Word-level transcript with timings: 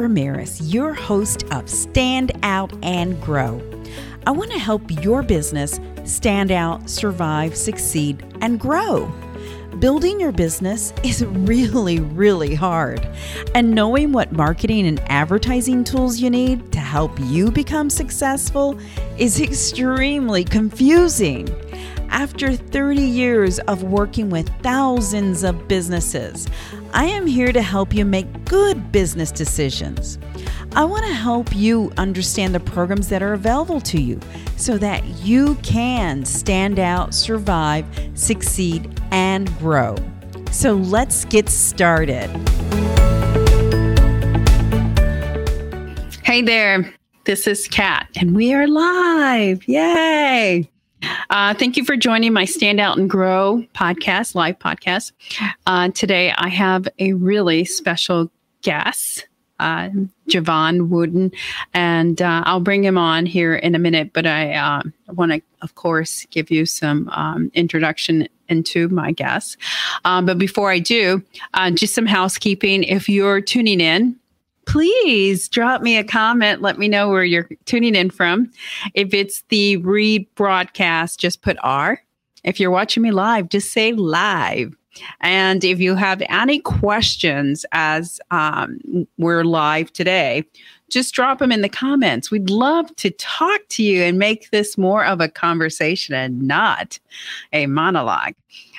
Ramirez, 0.00 0.72
your 0.72 0.94
host 0.94 1.44
of 1.52 1.68
Stand 1.68 2.32
Out 2.42 2.72
and 2.82 3.20
Grow. 3.20 3.60
I 4.26 4.30
want 4.30 4.50
to 4.52 4.58
help 4.58 4.82
your 5.04 5.22
business 5.22 5.78
stand 6.04 6.50
out, 6.50 6.88
survive, 6.88 7.54
succeed, 7.54 8.24
and 8.40 8.58
grow. 8.58 9.12
Building 9.78 10.18
your 10.18 10.32
business 10.32 10.94
is 11.04 11.22
really, 11.26 12.00
really 12.00 12.54
hard. 12.54 13.06
And 13.54 13.74
knowing 13.74 14.12
what 14.12 14.32
marketing 14.32 14.86
and 14.86 15.00
advertising 15.10 15.84
tools 15.84 16.18
you 16.18 16.30
need 16.30 16.72
to 16.72 16.80
help 16.80 17.12
you 17.20 17.50
become 17.50 17.90
successful 17.90 18.78
is 19.18 19.40
extremely 19.42 20.44
confusing. 20.44 21.48
After 22.08 22.54
30 22.54 23.00
years 23.00 23.58
of 23.60 23.84
working 23.84 24.30
with 24.30 24.48
thousands 24.62 25.44
of 25.44 25.68
businesses, 25.68 26.48
I 26.92 27.04
am 27.04 27.26
here 27.26 27.52
to 27.52 27.62
help 27.62 27.94
you 27.94 28.04
make 28.04 28.44
good 28.46 28.90
business 28.90 29.30
decisions. 29.30 30.18
I 30.74 30.84
want 30.84 31.06
to 31.06 31.12
help 31.12 31.54
you 31.54 31.92
understand 31.96 32.54
the 32.54 32.60
programs 32.60 33.08
that 33.08 33.22
are 33.22 33.32
available 33.32 33.80
to 33.82 34.00
you 34.00 34.18
so 34.56 34.76
that 34.78 35.04
you 35.24 35.54
can 35.56 36.24
stand 36.24 36.78
out, 36.78 37.14
survive, 37.14 37.86
succeed, 38.14 39.00
and 39.12 39.56
grow. 39.58 39.94
So 40.50 40.74
let's 40.74 41.24
get 41.26 41.48
started. 41.48 42.28
Hey 46.24 46.42
there, 46.42 46.92
this 47.24 47.46
is 47.46 47.68
Kat, 47.68 48.08
and 48.16 48.34
we 48.34 48.52
are 48.52 48.66
live. 48.66 49.66
Yay! 49.68 50.70
Uh, 51.30 51.54
thank 51.54 51.76
you 51.76 51.84
for 51.84 51.96
joining 51.96 52.32
my 52.32 52.44
Stand 52.44 52.80
Out 52.80 52.98
and 52.98 53.08
Grow 53.08 53.64
podcast, 53.74 54.34
live 54.34 54.58
podcast. 54.58 55.12
Uh, 55.66 55.88
today, 55.90 56.32
I 56.36 56.48
have 56.48 56.88
a 56.98 57.14
really 57.14 57.64
special 57.64 58.30
guest, 58.62 59.26
uh, 59.58 59.88
Jevon 60.28 60.88
Wooden, 60.88 61.32
and 61.72 62.20
uh, 62.20 62.42
I'll 62.44 62.60
bring 62.60 62.84
him 62.84 62.98
on 62.98 63.26
here 63.26 63.54
in 63.54 63.74
a 63.74 63.78
minute. 63.78 64.12
But 64.12 64.26
I 64.26 64.54
uh, 64.54 64.82
want 65.08 65.32
to, 65.32 65.42
of 65.62 65.74
course, 65.74 66.26
give 66.30 66.50
you 66.50 66.66
some 66.66 67.08
um, 67.10 67.50
introduction 67.54 68.28
into 68.48 68.88
my 68.88 69.12
guest. 69.12 69.56
Um, 70.04 70.26
but 70.26 70.38
before 70.38 70.70
I 70.70 70.80
do, 70.80 71.22
uh, 71.54 71.70
just 71.70 71.94
some 71.94 72.06
housekeeping. 72.06 72.82
If 72.82 73.08
you're 73.08 73.40
tuning 73.40 73.80
in, 73.80 74.16
please 74.70 75.48
drop 75.48 75.82
me 75.82 75.96
a 75.96 76.04
comment. 76.04 76.62
Let 76.62 76.78
me 76.78 76.86
know 76.86 77.08
where 77.08 77.24
you're 77.24 77.48
tuning 77.64 77.96
in 77.96 78.08
from. 78.08 78.52
If 78.94 79.12
it's 79.12 79.42
the 79.48 79.78
rebroadcast, 79.78 81.18
just 81.18 81.42
put 81.42 81.56
R. 81.64 82.00
If 82.44 82.60
you're 82.60 82.70
watching 82.70 83.02
me 83.02 83.10
live, 83.10 83.48
just 83.48 83.72
say 83.72 83.92
live. 83.92 84.76
And 85.22 85.64
if 85.64 85.80
you 85.80 85.96
have 85.96 86.22
any 86.28 86.60
questions 86.60 87.66
as 87.72 88.20
um, 88.30 88.78
we're 89.18 89.42
live 89.42 89.92
today, 89.92 90.44
just 90.88 91.14
drop 91.14 91.40
them 91.40 91.50
in 91.50 91.62
the 91.62 91.68
comments. 91.68 92.30
We'd 92.30 92.48
love 92.48 92.94
to 92.96 93.10
talk 93.10 93.60
to 93.70 93.82
you 93.82 94.02
and 94.04 94.20
make 94.20 94.50
this 94.50 94.78
more 94.78 95.04
of 95.04 95.20
a 95.20 95.28
conversation 95.28 96.14
and 96.14 96.42
not 96.42 96.96
a 97.52 97.66
monologue. 97.66 98.34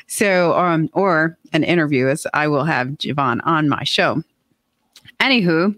So, 0.08 0.58
um, 0.58 0.90
or 0.94 1.38
an 1.52 1.66
interview, 1.66 2.08
as 2.08 2.26
I 2.34 2.48
will 2.48 2.66
have 2.66 2.88
Jevon 2.90 3.42
on 3.44 3.68
my 3.68 3.84
show. 3.84 4.24
Anywho, 5.22 5.76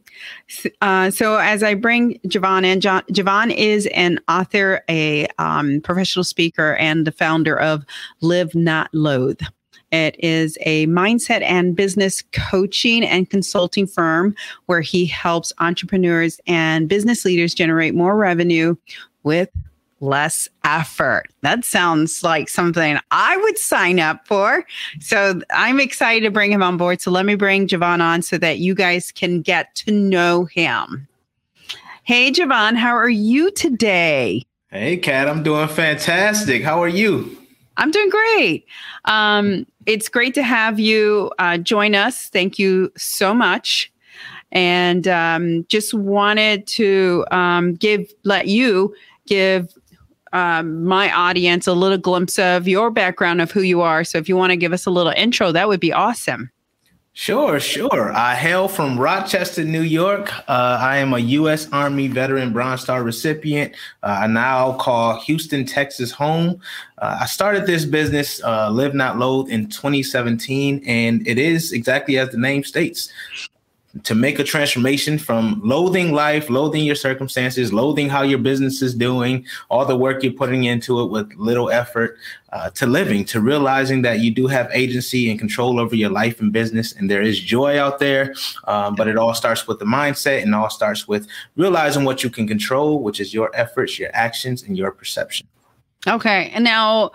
uh, 0.80 1.12
so 1.12 1.36
as 1.36 1.64
I 1.64 1.74
bring 1.74 2.18
Jevon 2.28 2.64
in, 2.64 2.80
Jevon 2.80 3.54
is 3.54 3.88
an 3.88 4.20
author, 4.30 4.82
a 4.90 5.28
um, 5.38 5.82
professional 5.82 6.24
speaker, 6.24 6.76
and 6.76 7.06
the 7.06 7.12
founder 7.12 7.60
of 7.60 7.84
Live 8.22 8.56
Not 8.56 8.90
Loathe. 8.94 9.42
It 9.92 10.16
is 10.18 10.58
a 10.62 10.88
mindset 10.88 11.42
and 11.42 11.76
business 11.76 12.24
coaching 12.32 13.04
and 13.04 13.30
consulting 13.30 13.86
firm 13.86 14.34
where 14.68 14.82
he 14.82 15.06
helps 15.06 15.52
entrepreneurs 15.60 16.40
and 16.48 16.88
business 16.88 17.26
leaders 17.26 17.54
generate 17.54 17.94
more 17.94 18.16
revenue 18.16 18.78
with 19.24 19.50
less 20.04 20.48
effort. 20.64 21.30
That 21.42 21.66
sounds 21.66 22.24
like 22.24 22.50
something 22.50 23.00
I 23.12 23.38
would 23.38 23.58
sign 23.58 24.00
up 24.00 24.28
for. 24.28 24.66
So 25.00 25.40
I'm 25.52 25.80
excited 25.80 26.26
to 26.26 26.32
bring 26.32 26.52
him 26.52 26.62
on 26.62 26.78
board. 26.78 27.02
So 27.02 27.10
let 27.10 27.26
me 27.26 27.36
bring 27.36 27.68
Jevon 27.68 28.02
on 28.02 28.22
so 28.22 28.38
that 28.38 28.60
you 28.60 28.76
guys 28.76 29.12
can 29.12 29.42
get 29.42 29.74
to 29.76 29.92
know 29.92 30.46
him. 30.46 31.08
Hey, 32.04 32.32
Jevon, 32.32 32.76
how 32.76 32.94
are 32.96 33.10
you 33.10 33.50
today? 33.52 34.44
Hey, 34.70 34.98
Kat, 34.98 35.30
I'm 35.30 35.42
doing 35.42 35.68
fantastic. 35.70 36.64
How 36.64 36.84
are 36.84 36.90
you? 36.90 37.38
I'm 37.78 37.90
doing 37.90 38.10
great. 38.10 38.66
Um, 39.06 39.66
it's 39.86 40.10
great 40.10 40.34
to 40.36 40.44
have 40.44 40.80
you 40.80 41.32
uh, 41.40 41.58
join 41.58 41.96
us. 41.96 42.28
Thank 42.30 42.60
you 42.60 42.92
so 42.98 43.34
much. 43.34 43.92
And 44.52 45.08
um, 45.08 45.66
just 45.70 45.94
wanted 45.94 46.68
to 46.68 47.26
um, 47.32 47.74
give 47.74 48.14
let 48.24 48.48
you 48.48 48.94
give 49.26 49.74
um, 50.34 50.84
my 50.84 51.12
audience 51.12 51.68
a 51.68 51.74
little 51.74 51.98
glimpse 51.98 52.38
of 52.38 52.68
your 52.68 52.92
background 52.92 53.42
of 53.42 53.52
who 53.52 53.62
you 53.62 53.82
are. 53.82 54.04
So 54.04 54.18
if 54.18 54.28
you 54.28 54.36
want 54.36 54.52
to 54.52 54.58
give 54.58 54.74
us 54.74 54.86
a 54.86 54.92
little 54.92 55.14
intro, 55.16 55.52
that 55.52 55.68
would 55.68 55.80
be 55.80 55.94
awesome. 55.94 56.50
Sure, 57.16 57.60
sure. 57.60 58.12
I 58.12 58.34
hail 58.34 58.68
from 58.68 59.00
Rochester, 59.00 59.64
New 59.64 59.84
York. 59.84 60.34
Uh, 60.50 60.80
I 60.82 60.98
am 60.98 61.14
a 61.14 61.20
U.S. 61.20 61.70
Army 61.72 62.08
veteran 62.08 62.52
Bronze 62.52 62.82
Star 62.82 63.04
recipient. 63.04 63.76
Uh, 64.02 64.22
I 64.22 64.28
now 64.28 64.74
call 64.74 65.20
Houston, 65.20 65.64
Texas 65.64 66.12
home. 66.12 66.60
Uh, 66.98 67.20
I 67.22 67.28
started 67.28 67.68
this 67.68 67.86
business, 67.86 68.44
uh, 68.44 68.72
Live 68.72 68.96
Not 68.96 69.20
Loathe, 69.20 69.50
in 69.50 69.70
2017, 69.70 70.84
and 70.88 71.28
it 71.28 71.38
is 71.38 71.72
exactly 71.72 72.18
as 72.18 72.30
the 72.30 72.40
name 72.40 72.64
states 72.64 73.14
to 74.02 74.16
make 74.16 74.40
a 74.40 74.44
transformation 74.44 75.20
from 75.20 75.62
loathing 75.64 76.14
life, 76.14 76.50
loathing 76.50 76.84
your 76.84 76.96
circumstances, 76.96 77.72
loathing 77.72 78.10
how 78.10 78.24
your 78.24 78.40
business 78.40 78.82
is 78.82 78.96
doing, 78.96 79.46
all 79.70 79.86
the 79.86 79.96
work 79.96 80.24
you're 80.24 80.34
putting 80.34 80.64
into 80.64 81.00
it 81.02 81.12
with 81.12 81.32
little 81.36 81.70
effort, 81.70 82.18
uh, 82.52 82.72
to 82.72 82.88
living, 82.88 83.24
to 83.24 83.40
realizing 83.40 84.02
that 84.02 84.20
you 84.20 84.32
do 84.32 84.48
have 84.48 84.68
agency 84.74 85.30
and 85.30 85.40
control 85.40 85.80
over 85.80 85.96
your 85.96 86.10
life 86.10 86.42
and 86.42 86.52
business, 86.52 86.92
and 86.94 87.10
there 87.10 87.22
is 87.22 87.40
joy 87.40 87.80
out 87.80 88.00
there. 88.00 88.34
Um, 88.66 88.96
but 88.96 89.08
it 89.08 89.16
all 89.16 89.36
starts 89.36 89.68
with 89.68 89.78
the 89.78 89.86
mindset, 89.86 90.42
and 90.42 90.56
all 90.56 90.72
starts 90.72 91.08
with 91.08 91.28
realizing 91.56 92.04
what 92.04 92.24
you 92.24 92.32
can 92.32 92.48
control, 92.48 93.04
which 93.04 93.20
is 93.20 93.32
your 93.32 93.52
efforts, 93.54 94.00
your 94.00 94.10
actions, 94.14 94.64
and 94.64 94.76
your 94.76 94.92
perception. 94.92 95.48
Okay, 96.08 96.52
and 96.54 96.64
now. 96.64 97.12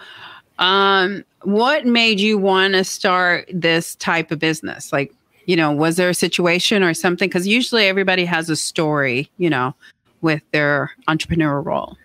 Um, 0.61 1.25
what 1.43 1.87
made 1.87 2.19
you 2.19 2.37
want 2.37 2.75
to 2.75 2.83
start 2.83 3.49
this 3.53 3.95
type 3.95 4.33
of 4.33 4.41
business? 4.41 4.93
Like, 4.93 5.15
you 5.49 5.57
know, 5.57 5.73
was 5.73 5.97
there 5.97 6.11
a 6.11 6.15
situation 6.15 6.83
or 6.83 6.93
something? 6.93 7.27
Because 7.27 7.49
usually 7.49 7.87
everybody 7.87 8.27
has 8.27 8.51
a 8.51 8.55
story, 8.55 9.31
you 9.39 9.49
know, 9.49 9.75
with 10.21 10.43
their 10.53 10.91
entrepreneurial 11.09 11.65
role. 11.65 11.97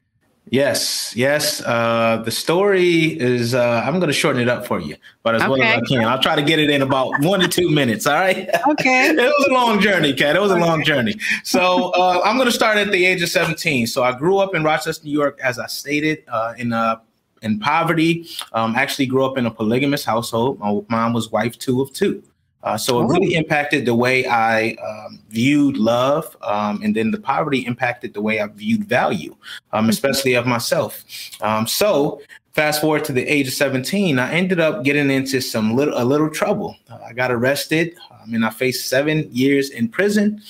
Yes, 0.49 1.13
yes. 1.15 1.61
Uh, 1.65 2.21
the 2.23 2.31
story 2.31 3.19
is, 3.19 3.53
uh, 3.53 3.83
I'm 3.85 3.95
going 3.95 4.07
to 4.07 4.13
shorten 4.13 4.41
it 4.41 4.47
up 4.47 4.65
for 4.65 4.79
you, 4.79 4.95
but 5.23 5.35
as 5.35 5.41
okay. 5.41 5.49
well 5.49 5.61
as 5.61 5.77
I 5.77 5.81
can. 5.81 6.05
I'll 6.05 6.21
try 6.21 6.37
to 6.37 6.41
get 6.41 6.59
it 6.59 6.69
in 6.69 6.81
about 6.81 7.11
one 7.19 7.41
to 7.41 7.49
two 7.49 7.69
minutes. 7.69 8.07
All 8.07 8.13
right. 8.13 8.49
Okay. 8.69 9.09
it 9.09 9.17
was 9.17 9.47
a 9.49 9.53
long 9.53 9.81
journey, 9.81 10.13
Kat. 10.13 10.37
It 10.37 10.41
was 10.41 10.51
a 10.51 10.57
long 10.57 10.83
journey. 10.83 11.15
So 11.43 11.91
uh, 11.95 12.21
I'm 12.23 12.37
going 12.37 12.47
to 12.47 12.53
start 12.53 12.77
at 12.77 12.91
the 12.91 13.05
age 13.05 13.21
of 13.21 13.29
17. 13.29 13.87
So 13.87 14.03
I 14.03 14.17
grew 14.17 14.37
up 14.37 14.55
in 14.55 14.63
Rochester, 14.63 15.03
New 15.03 15.11
York, 15.11 15.37
as 15.43 15.59
I 15.59 15.67
stated, 15.67 16.23
uh, 16.29 16.53
in 16.57 16.71
uh, 16.71 16.99
in 17.41 17.59
poverty. 17.59 18.25
Um, 18.53 18.75
actually 18.75 19.05
grew 19.05 19.25
up 19.25 19.37
in 19.37 19.45
a 19.45 19.51
polygamous 19.51 20.05
household. 20.05 20.59
My 20.59 20.81
mom 20.89 21.11
was 21.13 21.29
wife 21.29 21.59
two 21.59 21.81
of 21.81 21.91
two. 21.91 22.23
Uh, 22.63 22.77
so 22.77 23.01
it 23.01 23.07
really 23.07 23.35
oh. 23.35 23.39
impacted 23.39 23.85
the 23.85 23.93
way 23.93 24.25
I 24.25 24.71
um, 24.75 25.19
viewed 25.29 25.77
love, 25.77 26.35
um, 26.41 26.81
and 26.81 26.95
then 26.95 27.11
the 27.11 27.19
poverty 27.19 27.65
impacted 27.65 28.13
the 28.13 28.21
way 28.21 28.39
I 28.39 28.47
viewed 28.47 28.85
value, 28.85 29.35
um, 29.73 29.81
mm-hmm. 29.83 29.89
especially 29.89 30.33
of 30.35 30.45
myself. 30.45 31.03
Um, 31.41 31.67
so 31.67 32.21
fast 32.53 32.79
forward 32.79 33.03
to 33.05 33.11
the 33.11 33.25
age 33.25 33.47
of 33.47 33.53
17, 33.53 34.17
I 34.17 34.31
ended 34.31 34.59
up 34.59 34.83
getting 34.83 35.11
into 35.11 35.41
some 35.41 35.75
little 35.75 35.93
a 35.97 36.05
little 36.05 36.29
trouble. 36.29 36.77
Uh, 36.89 36.99
I 37.05 37.13
got 37.13 37.31
arrested, 37.31 37.97
um, 38.11 38.33
and 38.33 38.45
I 38.45 38.49
faced 38.49 38.87
seven 38.87 39.27
years 39.31 39.69
in 39.69 39.89
prison. 39.89 40.41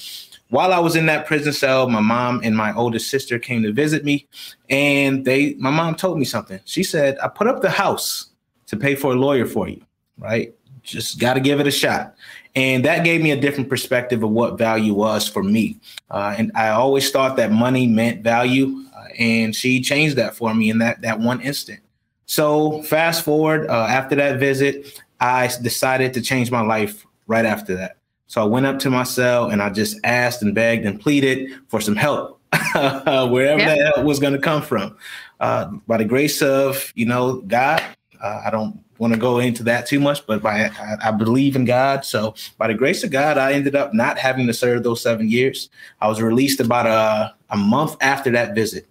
While 0.50 0.71
I 0.71 0.77
was 0.77 0.95
in 0.95 1.07
that 1.07 1.25
prison 1.25 1.51
cell, 1.51 1.89
my 1.89 2.00
mom 2.00 2.42
and 2.44 2.56
my 2.56 2.75
oldest 2.75 3.10
sister 3.10 3.39
came 3.39 3.63
to 3.63 3.71
visit 3.71 4.06
me, 4.06 4.27
and 4.69 5.25
they 5.25 5.56
my 5.56 5.71
mom 5.71 5.95
told 5.95 6.19
me 6.19 6.25
something. 6.25 6.60
She 6.65 6.83
said, 6.83 7.18
"I 7.24 7.27
put 7.27 7.48
up 7.48 7.63
the 7.63 7.71
house 7.71 8.30
to 8.68 8.77
pay 8.77 8.94
for 8.94 9.13
a 9.13 9.15
lawyer 9.15 9.48
for 9.48 9.68
you." 9.68 9.81
Right 10.19 10.54
just 10.83 11.19
got 11.19 11.33
to 11.33 11.39
give 11.39 11.59
it 11.59 11.68
a 11.68 11.71
shot. 11.71 12.15
And 12.56 12.85
that 12.85 13.03
gave 13.03 13.21
me 13.21 13.31
a 13.31 13.39
different 13.39 13.69
perspective 13.69 14.21
of 14.21 14.30
what 14.30 14.57
value 14.57 14.94
was 14.94 15.27
for 15.27 15.41
me. 15.41 15.80
Uh, 16.12 16.35
and 16.38 16.51
I 16.53 16.69
always 16.69 17.09
thought 17.09 17.35
that 17.38 17.51
money 17.51 17.88
meant 17.88 18.24
value. 18.24 18.83
Uh, 18.95 19.06
and 19.18 19.56
she 19.56 19.81
changed 19.81 20.18
that 20.18 20.35
for 20.35 20.53
me 20.53 20.69
in 20.69 20.77
that, 20.77 21.01
that 21.01 21.19
one 21.19 21.41
instant. 21.41 21.80
So 22.25 22.83
fast 22.83 23.24
forward 23.24 23.69
uh, 23.69 23.88
after 23.89 24.15
that 24.15 24.39
visit, 24.39 25.01
I 25.19 25.50
decided 25.62 26.13
to 26.13 26.21
change 26.21 26.51
my 26.51 26.62
life 26.62 27.06
right 27.27 27.45
after 27.45 27.75
that. 27.75 27.97
So 28.27 28.41
I 28.41 28.45
went 28.45 28.65
up 28.65 28.79
to 28.79 28.89
my 28.89 29.03
cell 29.03 29.50
and 29.50 29.62
I 29.62 29.69
just 29.69 29.97
asked 30.03 30.41
and 30.41 30.56
begged 30.56 30.86
and 30.86 31.00
pleaded 31.00 31.51
for 31.68 31.81
some 31.81 31.95
help, 31.95 32.39
wherever 32.74 33.62
that 33.62 33.94
help 33.94 34.06
was 34.06 34.19
going 34.19 34.33
to 34.33 34.39
come 34.39 34.62
from. 34.62 34.97
Uh, 35.39 35.68
by 35.88 35.97
the 35.97 36.06
grace 36.06 36.41
of, 36.41 36.91
you 36.95 37.06
know, 37.06 37.41
God, 37.41 37.83
Uh, 38.24 38.42
I 38.46 38.50
don't 38.50 38.81
want 39.00 39.14
to 39.14 39.20
go 39.20 39.40
into 39.40 39.64
that 39.64 39.86
too 39.86 40.00
much, 40.00 40.25
but 40.25 40.42
by 40.42 40.70
I, 40.70 41.10
I, 41.10 41.12
believe 41.12 41.58
in 41.58 41.66
God. 41.66 42.06
So 42.06 42.36
by 42.58 42.68
the 42.68 42.74
grace 42.74 43.04
of 43.04 43.12
God, 43.12 43.38
I 43.38 43.52
ended 43.52 43.75
up 43.75 43.94
not 43.94 44.18
having 44.18 44.48
to 44.48 44.54
serve 44.54 44.84
those 44.84 45.02
seven 45.02 45.30
years. 45.30 45.70
I 46.00 46.08
was 46.08 46.22
released 46.22 46.62
about 46.62 46.88
a, 46.88 47.36
a 47.50 47.58
month 47.58 47.98
after 48.00 48.31
that 48.31 48.56
visit. 48.56 48.88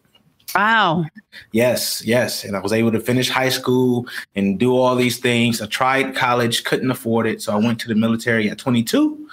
Wow. 0.55 1.07
Yes, 1.53 2.05
yes. 2.05 2.45
And 2.45 2.55
I 2.55 2.61
was 2.61 2.75
able 2.75 2.93
to 2.93 3.01
finish 3.01 3.31
high 3.31 3.49
school 3.49 4.07
and 4.35 4.59
do 4.59 4.77
all 4.77 4.95
these 4.97 5.19
things. 5.19 5.63
I 5.63 5.67
tried 5.67 6.15
college, 6.15 6.65
couldn't 6.65 6.91
afford 6.91 7.27
it. 7.27 7.41
So 7.41 7.55
I 7.55 7.57
went 7.57 7.81
to 7.81 7.89
the 7.89 7.95
military 7.95 8.51
at 8.51 8.59
22. 8.59 9.29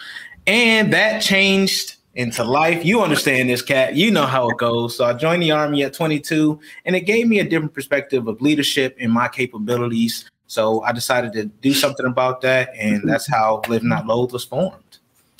And 0.48 0.94
that 0.94 1.22
changed 1.22 1.98
into 2.15 2.44
life. 2.44 2.83
You 2.83 3.01
understand 3.01 3.50
this, 3.50 3.61
Kat. 3.61 3.95
You 3.95 4.11
know 4.11 4.25
how 4.25 4.50
it 4.50 4.57
goes. 4.57 4.95
So 4.95 5.06
I 5.06 5.13
joined 5.13 5.44
the 5.44 5.51
Army 5.51 5.83
at 5.83 5.94
22, 5.94 6.59
and 6.85 6.95
it 6.95 7.01
gave 7.01 7.27
me 7.27 7.39
a 7.39 7.44
different 7.47 7.73
perspective 7.73 8.27
of 8.27 8.41
leadership 8.41 8.95
and 9.00 9.11
my 9.11 9.27
capabilities. 9.27 10.29
So 10.47 10.81
I 10.81 10.91
decided 10.91 11.33
to 11.33 11.45
do 11.45 11.73
something 11.73 12.06
about 12.06 12.41
that. 12.41 12.69
And 12.75 13.07
that's 13.07 13.27
how 13.27 13.61
Live 13.67 13.83
Not 13.83 14.07
Loathe 14.07 14.31
was 14.31 14.44
formed. 14.44 14.83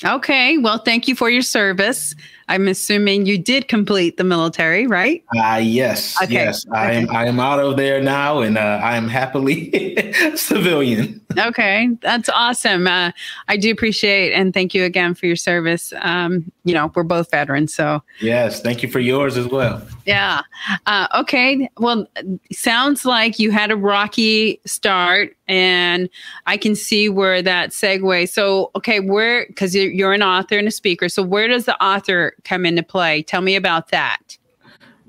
Okay. 0.04 0.56
Well, 0.56 0.78
thank 0.78 1.08
you 1.08 1.14
for 1.14 1.28
your 1.28 1.42
service. 1.42 2.14
I'm 2.50 2.66
assuming 2.66 3.26
you 3.26 3.38
did 3.38 3.68
complete 3.68 4.16
the 4.16 4.24
military, 4.24 4.88
right? 4.88 5.22
Uh, 5.36 5.60
yes. 5.62 6.20
Okay. 6.20 6.32
Yes. 6.32 6.66
I 6.74 6.92
am 6.94 7.08
I 7.10 7.26
am 7.26 7.38
out 7.38 7.60
of 7.60 7.76
there 7.76 8.02
now 8.02 8.40
and 8.40 8.58
uh, 8.58 8.80
I 8.82 8.96
am 8.96 9.06
happily 9.06 10.12
civilian. 10.34 11.20
Okay. 11.38 11.88
That's 12.00 12.28
awesome. 12.28 12.88
Uh, 12.88 13.12
I 13.46 13.56
do 13.56 13.70
appreciate 13.70 14.32
and 14.32 14.52
thank 14.52 14.74
you 14.74 14.82
again 14.82 15.14
for 15.14 15.26
your 15.26 15.36
service. 15.36 15.92
Um, 16.00 16.50
you 16.64 16.74
know, 16.74 16.90
we're 16.96 17.04
both 17.04 17.30
veterans, 17.30 17.72
so 17.72 18.02
Yes, 18.20 18.60
thank 18.60 18.82
you 18.82 18.90
for 18.90 18.98
yours 18.98 19.36
as 19.36 19.46
well. 19.46 19.80
Yeah. 20.04 20.42
Uh, 20.86 21.06
okay. 21.20 21.70
Well, 21.78 22.08
sounds 22.50 23.04
like 23.04 23.38
you 23.38 23.52
had 23.52 23.70
a 23.70 23.76
rocky 23.76 24.60
start 24.66 25.36
and 25.46 26.08
I 26.46 26.56
can 26.56 26.74
see 26.74 27.08
where 27.08 27.42
that 27.42 27.70
segue. 27.70 28.28
So, 28.28 28.70
okay, 28.74 28.98
where 28.98 29.46
cuz 29.56 29.74
you're 29.74 30.12
an 30.12 30.22
author 30.22 30.58
and 30.58 30.66
a 30.66 30.72
speaker. 30.72 31.08
So, 31.08 31.22
where 31.22 31.46
does 31.46 31.64
the 31.64 31.80
author 31.82 32.34
come 32.44 32.66
into 32.66 32.82
play. 32.82 33.22
Tell 33.22 33.40
me 33.40 33.56
about 33.56 33.88
that. 33.88 34.38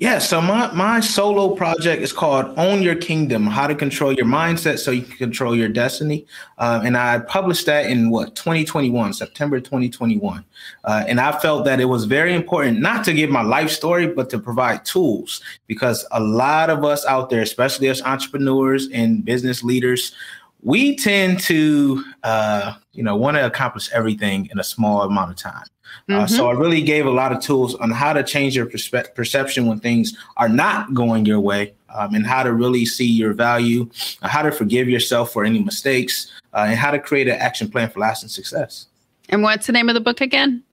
Yeah, 0.01 0.17
so 0.17 0.41
my 0.41 0.71
my 0.71 0.99
solo 0.99 1.55
project 1.55 2.01
is 2.01 2.11
called 2.11 2.57
Own 2.57 2.81
Your 2.81 2.95
Kingdom: 2.95 3.45
How 3.45 3.67
to 3.67 3.75
Control 3.75 4.11
Your 4.11 4.25
Mindset 4.25 4.79
So 4.79 4.89
You 4.89 5.03
Can 5.03 5.15
Control 5.15 5.55
Your 5.55 5.69
Destiny, 5.69 6.25
uh, 6.57 6.81
and 6.83 6.97
I 6.97 7.19
published 7.19 7.67
that 7.67 7.85
in 7.85 8.09
what 8.09 8.35
2021, 8.35 9.13
September 9.13 9.59
2021, 9.59 10.43
uh, 10.85 11.03
and 11.07 11.19
I 11.19 11.37
felt 11.37 11.65
that 11.65 11.79
it 11.79 11.85
was 11.85 12.05
very 12.05 12.33
important 12.33 12.79
not 12.79 13.05
to 13.05 13.13
give 13.13 13.29
my 13.29 13.43
life 13.43 13.69
story, 13.69 14.07
but 14.07 14.31
to 14.31 14.39
provide 14.39 14.85
tools 14.85 15.39
because 15.67 16.03
a 16.09 16.19
lot 16.19 16.71
of 16.71 16.83
us 16.83 17.05
out 17.05 17.29
there, 17.29 17.43
especially 17.43 17.87
as 17.87 18.01
entrepreneurs 18.01 18.89
and 18.91 19.23
business 19.23 19.61
leaders, 19.61 20.15
we 20.63 20.95
tend 20.95 21.39
to 21.41 22.03
uh, 22.23 22.73
you 22.93 23.03
know 23.03 23.15
want 23.15 23.37
to 23.37 23.45
accomplish 23.45 23.91
everything 23.91 24.47
in 24.51 24.59
a 24.59 24.63
small 24.63 25.01
amount 25.01 25.31
of 25.31 25.37
time 25.37 25.65
Mm-hmm. 26.09 26.21
Uh, 26.21 26.27
so 26.27 26.49
I 26.49 26.53
really 26.53 26.81
gave 26.81 27.05
a 27.05 27.11
lot 27.11 27.31
of 27.31 27.41
tools 27.41 27.75
on 27.75 27.91
how 27.91 28.13
to 28.13 28.23
change 28.23 28.55
your 28.55 28.65
perspe- 28.65 29.13
perception 29.15 29.67
when 29.67 29.79
things 29.79 30.17
are 30.37 30.49
not 30.49 30.93
going 30.93 31.25
your 31.25 31.39
way, 31.39 31.73
um, 31.93 32.15
and 32.15 32.25
how 32.25 32.43
to 32.43 32.53
really 32.53 32.85
see 32.85 33.05
your 33.05 33.33
value, 33.33 33.89
uh, 34.21 34.27
how 34.27 34.41
to 34.41 34.51
forgive 34.51 34.89
yourself 34.89 35.31
for 35.31 35.43
any 35.43 35.61
mistakes, 35.61 36.31
uh, 36.53 36.65
and 36.67 36.77
how 36.77 36.91
to 36.91 36.99
create 36.99 37.27
an 37.27 37.35
action 37.35 37.69
plan 37.69 37.89
for 37.89 37.99
lasting 37.99 38.29
success. 38.29 38.87
And 39.29 39.43
what's 39.43 39.67
the 39.67 39.73
name 39.73 39.89
of 39.89 39.95
the 39.95 40.01
book 40.01 40.21
again? 40.21 40.63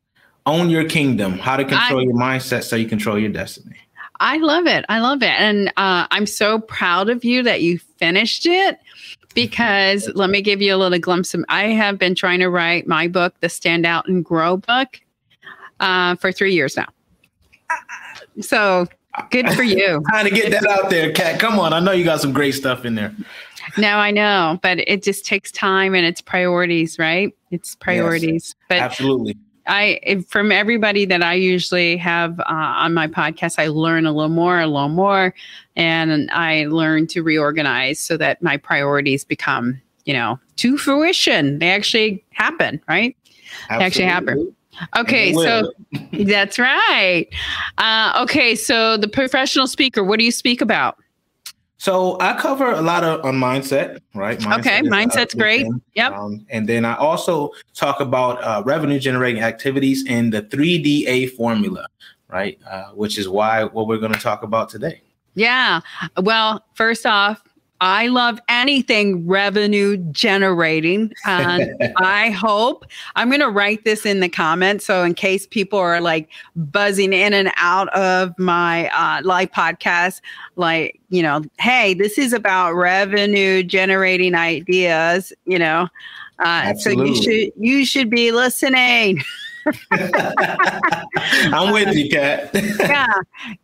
Own 0.47 0.71
Your 0.71 0.85
Kingdom: 0.89 1.39
How 1.39 1.57
to 1.57 1.65
Control 1.65 2.01
I, 2.01 2.05
Your 2.05 2.15
Mindset 2.15 2.65
So 2.65 2.77
You 2.77 2.89
Control 2.89 3.19
Your 3.19 3.31
Destiny. 3.31 3.77
I 4.21 4.39
love 4.39 4.67
it. 4.67 4.85
I 4.89 5.01
love 5.01 5.23
it, 5.23 5.29
and 5.29 5.69
uh, 5.77 6.07
I'm 6.11 6.27
so 6.27 6.61
proud 6.61 7.11
of 7.11 7.25
you 7.25 7.43
that 7.43 7.61
you 7.61 7.79
finished 7.79 8.47
it 8.47 8.79
because 9.39 10.11
let 10.17 10.31
me 10.31 10.43
give 10.43 10.61
you 10.61 10.75
a 10.75 10.77
little 10.77 10.99
glimpse 10.99 11.33
of 11.33 11.45
I 11.49 11.67
have 11.67 11.97
been 11.97 12.17
trying 12.17 12.41
to 12.41 12.49
write 12.49 12.89
my 12.89 13.07
book, 13.07 13.35
the 13.39 13.49
Stand 13.49 13.87
Out 13.87 14.09
and 14.09 14.25
Grow 14.25 14.57
book 14.57 15.01
uh, 15.79 16.17
for 16.17 16.33
three 16.33 16.53
years 16.53 16.77
now. 16.77 16.89
So 18.41 18.89
good 19.31 19.49
for 19.51 19.63
you. 19.63 20.03
Trying 20.09 20.25
to 20.25 20.31
get 20.33 20.51
that 20.51 20.67
out 20.67 20.91
there, 20.91 21.13
Kat. 21.13 21.39
Come 21.39 21.61
on. 21.61 21.73
I 21.73 21.79
know 21.79 21.93
you 21.93 22.05
got 22.05 22.21
some 22.21 22.33
great 22.33 22.53
stuff 22.53 22.85
in 22.85 22.97
there. 22.97 23.15
No, 23.77 23.99
I 23.99 24.11
know, 24.11 24.59
but 24.61 24.79
it 24.89 25.05
just 25.05 25.25
takes 25.25 25.53
time 25.53 25.95
and 25.95 26.05
it's 26.05 26.21
priorities, 26.21 26.99
right? 26.99 27.33
It's 27.53 27.77
priorities. 27.77 28.57
Yes, 28.57 28.67
but 28.69 28.79
absolutely. 28.79 29.37
I 29.69 30.25
from 30.29 30.51
everybody 30.51 31.05
that 31.05 31.23
I 31.23 31.35
usually 31.35 31.97
have 31.99 32.41
uh, 32.41 32.45
on 32.49 32.95
my 32.95 33.07
podcast, 33.07 33.59
I 33.59 33.69
learn 33.69 34.07
a 34.07 34.13
little 34.13 34.31
more, 34.31 34.61
a 34.61 34.67
little 34.67 34.89
more, 34.89 35.35
and 35.77 36.31
I 36.31 36.67
learn 36.67 37.07
to 37.09 37.23
reorganize 37.23 38.01
so 38.01 38.17
that 38.17 38.43
my 38.43 38.57
priorities 38.57 39.25
become, 39.25 39.81
you 40.05 40.15
know, 40.15 40.41
to 40.57 40.79
fruition. 40.79 41.59
They 41.59 41.71
actually 41.71 42.25
happen, 42.31 42.81
right? 42.89 43.17
Absolutely. 43.69 43.79
They 43.79 43.85
actually 43.85 44.05
happen. 44.05 44.55
Okay, 44.97 45.33
so 45.35 45.73
that's 46.13 46.59
right. 46.59 47.27
Uh, 47.79 48.21
okay, 48.23 48.55
so 48.55 48.97
the 48.97 49.09
professional 49.09 49.67
speaker, 49.67 50.05
what 50.05 50.19
do 50.19 50.25
you 50.25 50.33
speak 50.33 50.61
about? 50.61 50.99
So 51.79 52.19
I 52.21 52.35
cover 52.35 52.73
a 52.73 52.83
lot 52.83 53.05
of 53.05 53.25
on 53.25 53.37
mindset, 53.37 54.01
right? 54.13 54.39
Mindset 54.39 54.59
okay, 54.59 54.81
mindset's 54.83 55.35
great. 55.35 55.67
Yep. 55.95 56.13
Um, 56.13 56.45
and 56.51 56.69
then 56.69 56.85
I 56.85 56.97
also 56.97 57.53
talk 57.73 58.01
about 58.01 58.43
uh, 58.43 58.63
revenue 58.67 58.99
generating 58.99 59.43
activities 59.43 60.05
in 60.07 60.31
the 60.31 60.43
3DA 60.43 61.31
formula, 61.37 61.87
right? 62.27 62.59
Uh, 62.69 62.91
which 62.91 63.17
is 63.17 63.29
why 63.29 63.63
what 63.63 63.87
we're 63.87 63.99
going 63.99 64.13
to 64.13 64.21
talk 64.21 64.43
about 64.43 64.69
today. 64.69 65.01
Yeah. 65.35 65.81
Well, 66.21 66.65
first 66.75 67.07
off, 67.07 67.45
I 67.81 68.09
love 68.09 68.41
anything 68.49 69.27
revenue 69.27 69.97
generating. 69.97 71.13
And 71.27 71.71
I 71.97 72.31
hope 72.31 72.85
I'm 73.17 73.29
going 73.29 73.41
to 73.41 73.51
write 73.51 73.85
this 73.85 74.05
in 74.05 74.21
the 74.21 74.29
comments. 74.29 74.85
So, 74.85 75.05
in 75.05 75.15
case 75.15 75.47
people 75.47 75.79
are 75.79 76.01
like 76.01 76.29
buzzing 76.57 77.13
in 77.13 77.33
and 77.33 77.53
out 77.57 77.89
of 77.91 78.37
my 78.39 78.89
uh, 78.89 79.23
live 79.25 79.53
podcast, 79.53 80.21
like, 80.57 81.01
you 81.11 81.23
know, 81.23 81.43
hey, 81.59 81.95
this 81.95 82.19
is 82.19 82.33
about 82.33 82.73
revenue 82.73 83.63
generating 83.63 84.35
ideas, 84.35 85.33
you 85.47 85.59
know. 85.59 85.89
Uh, 86.39 86.73
so 86.75 86.91
you 86.91 87.21
should 87.21 87.53
you 87.57 87.85
should 87.85 88.11
be 88.11 88.31
listening. 88.31 89.23
I'm 91.53 91.73
with 91.73 91.95
you, 91.95 92.09
Kat. 92.09 92.51
yeah, 92.81 93.15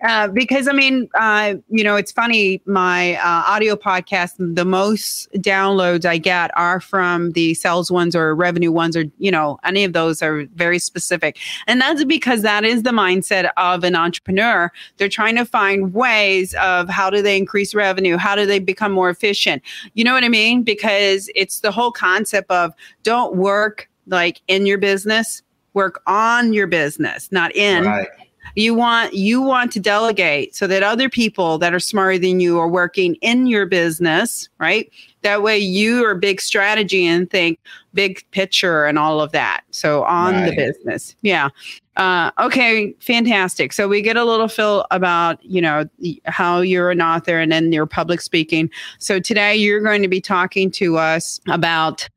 uh, 0.03 0.29
because 0.29 0.69
I 0.69 0.73
mean, 0.73 1.09
uh, 1.15 1.55
you 1.69 1.85
know, 1.85 1.97
it's 1.97 2.13
funny. 2.13 2.61
My 2.67 3.17
uh, 3.17 3.45
audio 3.47 3.77
podcast, 3.77 4.33
the 4.39 4.65
most 4.65 5.33
downloads 5.35 6.05
I 6.05 6.19
get 6.19 6.51
are 6.57 6.81
from 6.81 7.33
the 7.33 7.55
sales 7.55 7.91
ones 7.91 8.15
or 8.15 8.35
revenue 8.35 8.73
ones, 8.73 8.97
or 8.97 9.05
you 9.19 9.31
know, 9.31 9.59
any 9.65 9.85
of 9.85 9.93
those 9.93 10.23
are 10.23 10.45
very 10.55 10.79
specific, 10.79 11.39
and 11.67 11.81
that's 11.81 12.05
because 12.05 12.43
that 12.43 12.65
is 12.65 12.83
the 12.83 12.91
mindset 12.91 13.51
of 13.57 13.85
an 13.85 13.97
entrepreneur. 13.97 14.71
They're 14.97 15.09
trying 15.09 15.37
to 15.37 15.45
find 15.45 15.93
ways 15.95 16.55
of 16.55 16.89
how 16.89 17.11
do 17.11 17.23
they 17.23 17.37
increase 17.37 17.75
revenue, 17.75 18.17
how 18.17 18.35
do 18.35 18.47
they 18.47 18.59
become 18.59 18.93
more 18.93 19.11
efficient. 19.11 19.63
You 19.95 20.05
know 20.05 20.15
what 20.15 20.25
I 20.25 20.29
mean? 20.29 20.63
Because 20.63 21.31
it's 21.35 21.61
the 21.61 21.73
whole 21.73 21.93
concept 21.93 22.51
of 22.51 22.73
don't 23.03 23.37
work 23.37 23.89
like 24.07 24.41
in 24.49 24.67
your 24.67 24.79
business 24.79 25.43
work 25.75 26.03
on 26.07 26.53
your 26.53 26.67
business, 26.67 27.31
not 27.31 27.55
in. 27.55 27.85
Right. 27.85 28.09
You 28.57 28.75
want 28.75 29.15
you 29.15 29.43
want 29.43 29.73
to 29.73 29.81
delegate 29.81 30.55
so 30.55 30.67
that 30.69 30.83
other 30.83 31.09
people 31.09 31.59
that 31.59 31.75
are 31.75 31.81
smarter 31.81 32.19
than 32.19 32.39
you 32.39 32.59
are 32.61 32.69
working 32.69 33.17
in 33.17 33.47
your 33.47 33.67
business, 33.67 34.49
right? 34.59 34.89
That 35.23 35.43
way 35.43 35.59
you 35.59 36.05
are 36.05 36.15
big 36.15 36.41
strategy 36.41 37.05
and 37.05 37.29
think 37.29 37.59
big 37.95 38.25
picture 38.31 38.85
and 38.85 38.99
all 38.99 39.21
of 39.21 39.33
that. 39.33 39.63
So 39.71 40.05
on 40.05 40.35
right. 40.35 40.51
the 40.51 40.57
business. 40.57 41.17
Yeah. 41.23 41.49
Uh, 41.97 42.31
okay, 42.39 42.93
fantastic. 43.01 43.73
So 43.73 43.89
we 43.89 44.03
get 44.03 44.17
a 44.17 44.25
little 44.25 44.49
feel 44.49 44.85
about, 44.91 45.43
you 45.45 45.61
know, 45.61 45.89
how 46.27 46.61
you're 46.61 46.91
an 46.91 47.01
author 47.01 47.39
and 47.39 47.51
then 47.53 47.73
your 47.73 47.87
public 47.87 48.21
speaking. 48.21 48.69
So 48.99 49.21
today 49.21 49.55
you're 49.55 49.81
going 49.81 50.03
to 50.03 50.09
be 50.09 50.21
talking 50.21 50.71
to 50.73 50.99
us 50.99 51.41
about 51.49 52.09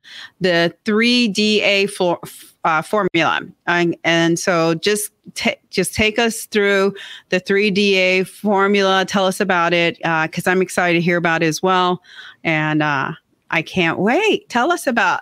the 0.42 0.76
3DA 0.86 1.90
for, 1.92 2.20
uh, 2.67 2.81
formula. 2.81 3.41
And, 3.65 3.95
and 4.03 4.38
so 4.38 4.75
just 4.75 5.12
t- 5.33 5.55
just 5.69 5.95
take 5.95 6.19
us 6.19 6.45
through 6.45 6.93
the 7.29 7.39
3DA 7.39 8.27
formula. 8.27 9.05
Tell 9.05 9.25
us 9.25 9.39
about 9.39 9.74
it 9.74 9.97
because 9.97 10.47
uh, 10.47 10.51
I'm 10.51 10.62
excited 10.62 11.00
to 11.00 11.01
hear 11.01 11.17
about 11.17 11.43
it 11.43 11.47
as 11.47 11.63
well. 11.63 12.01
And 12.43 12.83
uh, 12.83 13.13
I 13.50 13.62
can't 13.62 14.00
wait. 14.00 14.50
Tell 14.50 14.71
us 14.71 14.88
about 14.88 15.21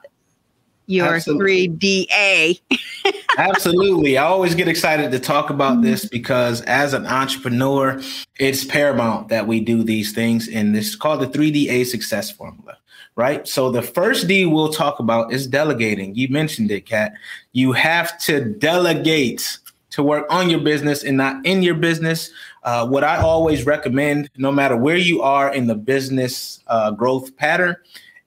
your 0.88 1.16
Absolutely. 1.16 1.70
3DA. 2.08 2.62
Absolutely. 3.38 4.18
I 4.18 4.26
always 4.26 4.56
get 4.56 4.68
excited 4.68 5.12
to 5.12 5.20
talk 5.20 5.50
about 5.50 5.82
this 5.82 6.06
because 6.06 6.62
as 6.62 6.94
an 6.94 7.06
entrepreneur, 7.06 8.02
it's 8.40 8.64
paramount 8.64 9.30
that 9.30 9.48
we 9.48 9.60
do 9.60 9.84
these 9.84 10.14
things. 10.14 10.48
And 10.48 10.76
this 10.76 10.90
is 10.90 10.96
called 10.96 11.22
the 11.22 11.28
3DA 11.28 11.86
success 11.86 12.32
formula 12.32 12.78
right? 13.16 13.48
So 13.48 13.72
the 13.72 13.82
first 13.82 14.28
D 14.28 14.46
we'll 14.46 14.74
talk 14.74 15.00
about 15.00 15.32
is 15.32 15.48
delegating. 15.48 16.16
You 16.16 16.28
mentioned 16.30 16.72
it, 16.72 16.86
Kat. 16.86 17.14
You 17.54 17.72
have 17.72 18.18
to 18.26 18.46
delegate 18.46 19.60
to 19.92 20.04
work 20.04 20.26
on 20.30 20.50
your 20.50 20.60
business 20.60 21.04
and 21.04 21.16
not 21.16 21.46
in 21.46 21.64
your 21.64 21.76
business. 21.76 22.30
Uh, 22.64 22.86
what 22.86 23.04
I 23.04 23.18
always 23.18 23.66
recommend, 23.66 24.30
no 24.38 24.52
matter 24.52 24.76
where 24.76 24.98
you 24.98 25.22
are 25.22 25.54
in 25.54 25.68
the 25.68 25.76
business 25.76 26.60
uh, 26.68 26.92
growth 26.92 27.36
pattern, 27.38 27.78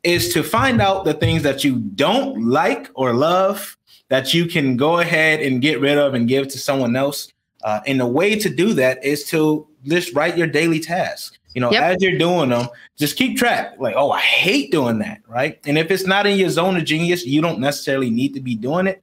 is 0.03 0.33
to 0.33 0.43
find 0.43 0.81
out 0.81 1.05
the 1.05 1.13
things 1.13 1.43
that 1.43 1.65
you 1.65 1.81
don't 1.81 2.49
like 2.49 2.89
or 2.95 3.13
love 3.13 3.77
that 4.09 4.33
you 4.33 4.47
can 4.47 4.77
go 4.77 4.99
ahead 5.01 5.41
and 5.41 5.61
get 5.61 5.81
rid 5.81 5.99
of 5.99 6.15
and 6.15 6.29
give 6.29 6.49
to 6.49 6.59
someone 6.59 6.97
else. 6.97 7.33
Uh, 7.63 7.81
and 7.87 8.01
the 8.01 8.07
way 8.07 8.39
to 8.39 8.49
do 8.49 8.73
that 8.73 9.05
is 9.05 9.25
to 9.25 9.67
just 9.85 10.15
write 10.15 10.39
your 10.39 10.47
daily 10.47 10.81
tasks. 10.81 11.38
You 11.59 11.63
know, 11.63 11.73
yep. 11.73 11.83
as 11.83 12.01
you're 12.01 12.17
doing 12.17 12.51
them, 12.51 12.69
just 12.97 13.17
keep 13.17 13.37
track. 13.37 13.75
Like, 13.81 13.97
oh, 13.97 14.13
I 14.13 14.21
hate 14.21 14.71
doing 14.71 15.01
that, 15.01 15.23
right? 15.27 15.59
And 15.67 15.77
if 15.77 15.91
it's 15.91 16.07
not 16.07 16.25
in 16.25 16.39
your 16.39 16.51
zone 16.51 16.77
of 16.77 16.85
genius, 16.85 17.27
you 17.27 17.41
don't 17.41 17.59
necessarily 17.59 18.11
need 18.11 18.33
to 18.35 18.41
be 18.41 18.55
doing 18.55 18.87
it. 18.87 19.03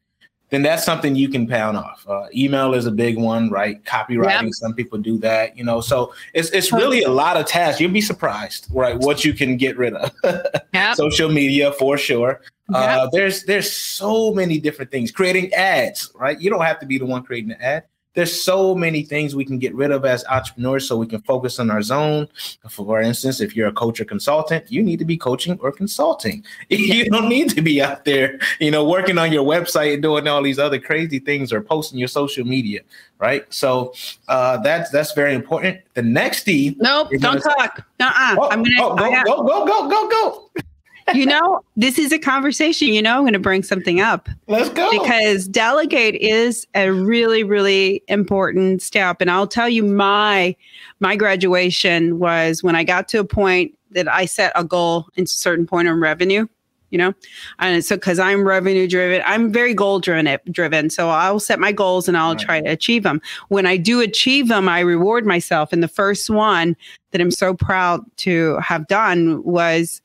Then 0.52 0.62
that's 0.62 0.86
something 0.86 1.18
you 1.18 1.28
can 1.28 1.48
pound 1.48 1.76
off. 1.76 2.06
Uh, 2.08 2.28
email 2.34 2.74
is 2.74 2.86
a 2.86 2.92
big 2.92 3.18
one, 3.18 3.50
right? 3.50 3.84
Copywriting, 3.84 4.44
yep. 4.44 4.54
some 4.54 4.74
people 4.74 4.98
do 4.98 5.18
that. 5.18 5.58
You 5.58 5.66
know, 5.66 5.82
so 5.82 6.14
it's 6.34 6.50
it's 6.52 6.72
really 6.72 7.04
a 7.04 7.10
lot 7.10 7.36
of 7.36 7.46
tasks. 7.46 7.82
You'll 7.82 7.92
be 7.92 8.00
surprised, 8.00 8.68
right? 8.72 8.98
What 8.98 9.26
you 9.26 9.34
can 9.34 9.58
get 9.58 9.78
rid 9.78 9.94
of. 9.96 10.14
yep. 10.74 10.96
Social 10.96 11.28
media 11.28 11.74
for 11.74 11.98
sure. 11.98 12.40
Uh, 12.74 13.10
there's 13.12 13.44
there's 13.44 13.70
so 13.70 14.34
many 14.34 14.62
different 14.62 14.92
things. 14.92 15.12
Creating 15.12 15.54
ads, 15.54 16.10
right? 16.16 16.40
You 16.40 16.50
don't 16.50 16.64
have 16.64 16.80
to 16.80 16.86
be 16.86 17.00
the 17.00 17.06
one 17.06 17.24
creating 17.24 17.50
the 17.50 17.62
ad 17.62 17.84
there's 18.16 18.42
so 18.42 18.74
many 18.74 19.04
things 19.04 19.36
we 19.36 19.46
can 19.46 19.60
get 19.60 19.76
rid 19.76 19.92
of 19.92 20.06
as 20.06 20.26
entrepreneurs 20.26 20.88
so 20.88 20.98
we 20.98 21.06
can 21.06 21.22
focus 21.22 21.60
on 21.60 21.70
our 21.70 21.82
zone. 21.82 22.28
For 22.70 23.02
instance, 23.02 23.42
if 23.42 23.56
you're 23.56 23.68
a 23.68 23.74
coach 23.74 24.00
or 24.00 24.06
consultant, 24.06 24.72
you 24.72 24.82
need 24.82 25.00
to 25.00 25.06
be 25.06 25.18
coaching 25.18 25.60
or 25.62 25.72
consulting. 25.72 26.44
You 26.96 27.10
don't 27.10 27.28
need 27.30 27.50
to 27.50 27.62
be 27.62 27.82
out 27.82 28.06
there, 28.06 28.40
you 28.60 28.72
know, 28.72 28.86
working 28.88 29.18
on 29.18 29.32
your 29.32 29.44
website 29.44 29.94
and 29.96 30.04
doing 30.04 30.28
all 30.28 30.42
these 30.42 30.60
other 30.60 30.80
crazy 30.80 31.20
things 31.20 31.52
or 31.52 31.62
posting 31.62 32.00
your 32.00 32.08
social 32.08 32.46
media, 32.46 32.82
right? 33.20 33.52
So 33.54 33.94
uh, 34.28 34.58
that's 34.58 34.92
that's 34.92 35.14
very 35.14 35.34
important. 35.34 35.82
The 35.94 36.04
next 36.04 36.46
D. 36.46 36.76
Nope, 36.80 37.10
don't 37.20 37.42
talk. 37.42 37.86
Uh-uh. 38.00 38.36
Oh, 38.40 38.50
I'm 38.50 38.64
gonna 38.64 38.76
oh, 38.80 38.96
go, 38.96 39.24
go, 39.24 39.44
go, 39.44 39.66
go, 39.66 39.90
go, 39.90 40.10
go 40.10 40.66
you 41.14 41.26
know, 41.26 41.64
this 41.76 42.00
is 42.00 42.12
a 42.12 42.18
conversation. 42.18 42.88
You 42.88 43.02
know, 43.02 43.18
I'm 43.18 43.22
going 43.22 43.34
to 43.34 43.40
bring 43.40 43.64
something 43.64 44.00
up. 44.00 44.28
Let's 44.48 44.70
go. 44.70 44.90
Because 44.92 45.48
delegate 45.48 46.16
is 46.16 46.66
a 46.74 46.92
really, 46.92 47.44
really 47.44 48.04
important 48.08 48.82
step. 48.82 49.22
And 49.22 49.30
I'll 49.30 49.48
tell 49.48 49.70
you, 49.70 49.84
my 49.84 50.56
my 51.00 51.16
graduation 51.16 52.20
was 52.20 52.64
when 52.64 52.76
I 52.76 52.84
got 52.84 53.08
to 53.10 53.20
a 53.20 53.26
point 53.26 53.78
that 53.92 54.08
I 54.08 54.26
set 54.26 54.52
a 54.56 54.64
goal 54.64 55.08
in 55.16 55.26
a 55.26 55.28
certain 55.28 55.68
point 55.68 55.88
on 55.88 56.00
revenue. 56.00 56.48
You 56.92 57.00
know, 57.00 57.14
and 57.60 57.84
so 57.84 57.98
because 57.98 58.20
I'm 58.20 58.48
revenue 58.48 58.88
driven, 58.88 59.22
I'm 59.26 59.52
very 59.52 59.74
goal 59.74 60.00
driven. 60.00 60.38
Driven, 60.50 60.90
so 60.90 61.10
I'll 61.10 61.42
set 61.42 61.60
my 61.60 61.74
goals 61.74 62.08
and 62.08 62.16
I'll 62.16 62.36
right. 62.36 62.40
try 62.40 62.62
to 62.62 62.70
achieve 62.70 63.04
them. 63.04 63.22
When 63.50 63.66
I 63.66 63.76
do 63.76 64.00
achieve 64.00 64.48
them, 64.48 64.70
I 64.70 64.80
reward 64.80 65.26
myself. 65.26 65.74
And 65.74 65.84
the 65.84 65.90
first 65.90 66.30
one 66.30 66.78
that 67.12 67.20
I'm 67.20 67.32
so 67.32 67.54
proud 67.54 68.06
to 68.18 68.58
have 68.60 68.88
done 68.88 69.44
was 69.44 70.02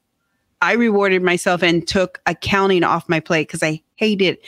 I 0.62 0.72
rewarded 0.72 1.22
myself 1.22 1.62
and 1.62 1.86
took 1.86 2.20
accounting 2.26 2.84
off 2.84 3.08
my 3.08 3.20
plate 3.20 3.48
because 3.48 3.62
I 3.62 3.80
hate 3.96 4.20
it. 4.20 4.44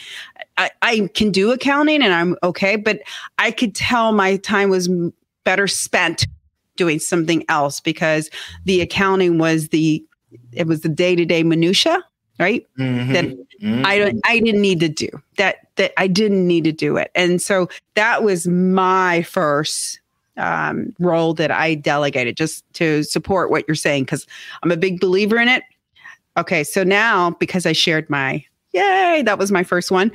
I, 0.59 0.71
I 0.83 1.11
can 1.15 1.31
do 1.31 1.51
accounting 1.53 2.03
and 2.03 2.13
I'm 2.13 2.37
okay, 2.43 2.77
but 2.77 3.01
I 3.39 3.51
could 3.51 3.75
tell 3.75 4.13
my 4.13 4.37
time 4.37 4.71
was 4.71 4.89
better 5.45 5.67
spent 5.67 6.27
doing 6.77 6.99
something 6.99 7.45
else 7.49 7.81
because 7.81 8.31
the 8.65 8.81
accounting 8.81 9.39
was 9.39 9.69
the 9.69 10.05
it 10.53 10.67
was 10.67 10.81
the 10.81 10.89
day-to-day 10.89 11.43
minutia 11.43 12.03
right 12.39 12.67
mm-hmm. 12.79 13.13
that 13.13 13.25
mm-hmm. 13.27 13.85
i 13.85 13.99
don't 13.99 14.21
i 14.27 14.39
didn't 14.39 14.63
need 14.63 14.81
to 14.81 14.89
do 14.89 15.09
that 15.37 15.69
that 15.77 15.93
i 15.99 16.07
didn't 16.07 16.47
need 16.47 16.65
to 16.65 16.73
do 16.73 16.97
it 16.97 17.11
and 17.15 17.43
so 17.43 17.69
that 17.95 18.23
was 18.23 18.47
my 18.47 19.23
first 19.23 20.01
um, 20.39 20.95
role 20.99 21.35
that 21.35 21.51
i 21.51 21.75
delegated 21.75 22.37
just 22.37 22.65
to 22.73 23.03
support 23.03 23.51
what 23.51 23.65
you're 23.69 23.75
saying 23.75 24.05
because 24.05 24.27
i'm 24.63 24.73
a 24.73 24.77
big 24.77 24.99
believer 24.99 25.37
in 25.37 25.49
it 25.49 25.63
Okay, 26.37 26.65
so 26.65 26.83
now 26.83 27.31
because 27.31 27.67
I 27.67 27.73
shared 27.73 28.09
my 28.09 28.45
yay, 28.73 29.23
that 29.25 29.39
was 29.39 29.53
my 29.53 29.63
first 29.63 29.91
one. 29.91 30.11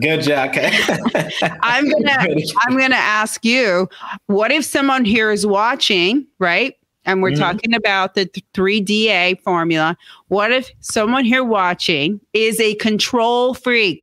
Good 0.00 0.22
job. 0.22 0.50
Okay. 0.50 0.70
I'm 1.62 1.88
gonna 1.88 2.26
I'm 2.58 2.76
gonna 2.76 2.94
ask 2.96 3.44
you, 3.44 3.88
what 4.26 4.50
if 4.50 4.64
someone 4.64 5.04
here 5.04 5.30
is 5.30 5.46
watching, 5.46 6.26
right? 6.38 6.74
And 7.06 7.22
we're 7.22 7.30
mm-hmm. 7.30 7.40
talking 7.40 7.74
about 7.74 8.14
the 8.14 8.26
3DA 8.54 9.40
formula. 9.40 9.96
What 10.28 10.52
if 10.52 10.70
someone 10.80 11.24
here 11.24 11.42
watching 11.42 12.20
is 12.34 12.60
a 12.60 12.74
control 12.74 13.54
freak? 13.54 14.02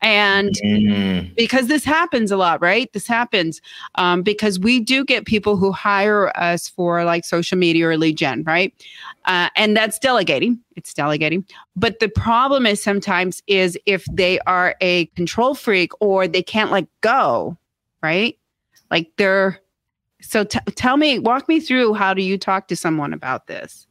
And 0.00 0.52
mm. 0.64 1.34
because 1.36 1.68
this 1.68 1.84
happens 1.84 2.30
a 2.30 2.36
lot, 2.36 2.60
right? 2.60 2.92
This 2.92 3.06
happens 3.06 3.60
um, 3.96 4.22
because 4.22 4.58
we 4.58 4.80
do 4.80 5.04
get 5.04 5.26
people 5.26 5.56
who 5.56 5.72
hire 5.72 6.36
us 6.36 6.68
for 6.68 7.04
like 7.04 7.24
social 7.24 7.58
media 7.58 7.88
or 7.88 7.96
lead 7.96 8.16
gen, 8.16 8.42
right? 8.44 8.74
Uh, 9.24 9.48
and 9.56 9.76
that's 9.76 9.98
delegating. 9.98 10.58
It's 10.76 10.92
delegating. 10.94 11.44
But 11.74 12.00
the 12.00 12.08
problem 12.08 12.66
is 12.66 12.82
sometimes 12.82 13.42
is 13.46 13.78
if 13.86 14.04
they 14.12 14.38
are 14.40 14.76
a 14.80 15.06
control 15.16 15.54
freak 15.54 15.92
or 16.00 16.28
they 16.28 16.42
can't 16.42 16.70
let 16.70 16.86
go, 17.00 17.56
right? 18.02 18.38
Like 18.90 19.10
they're 19.16 19.60
so 20.20 20.44
t- 20.44 20.58
tell 20.74 20.96
me, 20.96 21.18
walk 21.18 21.48
me 21.48 21.60
through 21.60 21.94
how 21.94 22.14
do 22.14 22.22
you 22.22 22.38
talk 22.38 22.68
to 22.68 22.76
someone 22.76 23.12
about 23.12 23.46
this? 23.46 23.86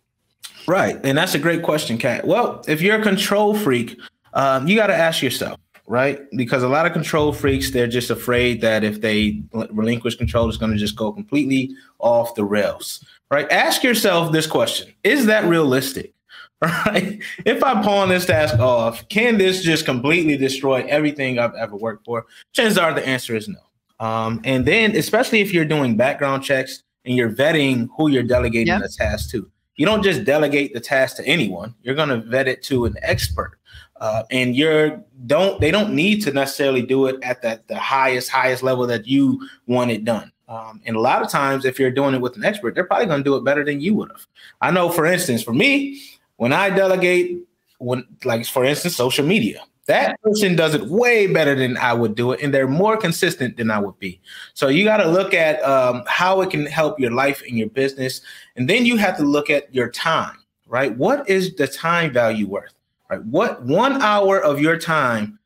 Right. 0.67 0.99
And 1.03 1.17
that's 1.17 1.35
a 1.35 1.39
great 1.39 1.63
question, 1.63 1.97
Kat. 1.97 2.25
Well, 2.25 2.63
if 2.67 2.81
you're 2.81 2.99
a 2.99 3.03
control 3.03 3.55
freak, 3.55 3.97
um, 4.33 4.67
you 4.67 4.75
got 4.75 4.87
to 4.87 4.95
ask 4.95 5.21
yourself, 5.21 5.59
right? 5.87 6.19
Because 6.35 6.63
a 6.63 6.67
lot 6.67 6.85
of 6.85 6.93
control 6.93 7.31
freaks, 7.33 7.71
they're 7.71 7.87
just 7.87 8.09
afraid 8.09 8.61
that 8.61 8.83
if 8.83 9.01
they 9.01 9.41
relinquish 9.71 10.15
control, 10.15 10.47
it's 10.47 10.57
going 10.57 10.71
to 10.71 10.77
just 10.77 10.95
go 10.95 11.11
completely 11.11 11.75
off 11.99 12.35
the 12.35 12.43
rails, 12.43 13.03
right? 13.31 13.49
Ask 13.51 13.83
yourself 13.83 14.31
this 14.31 14.47
question 14.47 14.93
Is 15.03 15.25
that 15.27 15.45
realistic? 15.45 16.13
Right? 16.61 17.21
If 17.45 17.63
I 17.63 17.83
pawn 17.83 18.09
this 18.09 18.25
task 18.25 18.57
off, 18.59 19.07
can 19.09 19.37
this 19.37 19.61
just 19.61 19.85
completely 19.85 20.37
destroy 20.37 20.83
everything 20.87 21.37
I've 21.37 21.53
ever 21.53 21.75
worked 21.75 22.05
for? 22.05 22.25
Chances 22.53 22.77
are 22.77 22.93
the 22.93 23.05
answer 23.05 23.35
is 23.35 23.49
no. 23.49 23.59
Um, 23.99 24.41
and 24.45 24.65
then, 24.65 24.95
especially 24.95 25.41
if 25.41 25.53
you're 25.53 25.65
doing 25.65 25.97
background 25.97 26.43
checks 26.43 26.81
and 27.03 27.15
you're 27.15 27.29
vetting 27.29 27.89
who 27.97 28.09
you're 28.09 28.23
delegating 28.23 28.67
yep. 28.67 28.81
the 28.81 28.89
task 28.89 29.29
to, 29.31 29.51
you 29.75 29.85
don't 29.85 30.01
just 30.01 30.23
delegate 30.23 30.73
the 30.73 30.79
task 30.79 31.17
to 31.17 31.25
anyone. 31.27 31.75
You're 31.83 31.93
going 31.93 32.09
to 32.09 32.21
vet 32.21 32.47
it 32.47 32.63
to 32.63 32.85
an 32.85 32.95
expert 33.01 33.59
uh, 33.97 34.23
and 34.29 34.55
you're 34.55 35.03
don't 35.25 35.59
they 35.61 35.71
don't 35.71 35.93
need 35.93 36.21
to 36.21 36.31
necessarily 36.31 36.81
do 36.81 37.07
it 37.07 37.17
at 37.23 37.41
that 37.41 37.67
the 37.67 37.77
highest 37.77 38.29
highest 38.29 38.63
level 38.63 38.85
that 38.87 39.07
you 39.07 39.47
want 39.67 39.91
it 39.91 40.03
done. 40.03 40.31
Um, 40.47 40.81
and 40.85 40.95
a 40.95 40.99
lot 40.99 41.23
of 41.23 41.29
times 41.29 41.65
if 41.65 41.79
you're 41.79 41.91
doing 41.91 42.13
it 42.13 42.21
with 42.21 42.35
an 42.35 42.43
expert 42.43 42.75
they're 42.75 42.83
probably 42.83 43.07
going 43.07 43.21
to 43.21 43.23
do 43.23 43.35
it 43.35 43.43
better 43.43 43.63
than 43.63 43.79
you 43.79 43.95
would 43.95 44.09
have. 44.11 44.27
I 44.61 44.71
know 44.71 44.89
for 44.89 45.05
instance 45.05 45.41
for 45.41 45.53
me 45.53 46.01
when 46.37 46.51
i 46.51 46.69
delegate 46.69 47.39
when 47.79 48.05
like 48.25 48.45
for 48.45 48.65
instance 48.65 48.95
social 48.95 49.25
media 49.25 49.61
that 49.87 50.19
person 50.21 50.55
does 50.55 50.73
it 50.75 50.85
way 50.87 51.27
better 51.27 51.55
than 51.55 51.77
i 51.77 51.93
would 51.93 52.15
do 52.15 52.31
it 52.31 52.41
and 52.41 52.53
they're 52.53 52.67
more 52.67 52.97
consistent 52.97 53.55
than 53.55 53.71
i 53.71 53.79
would 53.79 53.97
be. 53.99 54.19
So 54.53 54.67
you 54.67 54.83
got 54.83 54.97
to 54.97 55.07
look 55.07 55.33
at 55.33 55.63
um, 55.63 56.03
how 56.05 56.41
it 56.41 56.49
can 56.49 56.65
help 56.65 56.99
your 56.99 57.11
life 57.11 57.41
and 57.47 57.57
your 57.57 57.69
business 57.69 58.21
and 58.57 58.69
then 58.69 58.85
you 58.85 58.97
have 58.97 59.15
to 59.17 59.23
look 59.23 59.49
at 59.49 59.73
your 59.73 59.89
time 59.89 60.37
right? 60.67 60.95
What 60.97 61.29
is 61.29 61.55
the 61.55 61.67
time 61.67 62.11
value 62.11 62.47
worth 62.47 62.74
Right? 63.09 63.23
What 63.23 63.63
one 63.63 64.01
hour 64.01 64.39
of 64.39 64.59
your 64.59 64.77
time 64.77 65.39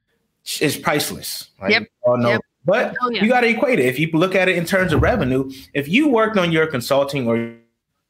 is 0.61 0.77
priceless. 0.77 1.49
Right? 1.61 1.71
Yep. 1.71 1.87
yep. 2.21 2.41
But 2.65 2.95
oh, 3.01 3.09
yeah. 3.09 3.23
you 3.23 3.29
got 3.29 3.41
to 3.41 3.47
equate 3.47 3.79
it. 3.79 3.85
If 3.85 3.99
you 3.99 4.09
look 4.13 4.35
at 4.35 4.49
it 4.49 4.57
in 4.57 4.65
terms 4.65 4.93
of 4.93 5.01
revenue, 5.01 5.49
if 5.73 5.87
you 5.87 6.09
worked 6.09 6.37
on 6.37 6.51
your 6.51 6.67
consulting 6.67 7.27
or 7.27 7.55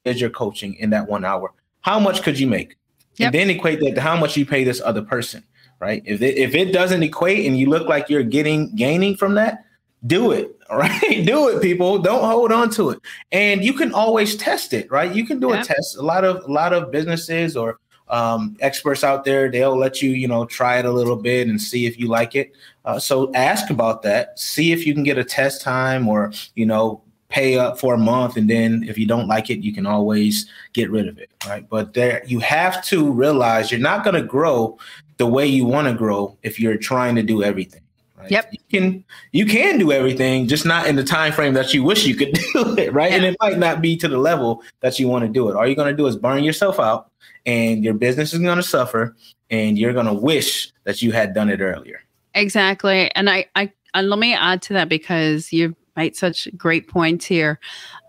as 0.06 0.20
your 0.20 0.30
coaching 0.30 0.76
in 0.76 0.90
that 0.90 1.08
one 1.08 1.24
hour, 1.24 1.54
how 1.82 2.00
much 2.00 2.24
could 2.24 2.40
you 2.40 2.48
make? 2.48 2.76
Yep. 3.16 3.28
And 3.28 3.36
then 3.36 3.50
equate 3.50 3.80
that 3.82 3.96
to 3.96 4.02
how 4.02 4.18
much 4.18 4.38
you 4.38 4.46
pay 4.46 4.64
this 4.64 4.82
other 4.82 5.02
person, 5.02 5.44
right? 5.80 6.02
If 6.06 6.22
it, 6.22 6.38
if 6.38 6.56
it 6.56 6.72
doesn't 6.72 7.04
equate 7.04 7.46
and 7.46 7.58
you 7.58 7.68
look 7.70 7.88
like 7.88 8.10
you're 8.10 8.24
getting 8.24 8.74
gaining 8.76 9.16
from 9.16 9.36
that, 9.36 9.66
do 10.08 10.32
it. 10.32 10.58
All 10.70 10.78
right. 10.80 11.26
do 11.26 11.50
it, 11.50 11.62
people. 11.62 12.00
Don't 12.00 12.24
hold 12.24 12.52
on 12.52 12.70
to 12.72 12.92
it. 12.92 13.00
And 13.32 13.64
you 13.64 13.74
can 13.74 13.94
always 13.94 14.36
test 14.36 14.74
it, 14.74 14.90
right? 14.92 15.14
You 15.14 15.26
can 15.26 15.40
do 15.40 15.50
yep. 15.50 15.64
a 15.64 15.68
test. 15.68 15.98
A 15.98 16.02
lot 16.02 16.24
of 16.24 16.44
a 16.48 16.52
lot 16.52 16.74
of 16.74 16.92
businesses 16.92 17.58
or 17.58 17.80
um, 18.10 18.56
experts 18.60 19.04
out 19.04 19.24
there 19.24 19.50
they'll 19.52 19.78
let 19.78 20.02
you 20.02 20.12
you 20.12 20.28
know 20.28 20.46
try 20.46 20.78
it 20.78 20.86
a 20.86 20.92
little 20.92 21.16
bit 21.16 21.48
and 21.48 21.62
see 21.62 21.86
if 21.86 22.00
you 22.00 22.08
like 22.08 22.36
it 22.36 22.54
uh, 22.86 23.00
so 23.00 23.32
ask 23.34 23.70
about 23.70 24.02
that 24.02 24.40
see 24.40 24.72
if 24.72 24.86
you 24.86 24.94
can 24.94 25.04
get 25.04 25.18
a 25.18 25.24
test 25.24 25.62
time 25.62 26.08
or 26.08 26.32
you 26.56 26.66
know 26.66 27.02
pay 27.30 27.60
up 27.60 27.80
for 27.80 27.94
a 27.94 27.98
month 27.98 28.38
and 28.38 28.50
then 28.50 28.84
if 28.88 28.98
you 28.98 29.06
don't 29.06 29.28
like 29.28 29.50
it 29.50 29.60
you 29.60 29.72
can 29.72 29.86
always 29.86 30.50
get 30.74 30.90
rid 30.90 31.08
of 31.08 31.20
it 31.20 31.30
right 31.48 31.70
but 31.70 31.94
there 31.94 32.24
you 32.26 32.40
have 32.40 32.84
to 32.84 33.12
realize 33.12 33.72
you're 33.72 33.80
not 33.80 34.04
going 34.04 34.16
to 34.16 34.24
grow 34.24 34.78
the 35.18 35.28
way 35.28 35.46
you 35.46 35.66
want 35.66 35.88
to 35.88 35.94
grow 35.94 36.36
if 36.42 36.60
you're 36.60 36.78
trying 36.78 37.16
to 37.16 37.22
do 37.22 37.44
everything 37.44 37.82
Right? 38.20 38.32
Yep. 38.32 38.50
You 38.52 38.60
can 38.70 39.06
you 39.32 39.46
can 39.46 39.80
do 39.80 39.94
everything, 39.94 40.48
just 40.48 40.66
not 40.66 40.88
in 40.88 40.98
the 40.98 41.06
time 41.06 41.32
frame 41.32 41.54
that 41.54 41.74
you 41.74 41.84
wish 41.84 42.06
you 42.06 42.16
could 42.16 42.34
do 42.54 42.76
it, 42.78 42.92
right? 42.92 43.12
Yeah. 43.12 43.16
And 43.16 43.26
it 43.26 43.38
might 43.40 43.58
not 43.58 43.82
be 43.82 43.96
to 43.96 44.10
the 44.10 44.18
level 44.18 44.62
that 44.82 45.00
you 45.00 45.08
want 45.08 45.24
to 45.24 45.30
do 45.30 45.50
it. 45.50 45.56
All 45.56 45.66
you're 45.66 45.76
going 45.76 45.90
to 45.90 45.96
do 45.96 46.06
is 46.06 46.18
burn 46.18 46.44
yourself 46.44 46.82
out 46.82 47.10
and 47.50 47.84
your 47.84 47.96
business 47.96 48.32
is 48.32 48.40
going 48.40 48.58
to 48.58 48.64
suffer 48.64 49.16
and 49.50 49.78
you're 49.78 49.94
going 49.94 50.06
to 50.06 50.14
wish 50.14 50.72
that 50.84 51.02
you 51.02 51.12
had 51.12 51.34
done 51.34 51.50
it 51.50 51.62
earlier. 51.62 52.00
Exactly. 52.36 53.12
And 53.16 53.28
I, 53.28 53.46
I 53.56 53.72
and 53.96 54.08
let 54.08 54.20
me 54.20 54.36
add 54.36 54.62
to 54.64 54.74
that 54.74 54.88
because 54.88 55.52
you've 55.52 55.74
made 55.96 56.16
such 56.16 56.48
great 56.56 56.88
points 56.88 57.26
here. 57.26 57.60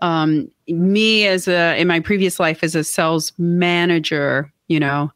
Um, 0.03 0.51
me 0.67 1.25
as 1.25 1.47
a 1.47 1.75
in 1.79 1.87
my 1.87 1.99
previous 1.99 2.39
life 2.39 2.63
as 2.63 2.75
a 2.75 2.83
sales 2.83 3.33
manager, 3.39 4.53
you 4.67 4.79
know, 4.79 5.11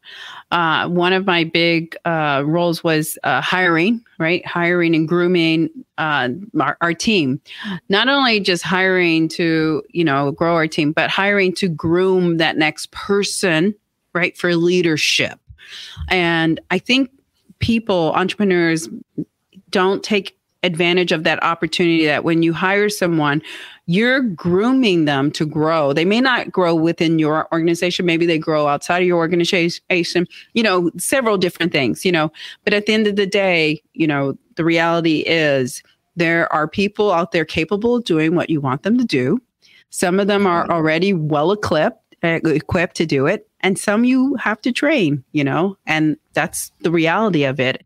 uh, 0.50 0.88
one 0.88 1.12
of 1.12 1.24
my 1.24 1.44
big 1.44 1.96
uh, 2.04 2.42
roles 2.44 2.82
was 2.82 3.16
uh, 3.22 3.40
hiring, 3.40 4.04
right? 4.18 4.44
Hiring 4.44 4.96
and 4.96 5.08
grooming 5.08 5.70
uh, 5.98 6.30
our, 6.60 6.76
our, 6.80 6.92
team. 6.92 7.40
Not 7.88 8.08
only 8.08 8.40
just 8.40 8.62
hiring 8.62 9.28
to, 9.28 9.82
you 9.90 10.04
know, 10.04 10.32
grow 10.32 10.54
our 10.54 10.68
team, 10.68 10.92
but 10.92 11.10
hiring 11.10 11.54
to 11.54 11.68
groom 11.68 12.36
that 12.36 12.58
next 12.58 12.90
person, 12.90 13.74
right, 14.16 14.36
for 14.36 14.56
leadership. 14.56 15.38
And 16.08 16.58
I 16.70 16.78
think 16.78 17.10
people, 17.58 18.12
entrepreneurs, 18.14 18.88
don't 19.70 20.02
take 20.02 20.36
advantage 20.62 21.12
of 21.12 21.22
that 21.24 21.42
opportunity 21.44 22.06
that 22.06 22.24
when 22.24 22.42
you 22.42 22.52
hire 22.52 22.88
someone, 22.88 23.40
you're 23.86 24.20
grooming 24.20 25.04
them 25.04 25.30
to 25.30 25.46
grow. 25.46 25.92
They 25.92 26.04
may 26.04 26.20
not 26.20 26.50
grow 26.50 26.74
within 26.74 27.20
your 27.20 27.46
organization. 27.52 28.04
Maybe 28.04 28.26
they 28.26 28.38
grow 28.38 28.66
outside 28.66 29.02
of 29.02 29.06
your 29.06 29.18
organization, 29.18 30.26
you 30.54 30.62
know, 30.62 30.90
several 30.98 31.38
different 31.38 31.70
things, 31.72 32.04
you 32.04 32.10
know. 32.10 32.32
But 32.64 32.74
at 32.74 32.86
the 32.86 32.94
end 32.94 33.06
of 33.06 33.14
the 33.14 33.26
day, 33.26 33.80
you 33.94 34.06
know, 34.08 34.36
the 34.56 34.64
reality 34.64 35.20
is 35.20 35.82
there 36.16 36.52
are 36.52 36.66
people 36.66 37.12
out 37.12 37.30
there 37.30 37.44
capable 37.44 37.96
of 37.96 38.04
doing 38.04 38.34
what 38.34 38.50
you 38.50 38.60
want 38.60 38.82
them 38.82 38.98
to 38.98 39.04
do. 39.04 39.40
Some 39.90 40.18
of 40.18 40.26
them 40.26 40.46
are 40.46 40.64
mm-hmm. 40.64 40.72
already 40.72 41.12
well 41.12 41.52
equipped, 41.52 42.05
uh, 42.22 42.40
equipped 42.44 42.96
to 42.96 43.06
do 43.06 43.26
it. 43.26 43.48
And 43.60 43.78
some 43.78 44.04
you 44.04 44.34
have 44.36 44.60
to 44.62 44.72
train, 44.72 45.24
you 45.32 45.42
know, 45.42 45.76
and 45.86 46.16
that's 46.34 46.70
the 46.80 46.90
reality 46.90 47.44
of 47.44 47.58
it, 47.58 47.84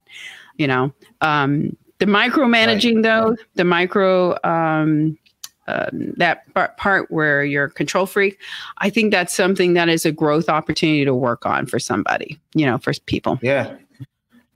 you 0.57 0.67
know. 0.67 0.93
Um, 1.21 1.77
the 1.99 2.07
micromanaging, 2.07 2.97
right. 2.97 3.03
though, 3.03 3.37
the 3.55 3.65
micro 3.65 4.37
um, 4.45 5.19
um, 5.71 6.15
that 6.17 6.53
part 6.77 7.11
where 7.11 7.45
you're 7.45 7.65
a 7.65 7.71
control 7.71 8.07
freak, 8.07 8.39
I 8.79 8.91
think 8.91 9.13
that's 9.13 9.35
something 9.35 9.75
that 9.75 9.89
is 9.89 10.05
a 10.05 10.13
growth 10.13 10.49
opportunity 10.49 11.05
to 11.05 11.15
work 11.15 11.47
on 11.47 11.67
for 11.67 11.79
somebody, 11.79 12.41
you 12.55 12.67
know, 12.67 12.79
for 12.79 12.93
people. 13.07 13.39
Yeah. 13.43 13.77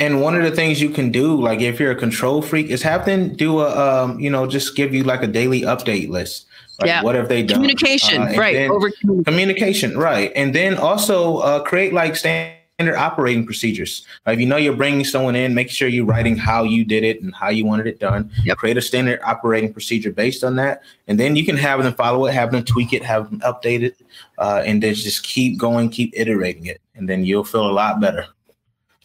And 0.00 0.20
one 0.20 0.34
of 0.34 0.42
the 0.42 0.50
things 0.50 0.82
you 0.82 0.90
can 0.90 1.12
do, 1.12 1.40
like 1.40 1.60
if 1.60 1.78
you're 1.78 1.92
a 1.92 1.96
control 1.96 2.42
freak, 2.42 2.68
is 2.68 2.82
have 2.82 3.06
them 3.06 3.36
do 3.36 3.60
a, 3.60 4.04
um, 4.04 4.18
you 4.18 4.28
know, 4.28 4.46
just 4.46 4.74
give 4.74 4.92
you 4.92 5.04
like 5.04 5.22
a 5.22 5.28
daily 5.28 5.60
update 5.62 6.08
list. 6.08 6.46
Like 6.80 6.88
yeah. 6.88 7.02
What 7.02 7.14
have 7.14 7.28
they 7.28 7.42
done? 7.42 7.56
Communication, 7.56 8.22
uh, 8.22 8.34
right? 8.36 8.68
Over 8.68 8.90
communication, 9.24 9.96
right? 9.96 10.32
And 10.34 10.54
then 10.54 10.76
also 10.76 11.38
uh, 11.38 11.62
create 11.62 11.92
like 11.92 12.16
standard 12.16 12.96
operating 12.96 13.46
procedures. 13.46 14.04
Uh, 14.26 14.32
if 14.32 14.40
you 14.40 14.46
know 14.46 14.56
you're 14.56 14.76
bringing 14.76 15.04
someone 15.04 15.36
in, 15.36 15.54
make 15.54 15.70
sure 15.70 15.86
you're 15.86 16.04
writing 16.04 16.36
how 16.36 16.64
you 16.64 16.84
did 16.84 17.04
it 17.04 17.22
and 17.22 17.32
how 17.34 17.48
you 17.48 17.64
wanted 17.64 17.86
it 17.86 18.00
done. 18.00 18.30
Yep. 18.44 18.56
Create 18.56 18.76
a 18.76 18.82
standard 18.82 19.20
operating 19.22 19.72
procedure 19.72 20.12
based 20.12 20.42
on 20.42 20.56
that, 20.56 20.82
and 21.06 21.18
then 21.20 21.36
you 21.36 21.44
can 21.44 21.56
have 21.56 21.82
them 21.82 21.94
follow 21.94 22.26
it, 22.26 22.34
have 22.34 22.50
them 22.50 22.64
tweak 22.64 22.92
it, 22.92 23.04
have 23.04 23.30
them 23.30 23.40
update 23.40 23.82
it, 23.82 23.96
uh, 24.38 24.62
and 24.66 24.82
then 24.82 24.94
just 24.94 25.22
keep 25.22 25.58
going, 25.58 25.90
keep 25.90 26.12
iterating 26.16 26.66
it, 26.66 26.80
and 26.96 27.08
then 27.08 27.24
you'll 27.24 27.44
feel 27.44 27.70
a 27.70 27.72
lot 27.72 28.00
better. 28.00 28.26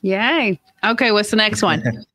Yay! 0.01 0.59
Okay, 0.83 1.11
what's 1.11 1.29
the 1.29 1.35
next 1.35 1.61
one? 1.61 1.83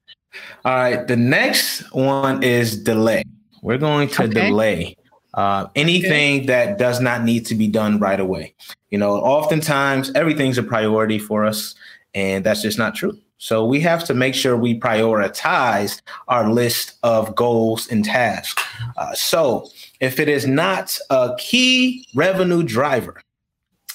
All 0.65 0.75
right, 0.75 1.07
the 1.07 1.17
next 1.17 1.93
one 1.93 2.43
is 2.43 2.83
delay. 2.83 3.23
We're 3.63 3.79
going 3.79 4.09
to 4.09 4.25
okay. 4.25 4.49
delay 4.49 4.97
uh, 5.35 5.67
anything 5.75 6.47
that 6.47 6.79
does 6.79 7.01
not 7.01 7.25
need 7.25 7.45
to 7.47 7.55
be 7.55 7.69
done 7.69 7.99
right 7.99 8.21
away. 8.21 8.55
You 8.91 8.99
know, 8.99 9.17
oftentimes 9.17 10.13
everything's 10.15 10.59
a 10.59 10.63
priority 10.63 11.19
for 11.19 11.45
us, 11.45 11.75
and 12.15 12.45
that's 12.45 12.63
just 12.63 12.79
not 12.79 12.95
true. 12.95 13.19
So 13.39 13.65
we 13.65 13.81
have 13.81 14.05
to 14.05 14.15
make 14.15 14.35
sure 14.35 14.57
we 14.57 14.79
prioritize 14.79 16.01
our 16.29 16.51
list 16.51 16.95
of 17.03 17.35
goals 17.35 17.89
and 17.89 18.05
tasks. 18.05 18.63
Uh, 18.97 19.13
so 19.13 19.69
if 20.01 20.19
it 20.19 20.29
is 20.29 20.47
not 20.47 20.97
a 21.11 21.35
key 21.37 22.07
revenue 22.15 22.63
driver, 22.63 23.21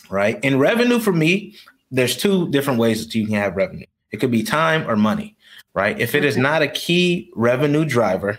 right? 0.09 0.39
And 0.43 0.59
revenue 0.59 0.99
for 0.99 1.13
me, 1.13 1.55
there's 1.89 2.17
two 2.17 2.49
different 2.49 2.79
ways 2.79 3.03
that 3.05 3.15
you 3.15 3.25
can 3.25 3.35
have 3.35 3.55
revenue. 3.55 3.85
It 4.11 4.17
could 4.17 4.31
be 4.31 4.43
time 4.43 4.87
or 4.89 4.95
money, 4.95 5.35
right? 5.73 5.99
If 5.99 6.15
it 6.15 6.25
is 6.25 6.37
not 6.37 6.61
a 6.61 6.67
key 6.67 7.31
revenue 7.35 7.85
driver, 7.85 8.37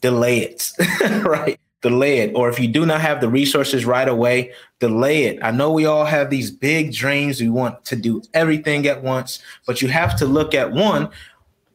delay 0.00 0.40
it, 0.40 0.72
right? 1.24 1.58
Delay 1.84 2.18
it. 2.18 2.34
Or 2.34 2.48
if 2.48 2.58
you 2.58 2.66
do 2.66 2.86
not 2.86 3.02
have 3.02 3.20
the 3.20 3.28
resources 3.28 3.84
right 3.84 4.08
away, 4.08 4.52
delay 4.80 5.24
it. 5.24 5.38
I 5.42 5.50
know 5.50 5.70
we 5.70 5.84
all 5.84 6.06
have 6.06 6.30
these 6.30 6.50
big 6.50 6.94
dreams. 6.94 7.40
We 7.40 7.50
want 7.50 7.84
to 7.84 7.94
do 7.94 8.22
everything 8.32 8.86
at 8.86 9.02
once, 9.02 9.40
but 9.66 9.82
you 9.82 9.88
have 9.88 10.16
to 10.16 10.24
look 10.26 10.54
at 10.54 10.72
one, 10.72 11.10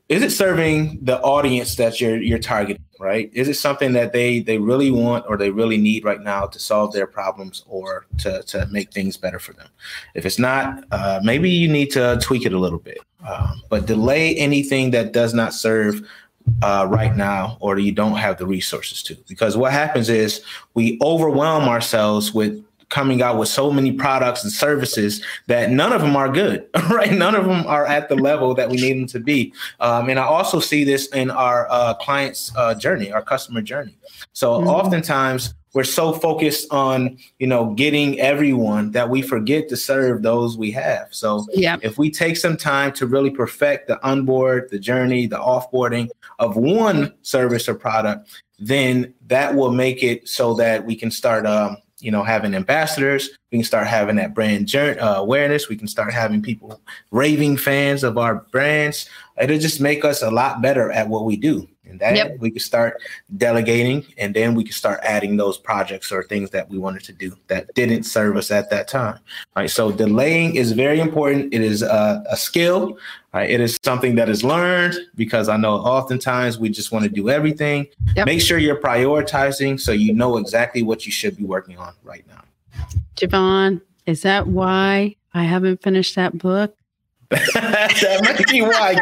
is 0.10 0.24
it 0.24 0.32
serving 0.32 0.98
the 1.04 1.22
audience 1.22 1.76
that 1.76 2.02
you're 2.02 2.20
you're 2.20 2.40
targeting, 2.40 2.84
right? 3.00 3.30
Is 3.32 3.48
it 3.48 3.54
something 3.54 3.94
that 3.94 4.12
they 4.12 4.40
they 4.40 4.58
really 4.58 4.90
want 4.90 5.26
or 5.30 5.38
they 5.38 5.52
really 5.52 5.78
need 5.78 6.04
right 6.04 6.20
now 6.20 6.48
to 6.48 6.60
solve 6.60 6.92
their 6.94 7.06
problems 7.06 7.64
or 7.68 8.08
to 8.18 8.42
to 8.52 8.66
make 8.72 8.92
things 8.92 9.18
better 9.18 9.38
for 9.38 9.54
them? 9.54 9.68
If 10.16 10.26
it's 10.26 10.40
not, 10.40 10.84
uh, 10.92 11.20
maybe 11.24 11.52
you 11.52 11.68
need 11.68 11.92
to 11.92 12.18
tweak 12.24 12.48
it 12.48 12.54
a 12.54 12.58
little 12.58 12.80
bit. 12.80 12.98
Um, 13.28 13.62
but 13.70 13.86
delay 13.86 14.36
anything 14.36 14.90
that 14.92 15.14
does 15.14 15.36
not 15.36 15.54
serve 15.54 16.02
uh, 16.62 16.88
right 16.90 17.16
now, 17.16 17.58
or 17.60 17.80
you 17.80 17.92
don't 17.92 18.16
have 18.16 18.38
the 18.38 18.46
resources 18.46 19.02
to. 19.04 19.16
Because 19.28 19.58
what 19.58 19.72
happens 19.72 20.10
is 20.10 20.44
we 20.74 20.98
overwhelm 21.02 21.64
ourselves 21.64 22.34
with 22.34 22.64
coming 22.90 23.22
out 23.22 23.38
with 23.38 23.48
so 23.48 23.72
many 23.72 23.92
products 23.92 24.44
and 24.44 24.52
services 24.52 25.24
that 25.48 25.70
none 25.70 25.94
of 25.94 26.02
them 26.02 26.16
are 26.16 26.28
good, 26.28 26.68
right? 26.90 27.12
None 27.12 27.36
of 27.36 27.46
them 27.46 27.66
are 27.68 27.86
at 27.86 28.10
the 28.10 28.16
level 28.16 28.54
that 28.56 28.70
we 28.70 28.78
need 28.78 28.94
them 28.94 29.08
to 29.08 29.20
be. 29.20 29.54
Um, 29.80 30.10
and 30.10 30.20
I 30.20 30.24
also 30.24 30.60
see 30.60 30.84
this 30.84 31.08
in 31.08 31.30
our 31.30 31.68
uh, 31.70 31.94
clients' 31.96 32.52
uh, 32.56 32.74
journey, 32.74 33.12
our 33.12 33.22
customer 33.22 33.62
journey. 33.62 33.96
So 34.34 34.54
mm-hmm. 34.54 34.68
oftentimes 34.68 35.54
we're 35.74 35.84
so 35.84 36.14
focused 36.14 36.72
on 36.72 37.18
you 37.40 37.48
know 37.48 37.74
getting 37.74 38.20
everyone 38.20 38.92
that 38.92 39.10
we 39.10 39.22
forget 39.22 39.70
to 39.70 39.78
serve 39.78 40.24
those 40.24 40.58
we 40.58 40.72
have. 40.72 41.08
So 41.12 41.46
yeah. 41.54 41.78
if 41.82 41.98
we 41.98 42.10
take 42.10 42.38
some 42.38 42.58
time 42.58 42.92
to 42.94 43.08
really 43.08 43.32
perfect 43.32 43.88
the 43.88 44.04
onboard 44.06 44.70
the 44.72 44.80
journey 44.80 45.28
the 45.28 45.40
offboarding 45.40 46.10
of 46.40 46.56
one 46.56 47.14
service 47.22 47.68
or 47.70 47.76
product 47.76 48.30
then 48.60 49.14
that 49.28 49.56
will 49.56 49.72
make 49.72 50.04
it 50.04 50.28
so 50.28 50.54
that 50.56 50.86
we 50.86 50.96
can 50.96 51.10
start 51.12 51.46
um, 51.46 51.78
you 52.00 52.12
know 52.12 52.24
having 52.24 52.56
ambassadors. 52.56 53.30
We 53.52 53.58
can 53.60 53.66
start 53.66 53.88
having 53.88 54.16
that 54.18 54.34
brand 54.34 54.68
journey, 54.68 55.00
uh, 55.00 55.16
awareness. 55.16 55.70
We 55.70 55.76
can 55.76 55.88
start 55.88 56.14
having 56.14 56.42
people 56.42 56.82
raving 57.12 57.58
fans 57.58 58.04
of 58.04 58.18
our 58.18 58.36
brands. 58.52 59.10
It'll 59.42 59.60
just 59.60 59.82
make 59.82 60.04
us 60.04 60.22
a 60.22 60.32
lot 60.32 60.62
better 60.62 60.92
at 60.92 61.08
what 61.08 61.26
we 61.26 61.36
do 61.36 61.68
and 61.90 62.00
that 62.00 62.16
yep. 62.16 62.38
we 62.40 62.52
could 62.52 62.62
start 62.62 63.02
delegating 63.38 64.06
and 64.18 64.34
then 64.34 64.56
we 64.56 64.64
could 64.64 64.74
start 64.74 65.00
adding 65.04 65.38
those 65.38 65.58
projects 65.58 66.12
or 66.12 66.24
things 66.24 66.50
that 66.52 66.70
we 66.70 66.78
wanted 66.78 67.04
to 67.04 67.14
do 67.14 67.36
that 67.48 67.74
didn't 67.74 68.04
serve 68.04 68.38
us 68.38 68.52
at 68.52 68.70
that 68.70 68.88
time 68.88 69.20
right 69.56 69.70
so 69.70 69.92
delaying 69.92 70.56
is 70.56 70.72
very 70.72 71.00
important 71.00 71.54
it 71.54 71.62
is 71.62 71.82
a, 71.82 72.24
a 72.30 72.38
skill 72.38 72.98
right? 73.34 73.50
it 73.50 73.60
is 73.60 73.78
something 73.84 74.16
that 74.16 74.30
is 74.30 74.44
learned 74.44 74.96
because 75.16 75.50
i 75.50 75.58
know 75.58 75.76
oftentimes 75.76 76.58
we 76.58 76.70
just 76.70 76.92
want 76.92 77.04
to 77.04 77.10
do 77.10 77.30
everything 77.30 77.88
yep. 78.16 78.26
make 78.26 78.42
sure 78.42 78.58
you're 78.58 78.80
prioritizing 78.80 79.80
so 79.80 79.92
you 79.92 80.14
know 80.14 80.38
exactly 80.38 80.84
what 80.84 81.06
you 81.06 81.12
should 81.12 81.36
be 81.36 81.44
working 81.44 81.78
on 81.78 81.94
right 82.04 82.26
now 82.28 82.42
jevon 83.16 83.82
is 84.06 84.22
that 84.22 84.48
why 84.48 85.16
i 85.34 85.44
haven't 85.44 85.82
finished 85.82 86.16
that 86.16 86.38
book 86.38 86.76
that 87.54 88.22
may 88.24 88.44
be 88.52 88.62
why. 88.64 88.96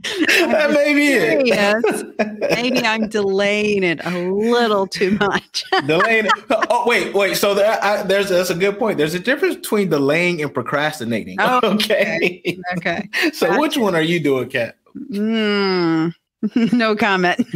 that 0.00 0.70
may 0.72 0.94
be 0.94 1.08
it. 1.12 2.50
Maybe 2.54 2.78
I'm 2.78 3.06
delaying 3.10 3.82
it 3.82 4.02
a 4.02 4.30
little 4.32 4.86
too 4.86 5.10
much. 5.18 5.62
delaying. 5.86 6.26
Oh, 6.70 6.84
wait, 6.86 7.12
wait. 7.12 7.36
So 7.36 7.54
there, 7.54 7.78
I, 7.84 8.02
there's 8.04 8.30
that's 8.30 8.48
a 8.48 8.54
good 8.54 8.78
point. 8.78 8.96
There's 8.96 9.12
a 9.12 9.18
difference 9.18 9.56
between 9.56 9.90
delaying 9.90 10.40
and 10.40 10.54
procrastinating. 10.54 11.36
Oh, 11.38 11.60
okay. 11.64 12.40
Okay. 12.78 13.10
so 13.34 13.48
gotcha. 13.48 13.60
which 13.60 13.76
one 13.76 13.94
are 13.94 14.00
you 14.00 14.18
doing, 14.20 14.48
Kat? 14.48 14.78
Mm, 15.10 16.14
no 16.72 16.96
comment. 16.96 17.46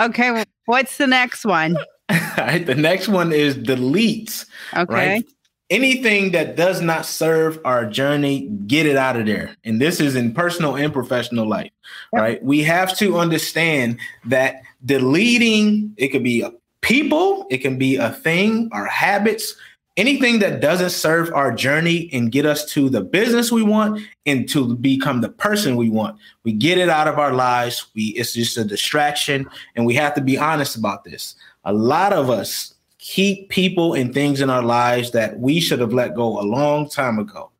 okay. 0.00 0.32
Well, 0.32 0.44
what's 0.64 0.96
the 0.96 1.06
next 1.06 1.44
one? 1.44 1.76
All 1.76 2.18
right. 2.38 2.66
The 2.66 2.74
next 2.74 3.06
one 3.06 3.32
is 3.32 3.56
deletes. 3.56 4.46
Okay. 4.74 4.92
Right? 4.92 5.24
Anything 5.70 6.32
that 6.32 6.56
does 6.56 6.80
not 6.80 7.06
serve 7.06 7.58
our 7.64 7.86
journey, 7.86 8.48
get 8.66 8.86
it 8.86 8.96
out 8.96 9.16
of 9.16 9.26
there. 9.26 9.56
And 9.64 9.80
this 9.80 10.00
is 10.00 10.16
in 10.16 10.34
personal 10.34 10.76
and 10.76 10.92
professional 10.92 11.48
life, 11.48 11.70
right? 12.12 12.42
We 12.42 12.62
have 12.62 12.96
to 12.98 13.18
understand 13.18 13.98
that 14.26 14.62
deleting, 14.84 15.94
it 15.96 16.08
could 16.08 16.24
be 16.24 16.42
a 16.42 16.52
people, 16.80 17.46
it 17.50 17.58
can 17.58 17.78
be 17.78 17.96
a 17.96 18.10
thing, 18.10 18.68
our 18.72 18.86
habits, 18.86 19.54
anything 19.96 20.38
that 20.38 20.60
doesn't 20.60 20.90
serve 20.90 21.30
our 21.34 21.52
journey 21.52 22.08
and 22.12 22.32
get 22.32 22.46
us 22.46 22.64
to 22.72 22.88
the 22.88 23.00
business 23.00 23.52
we 23.52 23.62
want 23.62 24.02
and 24.26 24.48
to 24.48 24.74
become 24.76 25.20
the 25.20 25.28
person 25.28 25.76
we 25.76 25.90
want. 25.90 26.16
We 26.42 26.52
get 26.52 26.78
it 26.78 26.88
out 26.88 27.06
of 27.06 27.18
our 27.18 27.32
lives. 27.32 27.86
We 27.94 28.04
it's 28.16 28.32
just 28.32 28.56
a 28.56 28.64
distraction 28.64 29.46
and 29.76 29.84
we 29.84 29.94
have 29.94 30.14
to 30.14 30.20
be 30.20 30.38
honest 30.38 30.76
about 30.76 31.04
this. 31.04 31.34
A 31.64 31.72
lot 31.72 32.12
of 32.12 32.30
us 32.30 32.74
keep 33.10 33.48
people 33.48 33.94
and 33.94 34.14
things 34.14 34.40
in 34.40 34.48
our 34.48 34.62
lives 34.62 35.10
that 35.10 35.40
we 35.40 35.58
should 35.58 35.80
have 35.80 35.92
let 35.92 36.14
go 36.14 36.40
a 36.40 36.46
long 36.46 36.88
time 36.88 37.18
ago. 37.18 37.50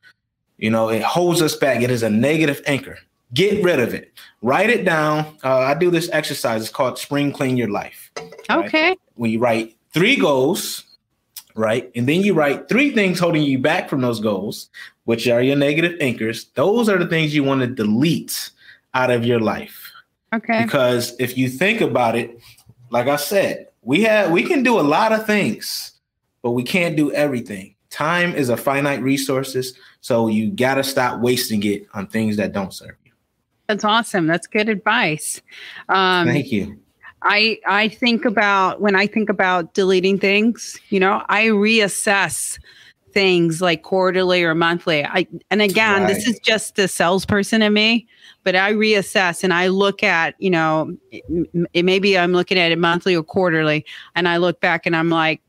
You 0.59 0.71
know, 0.71 0.91
it 0.91 1.03
holds 1.03 1.43
us 1.43 1.57
back. 1.57 1.83
It 1.83 1.91
is 1.91 2.05
a 2.05 2.11
negative 2.11 2.63
anchor. 2.67 2.99
get 3.35 3.63
rid 3.65 3.81
of 3.81 3.93
it. 3.93 4.13
Write 4.43 4.71
it 4.71 4.85
down. 4.85 5.27
Uh, 5.43 5.59
I 5.59 5.75
do 5.75 5.91
this 5.91 6.09
exercise. 6.13 6.63
It's 6.63 6.71
called 6.71 6.99
Spring 6.99 7.33
Clean 7.33 7.57
Your 7.57 7.69
Life. 7.69 8.13
Right? 8.17 8.67
Okay. 8.67 8.97
When 9.15 9.33
you 9.33 9.41
write 9.41 9.77
three 9.93 10.15
goals, 10.15 10.85
right, 11.57 11.91
and 11.97 12.09
then 12.09 12.21
you 12.23 12.33
write 12.33 12.69
three 12.69 12.93
things 12.93 13.19
holding 13.19 13.43
you 13.43 13.59
back 13.59 13.89
from 13.89 14.03
those 14.03 14.21
goals, 14.21 14.71
which 15.05 15.27
are 15.27 15.43
your 15.43 15.57
negative 15.57 15.97
anchors. 16.01 16.47
Those 16.55 16.89
are 16.89 16.99
the 16.99 17.09
things 17.09 17.35
you 17.35 17.43
want 17.43 17.61
to 17.63 17.67
delete 17.67 18.51
out 18.95 19.11
of 19.11 19.25
your 19.25 19.41
life. 19.41 19.91
Okay. 20.33 20.63
Because 20.63 21.15
if 21.19 21.37
you 21.37 21.49
think 21.49 21.81
about 21.81 22.15
it, 22.15 22.39
like 22.91 23.09
I 23.09 23.17
said, 23.17 23.69
we 23.83 24.03
have 24.03 24.31
we 24.31 24.43
can 24.43 24.62
do 24.62 24.79
a 24.79 24.83
lot 24.83 25.12
of 25.12 25.27
things, 25.27 25.93
but 26.43 26.53
we 26.53 26.62
can't 26.62 26.97
do 26.97 27.12
everything. 27.12 27.75
Time 27.90 28.35
is 28.35 28.49
a 28.49 28.57
finite 28.57 29.03
resources, 29.03 29.75
so 30.01 30.29
you 30.29 30.51
got 30.51 30.75
to 30.77 30.85
stop 30.85 31.21
wasting 31.21 31.62
it 31.64 31.87
on 31.95 32.07
things 32.07 32.37
that 32.37 32.53
don't 32.53 32.73
serve 32.73 32.97
you. 33.05 33.12
That's 33.66 33.85
awesome. 33.85 34.27
That's 34.27 34.47
good 34.47 34.69
advice. 34.69 35.40
Um, 35.88 36.27
Thank 36.27 36.53
you. 36.53 36.79
I 37.23 37.59
I 37.66 37.88
think 37.88 38.25
about 38.25 38.81
when 38.81 38.97
I 38.97 39.07
think 39.07 39.29
about 39.29 39.75
deleting 39.75 40.19
things, 40.19 40.81
you 40.88 41.01
know, 41.01 41.23
I 41.29 41.47
reassess 41.47 42.59
things 43.12 43.61
like 43.61 43.83
quarterly 43.83 44.42
or 44.42 44.55
monthly. 44.55 45.05
I 45.05 45.27
and 45.51 45.62
again, 45.62 46.03
right. 46.03 46.14
this 46.14 46.27
is 46.27 46.38
just 46.40 46.77
the 46.77 46.88
salesperson 46.88 47.62
in 47.62 47.73
me, 47.73 48.07
but 48.44 48.57
I 48.57 48.73
reassess 48.73 49.44
and 49.44 49.53
I 49.53 49.68
look 49.68 50.03
at, 50.03 50.35
you 50.38 50.51
know, 50.51 50.96
it, 51.11 51.85
maybe 51.85 52.18
I'm 52.18 52.33
looking 52.33 52.59
at 52.59 52.73
it 52.73 52.79
monthly 52.79 53.14
or 53.14 53.23
quarterly, 53.23 53.85
and 54.14 54.29
I 54.29 54.37
look 54.37 54.61
back 54.61 54.87
and 54.87 54.96
I'm 54.96 55.11
like, 55.11 55.40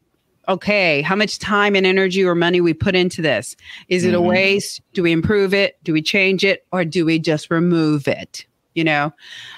okay, 0.48 1.02
how 1.02 1.16
much 1.16 1.40
time 1.40 1.76
and 1.76 1.86
energy 1.86 2.24
or 2.24 2.36
money 2.36 2.62
we 2.62 2.74
put 2.74 2.96
into 2.96 3.22
this? 3.22 3.56
Is 3.88 4.04
it 4.04 4.14
mm-hmm. 4.14 4.18
a 4.18 4.22
waste? 4.22 4.82
Do 4.94 5.04
we 5.04 5.12
improve 5.12 5.54
it? 5.54 5.78
Do 5.84 5.94
we 5.94 6.02
change 6.02 6.44
it, 6.44 6.66
or 6.72 6.84
do 6.84 7.06
we 7.06 7.20
just 7.20 7.52
remove 7.52 8.08
it? 8.08 8.46
You 8.74 8.84
know, 8.84 9.14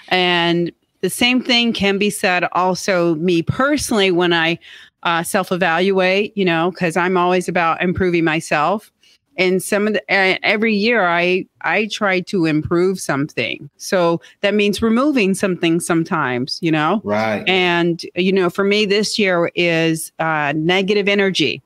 and 0.09 0.71
the 1.01 1.09
same 1.09 1.43
thing 1.43 1.73
can 1.73 1.97
be 1.97 2.09
said 2.09 2.45
also 2.53 3.15
me 3.15 3.41
personally 3.41 4.09
when 4.09 4.33
I 4.33 4.57
uh, 5.03 5.23
self 5.23 5.51
evaluate, 5.51 6.35
you 6.35 6.45
know, 6.45 6.71
because 6.71 6.97
I'm 6.97 7.17
always 7.17 7.47
about 7.47 7.81
improving 7.81 8.23
myself. 8.23 8.91
And 9.35 9.63
some 9.63 9.87
of 9.87 9.93
the 9.93 10.01
uh, 10.09 10.37
every 10.43 10.75
year 10.75 11.05
I 11.05 11.45
I 11.61 11.87
try 11.87 12.19
to 12.21 12.45
improve 12.45 12.99
something. 12.99 13.69
So 13.77 14.21
that 14.41 14.53
means 14.53 14.81
removing 14.81 15.33
something 15.33 15.79
sometimes, 15.79 16.59
you 16.61 16.71
know. 16.71 17.01
Right. 17.03 17.47
And 17.47 18.03
you 18.15 18.31
know, 18.31 18.49
for 18.49 18.63
me 18.63 18.85
this 18.85 19.17
year 19.17 19.51
is 19.55 20.11
uh, 20.19 20.53
negative 20.55 21.07
energy. 21.07 21.63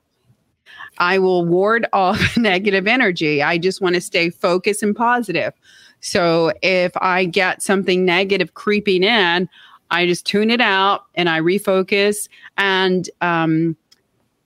I 0.98 1.18
will 1.18 1.44
ward 1.44 1.86
off 1.92 2.36
negative 2.36 2.86
energy. 2.86 3.42
I 3.42 3.58
just 3.58 3.80
want 3.80 3.94
to 3.96 4.00
stay 4.00 4.30
focused 4.30 4.82
and 4.82 4.96
positive. 4.96 5.52
So 6.00 6.52
if 6.62 6.92
I 6.96 7.24
get 7.24 7.62
something 7.62 8.04
negative 8.04 8.54
creeping 8.54 9.02
in, 9.02 9.48
I 9.90 10.06
just 10.06 10.26
tune 10.26 10.50
it 10.50 10.60
out 10.60 11.06
and 11.14 11.28
I 11.28 11.40
refocus. 11.40 12.28
And, 12.56 13.08
um, 13.20 13.76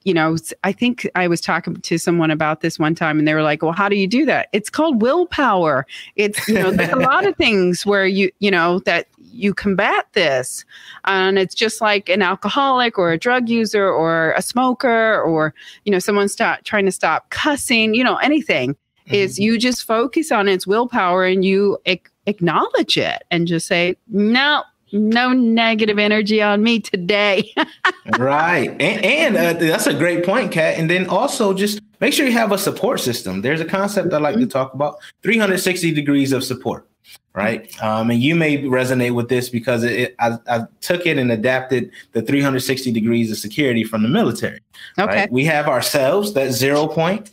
you 0.04 0.14
know, 0.14 0.36
I 0.64 0.72
think 0.72 1.08
I 1.14 1.28
was 1.28 1.40
talking 1.40 1.76
to 1.76 1.98
someone 1.98 2.30
about 2.30 2.60
this 2.60 2.78
one 2.78 2.94
time 2.94 3.18
and 3.18 3.28
they 3.28 3.34
were 3.34 3.42
like, 3.42 3.62
well, 3.62 3.72
how 3.72 3.88
do 3.88 3.96
you 3.96 4.06
do 4.06 4.24
that? 4.26 4.48
It's 4.52 4.70
called 4.70 5.00
willpower. 5.00 5.86
It's, 6.16 6.48
you 6.48 6.54
know, 6.54 6.70
there's 6.70 6.92
a 6.92 6.96
lot 6.96 7.26
of 7.26 7.36
things 7.36 7.86
where 7.86 8.06
you, 8.06 8.30
you 8.40 8.50
know, 8.50 8.80
that 8.80 9.06
you 9.18 9.54
combat 9.54 10.06
this. 10.12 10.64
And 11.04 11.38
it's 11.38 11.54
just 11.54 11.80
like 11.80 12.08
an 12.08 12.22
alcoholic 12.22 12.98
or 12.98 13.12
a 13.12 13.18
drug 13.18 13.48
user 13.48 13.88
or 13.88 14.32
a 14.32 14.42
smoker 14.42 15.20
or, 15.22 15.54
you 15.84 15.92
know, 15.92 15.98
someone 15.98 16.28
stop 16.28 16.64
trying 16.64 16.84
to 16.86 16.92
stop 16.92 17.30
cussing, 17.30 17.94
you 17.94 18.04
know, 18.04 18.16
anything 18.16 18.74
mm-hmm. 18.74 19.14
is 19.14 19.38
you 19.38 19.58
just 19.58 19.84
focus 19.84 20.32
on 20.32 20.48
its 20.48 20.66
willpower 20.66 21.24
and 21.24 21.44
you 21.44 21.78
ac- 21.86 22.02
acknowledge 22.26 22.96
it 22.96 23.22
and 23.30 23.46
just 23.46 23.66
say, 23.66 23.96
no, 24.08 24.62
no 24.92 25.32
negative 25.32 25.98
energy 25.98 26.42
on 26.42 26.62
me 26.62 26.80
today. 26.80 27.52
right. 28.18 28.70
And, 28.80 29.04
and 29.04 29.36
uh, 29.36 29.52
that's 29.54 29.86
a 29.86 29.94
great 29.94 30.24
point, 30.24 30.52
Kat. 30.52 30.78
And 30.78 30.88
then 30.88 31.08
also 31.08 31.54
just 31.54 31.80
make 32.00 32.12
sure 32.12 32.26
you 32.26 32.32
have 32.32 32.52
a 32.52 32.58
support 32.58 33.00
system. 33.00 33.42
There's 33.42 33.60
a 33.60 33.64
concept 33.64 34.12
I 34.12 34.18
like 34.18 34.34
mm-hmm. 34.34 34.44
to 34.44 34.50
talk 34.50 34.74
about 34.74 34.98
360 35.22 35.92
degrees 35.92 36.32
of 36.32 36.44
support. 36.44 36.86
Right. 37.34 37.82
Um, 37.82 38.10
and 38.10 38.20
you 38.20 38.34
may 38.34 38.58
resonate 38.58 39.14
with 39.14 39.30
this 39.30 39.48
because 39.48 39.84
it, 39.84 39.92
it 39.92 40.16
I, 40.18 40.38
I, 40.48 40.60
took 40.82 41.06
it 41.06 41.16
and 41.16 41.32
adapted 41.32 41.90
the 42.12 42.20
360 42.20 42.92
degrees 42.92 43.30
of 43.30 43.38
security 43.38 43.84
from 43.84 44.02
the 44.02 44.08
military. 44.08 44.60
Okay. 44.98 45.14
Right? 45.14 45.32
We 45.32 45.46
have 45.46 45.66
ourselves, 45.66 46.34
that 46.34 46.52
zero 46.52 46.86
point 46.86 47.30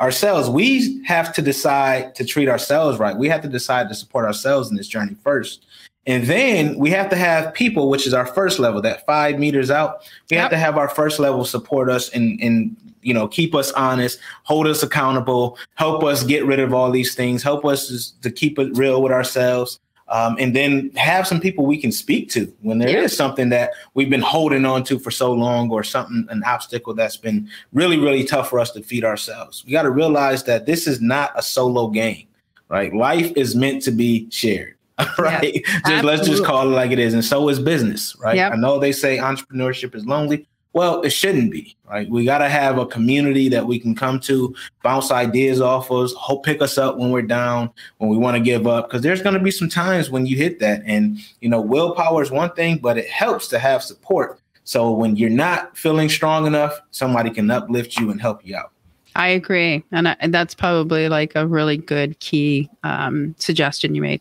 ourselves, 0.00 0.48
we 0.48 1.02
have 1.04 1.32
to 1.34 1.42
decide 1.42 2.14
to 2.16 2.24
treat 2.24 2.48
ourselves 2.48 2.98
right. 2.98 3.16
We 3.16 3.28
have 3.28 3.42
to 3.42 3.48
decide 3.48 3.88
to 3.90 3.94
support 3.94 4.24
ourselves 4.24 4.70
in 4.70 4.76
this 4.76 4.88
journey 4.88 5.14
first. 5.22 5.66
And 6.06 6.24
then 6.24 6.78
we 6.78 6.90
have 6.90 7.10
to 7.10 7.16
have 7.16 7.52
people, 7.52 7.90
which 7.90 8.06
is 8.06 8.14
our 8.14 8.26
first 8.26 8.58
level, 8.58 8.80
that 8.82 9.04
five 9.06 9.38
meters 9.38 9.70
out. 9.70 10.08
We 10.30 10.36
yep. 10.36 10.42
have 10.42 10.50
to 10.52 10.58
have 10.58 10.78
our 10.78 10.88
first 10.88 11.18
level 11.18 11.44
support 11.44 11.90
us 11.90 12.08
and 12.10 12.40
and 12.40 12.76
you 13.02 13.14
know 13.14 13.28
keep 13.28 13.54
us 13.54 13.70
honest, 13.72 14.18
hold 14.44 14.66
us 14.66 14.82
accountable, 14.82 15.58
help 15.74 16.02
us 16.02 16.22
get 16.22 16.44
rid 16.46 16.58
of 16.58 16.72
all 16.72 16.90
these 16.90 17.14
things, 17.14 17.42
help 17.42 17.64
us 17.64 18.12
to 18.22 18.30
keep 18.30 18.58
it 18.58 18.76
real 18.76 19.02
with 19.02 19.12
ourselves 19.12 19.78
um, 20.10 20.36
and 20.38 20.54
then 20.54 20.90
have 20.96 21.26
some 21.26 21.40
people 21.40 21.64
we 21.64 21.78
can 21.78 21.92
speak 21.92 22.28
to 22.30 22.52
when 22.60 22.78
there 22.78 22.90
yeah. 22.90 23.02
is 23.02 23.16
something 23.16 23.48
that 23.50 23.70
we've 23.94 24.10
been 24.10 24.20
holding 24.20 24.64
on 24.66 24.82
to 24.84 24.98
for 24.98 25.10
so 25.10 25.32
long 25.32 25.70
or 25.70 25.82
something 25.82 26.26
an 26.30 26.42
obstacle 26.44 26.92
that's 26.92 27.16
been 27.16 27.48
really 27.72 27.98
really 27.98 28.24
tough 28.24 28.50
for 28.50 28.58
us 28.58 28.72
to 28.72 28.82
feed 28.82 29.04
ourselves 29.04 29.64
we 29.64 29.72
got 29.72 29.82
to 29.82 29.90
realize 29.90 30.44
that 30.44 30.66
this 30.66 30.86
is 30.86 31.00
not 31.00 31.30
a 31.36 31.42
solo 31.42 31.88
game 31.88 32.26
right 32.68 32.94
life 32.94 33.32
is 33.36 33.54
meant 33.54 33.82
to 33.82 33.90
be 33.90 34.28
shared 34.30 34.76
right 35.18 35.62
yeah, 35.64 35.80
just 35.86 36.04
let's 36.04 36.26
just 36.26 36.44
call 36.44 36.68
it 36.68 36.74
like 36.74 36.90
it 36.90 36.98
is 36.98 37.14
and 37.14 37.24
so 37.24 37.48
is 37.48 37.58
business 37.58 38.16
right 38.20 38.36
yep. 38.36 38.52
i 38.52 38.56
know 38.56 38.78
they 38.78 38.92
say 38.92 39.18
entrepreneurship 39.18 39.94
is 39.94 40.04
lonely 40.06 40.46
well, 40.72 41.02
it 41.02 41.10
shouldn't 41.10 41.50
be, 41.50 41.76
right? 41.88 42.08
We 42.08 42.24
got 42.24 42.38
to 42.38 42.48
have 42.48 42.78
a 42.78 42.86
community 42.86 43.48
that 43.48 43.66
we 43.66 43.80
can 43.80 43.94
come 43.94 44.20
to, 44.20 44.54
bounce 44.84 45.10
ideas 45.10 45.60
off 45.60 45.90
of, 45.90 46.12
hope 46.12 46.44
pick 46.44 46.62
us 46.62 46.78
up 46.78 46.96
when 46.96 47.10
we're 47.10 47.22
down, 47.22 47.70
when 47.98 48.08
we 48.08 48.16
want 48.16 48.36
to 48.36 48.42
give 48.42 48.68
up, 48.68 48.88
because 48.88 49.02
there's 49.02 49.22
going 49.22 49.34
to 49.34 49.42
be 49.42 49.50
some 49.50 49.68
times 49.68 50.10
when 50.10 50.26
you 50.26 50.36
hit 50.36 50.60
that. 50.60 50.82
And, 50.86 51.18
you 51.40 51.48
know, 51.48 51.60
willpower 51.60 52.22
is 52.22 52.30
one 52.30 52.52
thing, 52.52 52.78
but 52.78 52.98
it 52.98 53.08
helps 53.08 53.48
to 53.48 53.58
have 53.58 53.82
support. 53.82 54.38
So 54.62 54.92
when 54.92 55.16
you're 55.16 55.28
not 55.28 55.76
feeling 55.76 56.08
strong 56.08 56.46
enough, 56.46 56.80
somebody 56.92 57.30
can 57.30 57.50
uplift 57.50 57.98
you 57.98 58.12
and 58.12 58.20
help 58.20 58.46
you 58.46 58.56
out. 58.56 58.70
I 59.16 59.28
agree. 59.28 59.84
And, 59.92 60.08
I, 60.08 60.16
that's 60.28 60.54
probably 60.54 61.08
like 61.08 61.32
a 61.34 61.46
really 61.46 61.76
good 61.76 62.18
key 62.20 62.70
um, 62.84 63.34
suggestion 63.38 63.94
you 63.94 64.02
made. 64.02 64.20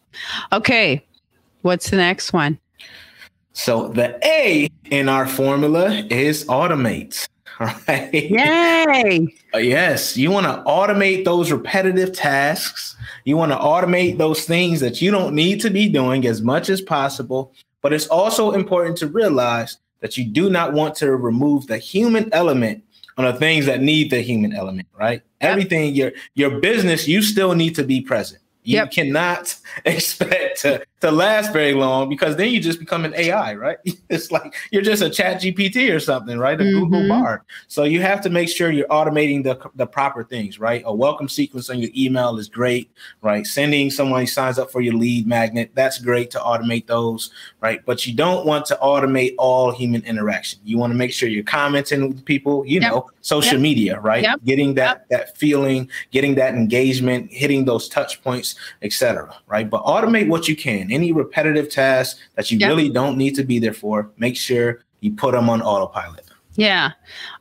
Okay. 0.51 1.05
What's 1.61 1.89
the 1.89 1.97
next 1.97 2.33
one? 2.33 2.57
So 3.53 3.89
the 3.89 4.17
A 4.25 4.69
in 4.89 5.09
our 5.09 5.27
formula 5.27 5.91
is 6.09 6.45
automate. 6.45 7.27
All 7.59 7.67
right. 7.87 8.13
Yay. 8.13 9.27
Uh, 9.53 9.57
yes. 9.57 10.15
You 10.15 10.31
want 10.31 10.45
to 10.45 10.63
automate 10.63 11.25
those 11.25 11.51
repetitive 11.51 12.13
tasks. 12.13 12.95
You 13.25 13.35
want 13.35 13.51
to 13.51 13.57
automate 13.57 14.17
those 14.17 14.45
things 14.45 14.79
that 14.79 15.01
you 15.01 15.11
don't 15.11 15.35
need 15.35 15.59
to 15.61 15.69
be 15.69 15.89
doing 15.89 16.25
as 16.25 16.41
much 16.41 16.69
as 16.69 16.79
possible. 16.79 17.53
But 17.81 17.91
it's 17.91 18.07
also 18.07 18.51
important 18.51 18.97
to 18.97 19.07
realize 19.07 19.77
that 19.99 20.17
you 20.17 20.25
do 20.25 20.49
not 20.49 20.73
want 20.73 20.95
to 20.95 21.15
remove 21.15 21.67
the 21.67 21.77
human 21.77 22.29
element 22.33 22.83
on 23.19 23.25
the 23.25 23.33
things 23.33 23.65
that 23.65 23.81
need 23.81 24.09
the 24.11 24.21
human 24.21 24.53
element, 24.53 24.87
right? 24.97 25.21
Yep. 25.41 25.51
Everything 25.51 25.93
your 25.93 26.13
your 26.35 26.59
business, 26.59 27.07
you 27.07 27.21
still 27.21 27.53
need 27.53 27.75
to 27.75 27.83
be 27.83 27.99
present. 28.01 28.41
You 28.63 28.77
yep. 28.77 28.91
cannot 28.91 29.55
expect 29.85 30.61
to, 30.61 30.85
to 31.01 31.11
last 31.11 31.53
very 31.53 31.73
long 31.73 32.09
because 32.09 32.35
then 32.35 32.51
you 32.51 32.59
just 32.59 32.79
become 32.79 33.05
an 33.05 33.13
AI, 33.15 33.55
right? 33.55 33.77
It's 34.09 34.31
like 34.31 34.55
you're 34.71 34.81
just 34.81 35.03
a 35.03 35.09
chat 35.09 35.39
GPT 35.39 35.93
or 35.93 35.99
something, 35.99 36.39
right? 36.39 36.59
A 36.59 36.63
mm-hmm. 36.63 36.79
Google 36.79 37.07
Bard. 37.07 37.41
So 37.67 37.83
you 37.83 38.01
have 38.01 38.21
to 38.21 38.29
make 38.31 38.49
sure 38.49 38.71
you're 38.71 38.87
automating 38.87 39.43
the, 39.43 39.69
the 39.75 39.85
proper 39.85 40.23
things, 40.23 40.59
right? 40.59 40.81
A 40.85 40.93
welcome 40.93 41.29
sequence 41.29 41.69
on 41.69 41.77
your 41.77 41.91
email 41.95 42.39
is 42.39 42.49
great, 42.49 42.89
right? 43.21 43.45
Sending 43.45 43.91
someone 43.91 44.21
who 44.21 44.25
signs 44.25 44.57
up 44.57 44.71
for 44.71 44.81
your 44.81 44.95
lead 44.95 45.27
magnet, 45.27 45.69
that's 45.75 45.99
great 45.99 46.31
to 46.31 46.39
automate 46.39 46.87
those, 46.87 47.29
right? 47.61 47.85
But 47.85 48.07
you 48.07 48.15
don't 48.15 48.47
want 48.47 48.65
to 48.67 48.79
automate 48.81 49.35
all 49.37 49.71
human 49.71 50.03
interaction. 50.05 50.59
You 50.63 50.79
want 50.79 50.91
to 50.91 50.97
make 50.97 51.13
sure 51.13 51.29
you're 51.29 51.43
commenting 51.43 52.07
with 52.09 52.25
people, 52.25 52.65
you 52.65 52.81
yep. 52.81 52.91
know, 52.91 53.09
social 53.21 53.53
yep. 53.53 53.61
media, 53.61 53.99
right? 53.99 54.25
Getting 54.43 54.73
that 54.75 55.07
that 55.09 55.37
feeling, 55.37 55.87
getting 56.09 56.33
that 56.35 56.55
engagement, 56.55 57.31
hitting 57.31 57.65
those 57.65 57.87
touch 57.87 58.23
points 58.23 58.55
etc. 58.81 59.35
Right, 59.47 59.69
but 59.69 59.83
automate 59.83 60.27
what 60.27 60.47
you 60.47 60.55
can. 60.55 60.88
Any 60.91 61.11
repetitive 61.11 61.69
tasks 61.69 62.19
that 62.35 62.51
you 62.51 62.57
yep. 62.57 62.69
really 62.69 62.89
don't 62.89 63.17
need 63.17 63.35
to 63.35 63.43
be 63.43 63.59
there 63.59 63.73
for, 63.73 64.09
make 64.17 64.37
sure 64.37 64.83
you 65.01 65.13
put 65.13 65.33
them 65.33 65.49
on 65.49 65.61
autopilot. 65.61 66.25
Yeah. 66.55 66.91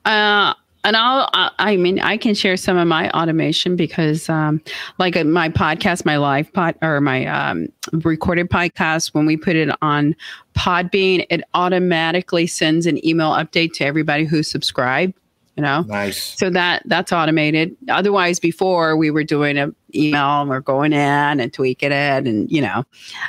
Uh, 0.04 0.54
and 0.84 0.96
I'll, 0.96 1.28
I 1.58 1.76
mean, 1.76 1.98
I 2.00 2.16
can 2.16 2.34
share 2.34 2.56
some 2.56 2.76
of 2.76 2.86
my 2.86 3.10
automation 3.10 3.74
because, 3.74 4.28
um, 4.28 4.62
like 4.98 5.16
uh, 5.16 5.24
my 5.24 5.48
podcast, 5.48 6.04
my 6.04 6.16
live 6.16 6.52
pod 6.52 6.76
or 6.82 7.00
my 7.00 7.26
um, 7.26 7.68
recorded 7.92 8.48
podcast, 8.48 9.12
when 9.12 9.26
we 9.26 9.36
put 9.36 9.56
it 9.56 9.70
on 9.82 10.14
Podbean, 10.56 11.26
it 11.30 11.42
automatically 11.54 12.46
sends 12.46 12.86
an 12.86 13.04
email 13.06 13.32
update 13.32 13.72
to 13.74 13.84
everybody 13.84 14.24
who 14.24 14.42
subscribed 14.42 15.14
you 15.58 15.62
know 15.62 15.82
Nice. 15.82 16.38
so 16.38 16.48
that 16.50 16.82
that's 16.86 17.12
automated 17.12 17.76
otherwise 17.90 18.38
before 18.38 18.96
we 18.96 19.10
were 19.10 19.24
doing 19.24 19.58
a 19.58 19.70
email 19.94 20.40
and 20.40 20.48
we're 20.48 20.60
going 20.60 20.92
in 20.92 21.40
and 21.40 21.52
tweaking 21.52 21.90
it 21.92 22.26
and 22.28 22.50
you 22.50 22.62
know 22.62 22.84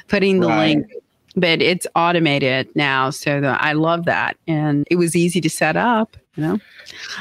putting 0.08 0.40
the 0.40 0.48
Right. 0.48 0.68
link 0.78 0.92
but 1.36 1.62
it's 1.62 1.88
automated 1.96 2.70
now 2.76 3.10
so 3.10 3.42
the, 3.42 3.62
i 3.64 3.74
love 3.74 4.06
that 4.06 4.38
and 4.48 4.88
it 4.92 4.98
was 4.98 5.16
easy 5.16 5.42
to 5.42 5.50
set 5.50 5.76
up 5.76 6.16
you 6.36 6.44
know 6.44 6.60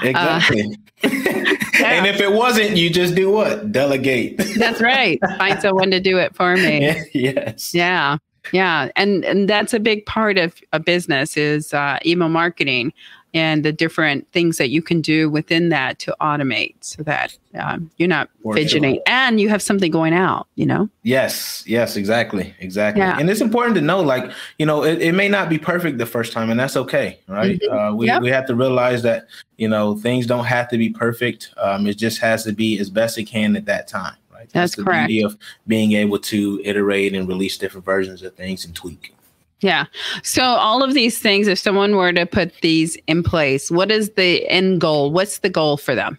Exactly. 0.03 0.62
and 1.03 2.07
if 2.07 2.21
it 2.21 2.33
wasn't, 2.33 2.77
you 2.77 2.90
just 2.90 3.14
do 3.14 3.31
what? 3.31 3.71
Delegate. 3.71 4.37
that's 4.57 4.81
right 4.81 5.21
find 5.38 5.61
someone 5.61 5.90
to 5.92 6.01
do 6.01 6.18
it 6.18 6.35
for 6.35 6.57
me 6.57 7.01
yes. 7.14 7.73
Yeah. 7.73 8.18
Yeah. 8.53 8.90
And 8.97 9.25
and 9.25 9.49
that's 9.49 9.73
a 9.75 9.79
big 9.81 10.05
part 10.07 10.38
of 10.38 10.55
a 10.73 10.81
business 10.81 11.37
is 11.37 11.73
uh, 11.75 11.99
email 12.07 12.29
marketing 12.31 12.92
and 13.35 13.64
the 13.64 13.73
different 13.73 14.31
things 14.33 14.57
that 14.57 14.71
you 14.71 14.81
can 14.83 15.01
do 15.01 15.29
within 15.29 15.69
that 15.69 15.99
to 16.01 16.17
automate 16.21 16.75
so 16.81 17.03
that 17.03 17.37
um, 17.55 17.91
you're 17.99 18.09
not 18.09 18.31
For 18.43 18.55
fidgeting 18.55 18.95
sure. 18.95 19.03
and 19.07 19.41
you 19.41 19.49
have 19.49 19.61
something 19.62 19.91
going 19.91 20.14
out, 20.14 20.47
you 20.55 20.64
know? 20.67 20.88
Yes, 21.03 21.62
yes, 21.67 21.97
exactly, 21.97 22.55
exactly. 22.61 23.01
Yeah. 23.03 23.19
And 23.19 23.29
it's 23.29 23.41
important 23.41 23.75
to 23.77 23.81
know, 23.81 24.01
like, 24.01 24.31
you 24.59 24.67
know, 24.67 24.83
it, 24.85 25.01
it 25.03 25.12
may 25.12 25.29
not 25.29 25.49
be 25.49 25.59
perfect 25.59 25.99
the 25.99 26.07
first 26.07 26.33
time, 26.33 26.51
and 26.51 26.59
that's 26.59 26.77
okay, 26.77 27.19
right? 27.29 27.61
Uh, 27.64 27.93
we 27.95 28.07
Yep. 28.07 28.23
we 28.23 28.31
have 28.31 28.47
to 28.47 28.55
realize 28.55 29.03
that 29.03 29.27
you 29.59 29.69
know 29.69 29.97
things 29.97 30.27
don't 30.27 30.47
have 30.47 30.69
to 30.69 30.79
be 30.79 30.88
perfect. 30.88 31.51
Um, 31.59 31.87
it 31.87 31.99
just 31.99 32.19
has 32.21 32.45
to 32.45 32.53
be 32.53 32.79
as 32.79 32.88
best 32.91 33.19
it 33.19 33.25
can 33.25 33.57
at 33.57 33.67
that 33.67 33.87
time, 33.88 34.17
right? 34.33 34.49
That's 34.53 34.77
the 34.77 34.85
correct. 34.85 35.09
beauty 35.09 35.23
of 35.25 35.37
being 35.67 35.93
able 35.93 36.19
to 36.21 36.61
iterate 36.64 37.14
and 37.14 37.29
release 37.29 37.59
different 37.59 37.85
versions 37.85 38.23
of 38.23 38.35
things 38.35 38.64
and 38.64 38.75
tweak. 38.75 39.14
Yeah. 39.61 39.87
So 40.23 40.42
all 40.42 40.83
of 40.83 40.94
these 40.94 41.18
things, 41.18 41.49
if 41.49 41.59
someone 41.59 41.97
were 41.97 42.12
to 42.12 42.27
put 42.27 42.53
these 42.61 42.97
in 43.07 43.23
place, 43.23 43.71
what 43.71 43.90
is 43.90 44.11
the 44.11 44.49
end 44.49 44.81
goal? 44.81 45.11
What's 45.11 45.38
the 45.38 45.51
goal 45.51 45.77
for 45.77 45.94
them? 45.94 46.18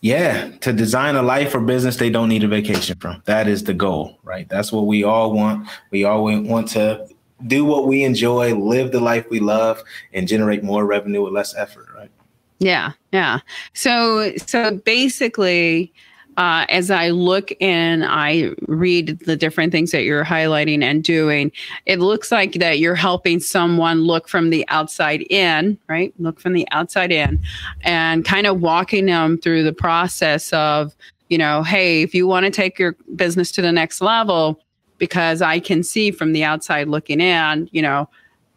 Yeah, 0.00 0.50
to 0.60 0.72
design 0.72 1.16
a 1.16 1.22
life 1.22 1.54
or 1.54 1.60
business 1.60 1.96
they 1.96 2.10
don't 2.10 2.28
need 2.28 2.44
a 2.44 2.48
vacation 2.48 2.98
from. 2.98 3.22
That 3.24 3.48
is 3.48 3.64
the 3.64 3.74
goal, 3.74 4.18
right? 4.22 4.48
That's 4.48 4.72
what 4.72 4.86
we 4.86 5.02
all 5.02 5.32
want. 5.32 5.68
We 5.90 6.04
all 6.04 6.24
want 6.24 6.68
to 6.68 7.08
do 7.46 7.64
what 7.64 7.86
we 7.86 8.04
enjoy, 8.04 8.54
live 8.54 8.92
the 8.92 9.00
life 9.00 9.26
we 9.30 9.40
love, 9.40 9.82
and 10.12 10.28
generate 10.28 10.62
more 10.62 10.84
revenue 10.84 11.22
with 11.22 11.32
less 11.32 11.54
effort, 11.56 11.88
right? 11.94 12.10
Yeah, 12.58 12.92
yeah. 13.12 13.40
So 13.74 14.36
so 14.36 14.76
basically, 14.76 15.92
uh, 16.38 16.64
as 16.68 16.88
I 16.88 17.10
look 17.10 17.50
and 17.60 18.04
I 18.04 18.52
read 18.68 19.18
the 19.26 19.36
different 19.36 19.72
things 19.72 19.90
that 19.90 20.04
you're 20.04 20.24
highlighting 20.24 20.84
and 20.84 21.02
doing, 21.02 21.50
it 21.84 21.98
looks 21.98 22.30
like 22.30 22.52
that 22.54 22.78
you're 22.78 22.94
helping 22.94 23.40
someone 23.40 24.02
look 24.02 24.28
from 24.28 24.50
the 24.50 24.64
outside 24.68 25.22
in, 25.30 25.76
right? 25.88 26.14
Look 26.20 26.38
from 26.38 26.52
the 26.52 26.66
outside 26.70 27.10
in, 27.10 27.40
and 27.82 28.24
kind 28.24 28.46
of 28.46 28.60
walking 28.60 29.06
them 29.06 29.38
through 29.38 29.64
the 29.64 29.72
process 29.72 30.52
of, 30.52 30.94
you 31.28 31.38
know, 31.38 31.64
hey, 31.64 32.02
if 32.02 32.14
you 32.14 32.28
want 32.28 32.44
to 32.44 32.50
take 32.50 32.78
your 32.78 32.94
business 33.16 33.50
to 33.52 33.62
the 33.62 33.72
next 33.72 34.00
level, 34.00 34.60
because 34.98 35.42
I 35.42 35.58
can 35.58 35.82
see 35.82 36.12
from 36.12 36.32
the 36.32 36.44
outside 36.44 36.86
looking 36.86 37.20
in, 37.20 37.68
you 37.72 37.82
know, 37.82 38.08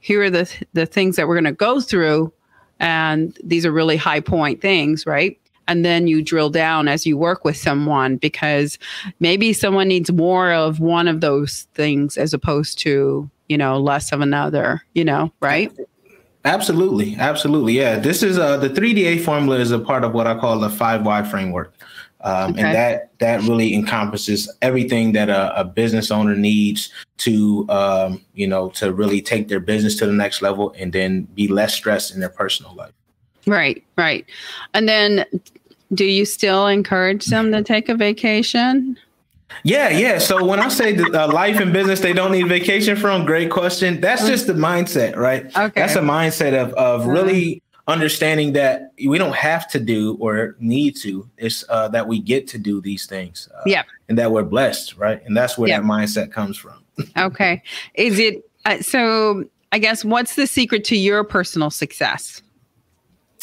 here 0.02 0.22
are 0.22 0.30
the 0.30 0.48
the 0.74 0.86
things 0.86 1.16
that 1.16 1.28
we're 1.28 1.36
going 1.36 1.46
to 1.46 1.52
go 1.52 1.82
through 1.82 2.32
and 2.80 3.38
these 3.44 3.66
are 3.66 3.72
really 3.72 3.96
high 3.96 4.20
point 4.20 4.60
things 4.60 5.06
right 5.06 5.40
and 5.68 5.86
then 5.86 6.08
you 6.08 6.22
drill 6.22 6.50
down 6.50 6.88
as 6.88 7.06
you 7.06 7.18
work 7.18 7.46
with 7.46 7.58
someone 7.58 8.18
because 8.18 8.78
maybe 9.20 9.54
someone 9.54 9.88
needs 9.88 10.12
more 10.12 10.52
of 10.52 10.80
one 10.80 11.08
of 11.08 11.22
those 11.22 11.68
things 11.74 12.18
as 12.18 12.34
opposed 12.34 12.78
to 12.80 13.30
you 13.48 13.58
know 13.58 13.80
less 13.80 14.12
of 14.12 14.22
another 14.22 14.82
you 14.94 15.04
know 15.04 15.32
right 15.42 15.72
Absolutely, 16.44 17.16
absolutely. 17.18 17.74
Yeah, 17.74 18.00
this 18.00 18.24
is 18.24 18.40
uh, 18.40 18.58
the 18.58 18.70
3DA 18.70 19.24
formula 19.24 19.60
is 19.60 19.72
a 19.72 19.78
part 19.78 20.04
of 20.04 20.14
what 20.14 20.26
I 20.26 20.36
call 20.40 20.60
the 20.60 20.70
5y 20.70 21.30
framework, 21.30 21.76
um, 22.22 22.52
Okay. 22.52 22.62
and 22.62 22.76
that 22.76 23.12
that 23.20 23.42
really 23.44 23.76
encompasses 23.76 24.52
everything 24.64 25.12
that 25.12 25.30
a, 25.30 25.60
a 25.60 25.64
business 25.64 26.10
owner 26.10 26.36
needs 26.36 26.90
to 27.18 27.70
um, 27.70 28.26
you 28.34 28.48
know 28.48 28.70
to 28.72 28.92
really 28.92 29.22
take 29.22 29.50
their 29.50 29.60
business 29.60 29.96
to 29.98 30.08
the 30.08 30.14
next 30.14 30.42
level 30.42 30.74
and 30.80 30.94
then 30.94 31.24
be 31.36 31.48
less 31.48 31.76
stressed 31.76 32.12
in 32.12 32.20
their 32.20 32.30
personal 32.30 32.74
life. 32.74 32.94
Right 33.48 33.84
right 33.98 34.26
and 34.74 34.88
then 34.88 35.26
do 35.94 36.06
you 36.06 36.26
still 36.26 36.68
encourage 36.68 37.26
them 37.26 37.52
to 37.52 37.62
take 37.64 37.90
a 37.90 37.96
vacation 37.96 38.98
Yeah, 39.64 39.90
yeah. 39.90 40.18
So 40.20 40.46
when 40.46 40.62
I 40.62 40.70
say 40.70 40.94
that 40.94 41.14
uh, 41.14 41.28
life 41.32 41.60
and 41.60 41.74
business 41.74 42.00
they 42.00 42.14
don't 42.14 42.32
need 42.32 42.48
vacation 42.48 42.96
from, 42.96 43.26
great 43.26 43.52
question. 43.52 44.00
That's 44.00 44.26
just 44.26 44.48
the 44.48 44.54
mindset, 44.54 45.18
right? 45.18 45.46
Okay. 45.58 45.82
That's 45.82 45.98
a 45.98 46.02
mindset 46.02 46.54
of 46.54 46.72
of 46.76 47.06
really 47.06 47.62
understanding 47.88 48.54
that 48.54 48.94
we 49.06 49.18
don't 49.18 49.36
have 49.36 49.68
to 49.72 49.80
do 49.80 50.16
or 50.22 50.56
need 50.60 50.96
to. 51.04 51.28
It's 51.38 51.66
uh, 51.68 51.90
that 51.90 52.08
we 52.08 52.20
get 52.20 52.48
to 52.54 52.58
do 52.58 52.80
these 52.80 53.06
things. 53.06 53.50
Uh, 53.54 53.64
Yeah. 53.66 53.84
And 54.08 54.18
that 54.18 54.32
we're 54.32 54.44
blessed, 54.44 54.96
right? 54.96 55.22
And 55.26 55.36
that's 55.36 55.58
where 55.58 55.68
Yeah. 55.68 55.82
that 55.82 55.86
mindset 55.86 56.32
comes 56.32 56.56
from. 56.58 56.78
okay 57.18 57.62
is 57.96 58.20
it 58.20 58.36
uh, 58.66 58.80
so 58.82 59.44
i 59.72 59.80
guess 59.80 60.04
what's 60.06 60.36
the 60.36 60.46
secret 60.46 60.84
to 60.86 60.96
your 60.96 61.24
personal 61.24 61.70
success 61.72 62.42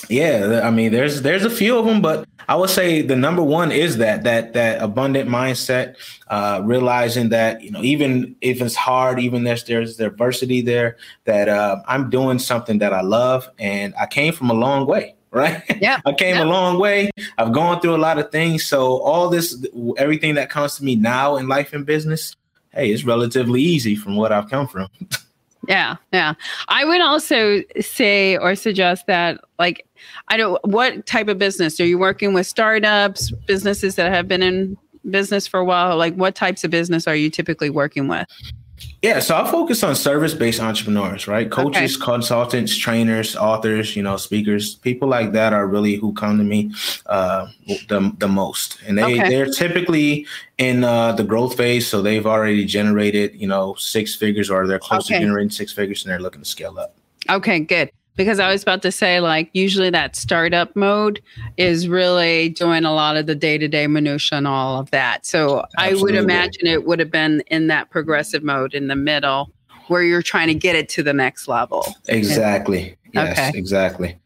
Yeah, 0.08 0.62
I 0.64 0.70
mean, 0.70 0.90
there's 0.92 1.22
there's 1.22 1.44
a 1.44 1.50
few 1.50 1.78
of 1.78 1.84
them, 1.84 2.00
but 2.00 2.26
I 2.48 2.56
would 2.56 2.70
say 2.70 3.02
the 3.02 3.16
number 3.16 3.42
one 3.42 3.70
is 3.70 3.98
that 3.98 4.24
that 4.24 4.54
that 4.54 4.82
abundant 4.82 5.28
mindset, 5.28 5.96
uh, 6.28 6.62
realizing 6.64 7.28
that 7.28 7.62
you 7.62 7.70
know 7.70 7.82
even 7.82 8.34
if 8.40 8.62
it's 8.62 8.74
hard, 8.74 9.20
even 9.20 9.44
there's 9.44 9.64
there's 9.64 10.00
adversity 10.00 10.62
there, 10.62 10.96
that 11.24 11.48
uh, 11.48 11.82
I'm 11.86 12.08
doing 12.08 12.38
something 12.38 12.78
that 12.78 12.94
I 12.94 13.02
love, 13.02 13.48
and 13.58 13.94
I 14.00 14.06
came 14.06 14.32
from 14.32 14.48
a 14.50 14.54
long 14.54 14.86
way, 14.86 15.14
right? 15.30 15.62
Yeah, 15.80 16.00
I 16.06 16.12
came 16.12 16.36
yeah. 16.36 16.44
a 16.44 16.46
long 16.46 16.78
way. 16.78 17.10
I've 17.36 17.52
gone 17.52 17.80
through 17.80 17.96
a 17.96 17.98
lot 17.98 18.18
of 18.18 18.32
things, 18.32 18.64
so 18.64 19.00
all 19.02 19.28
this, 19.28 19.66
everything 19.98 20.34
that 20.36 20.48
comes 20.48 20.76
to 20.76 20.84
me 20.84 20.96
now 20.96 21.36
in 21.36 21.48
life 21.48 21.74
and 21.74 21.84
business, 21.84 22.34
hey, 22.72 22.90
it's 22.90 23.04
relatively 23.04 23.60
easy 23.60 23.94
from 23.94 24.16
what 24.16 24.32
I've 24.32 24.48
come 24.48 24.68
from. 24.68 24.88
Yeah, 25.68 25.96
yeah. 26.14 26.32
I 26.68 26.86
would 26.86 27.02
also 27.02 27.62
say 27.78 28.38
or 28.38 28.54
suggest 28.54 29.06
that, 29.06 29.38
like, 29.58 29.86
I 30.28 30.38
don't. 30.38 30.58
What 30.66 31.04
type 31.04 31.28
of 31.28 31.38
business 31.38 31.78
are 31.78 31.84
you 31.84 31.98
working 31.98 32.32
with? 32.32 32.46
Startups, 32.46 33.30
businesses 33.46 33.96
that 33.96 34.10
have 34.10 34.26
been 34.26 34.42
in 34.42 34.78
business 35.10 35.46
for 35.46 35.60
a 35.60 35.64
while. 35.64 35.96
Like, 35.98 36.14
what 36.14 36.34
types 36.34 36.64
of 36.64 36.70
business 36.70 37.06
are 37.06 37.14
you 37.14 37.28
typically 37.28 37.68
working 37.68 38.08
with? 38.08 38.26
Yeah, 39.02 39.20
so 39.20 39.36
I 39.36 39.48
focus 39.48 39.84
on 39.84 39.94
service-based 39.94 40.60
entrepreneurs, 40.60 41.28
right? 41.28 41.48
Coaches, 41.48 41.96
consultants, 41.96 42.76
trainers, 42.76 43.36
authors, 43.36 43.94
you 43.94 44.02
know, 44.02 44.16
speakers, 44.16 44.74
people 44.74 45.08
like 45.08 45.30
that 45.32 45.52
are 45.52 45.66
really 45.68 45.94
who 45.94 46.12
come 46.14 46.36
to 46.38 46.44
me 46.44 46.72
uh, 47.06 47.46
the 47.88 48.12
the 48.18 48.26
most, 48.28 48.78
and 48.86 48.98
they 48.98 49.04
Okay. 49.04 49.28
they're 49.28 49.46
typically 49.46 50.26
in 50.58 50.82
uh, 50.82 51.12
the 51.12 51.22
growth 51.24 51.56
phase, 51.56 51.86
so 51.86 52.02
they've 52.02 52.26
already 52.26 52.64
generated, 52.64 53.34
you 53.34 53.46
know, 53.46 53.74
six 53.78 54.16
figures, 54.16 54.50
or 54.50 54.66
they're 54.66 54.80
close 54.80 55.06
Okay. 55.06 55.14
to 55.14 55.20
generating 55.24 55.50
six 55.50 55.72
figures, 55.72 56.04
and 56.04 56.10
they're 56.10 56.20
looking 56.20 56.42
to 56.42 56.48
scale 56.48 56.78
up. 56.78 56.94
Okay, 57.30 57.60
good. 57.60 57.90
Because 58.18 58.40
I 58.40 58.50
was 58.50 58.62
about 58.64 58.82
to 58.82 58.90
say, 58.90 59.20
like, 59.20 59.48
usually 59.52 59.90
that 59.90 60.16
startup 60.16 60.74
mode 60.74 61.22
is 61.56 61.88
really 61.88 62.48
doing 62.48 62.84
a 62.84 62.92
lot 62.92 63.16
of 63.16 63.26
the 63.26 63.34
day 63.36 63.56
to 63.58 63.68
day 63.68 63.86
minutia 63.86 64.36
and 64.38 64.46
all 64.48 64.80
of 64.80 64.90
that. 64.90 65.24
So 65.24 65.64
I 65.78 65.94
would 65.94 66.16
imagine 66.16 66.66
it 66.66 66.84
would 66.84 66.98
have 66.98 67.12
been 67.12 67.42
in 67.46 67.68
that 67.68 67.90
progressive 67.90 68.42
mode 68.42 68.74
in 68.74 68.88
the 68.88 68.96
middle 68.96 69.52
where 69.86 70.02
you're 70.02 70.20
trying 70.20 70.48
to 70.48 70.54
get 70.54 70.74
it 70.74 70.88
to 70.90 71.02
the 71.04 71.12
next 71.12 71.46
level. 71.46 71.86
Exactly. 72.08 72.96
Yes, 73.12 73.38
Okay. 73.38 73.56
exactly. 73.56 74.18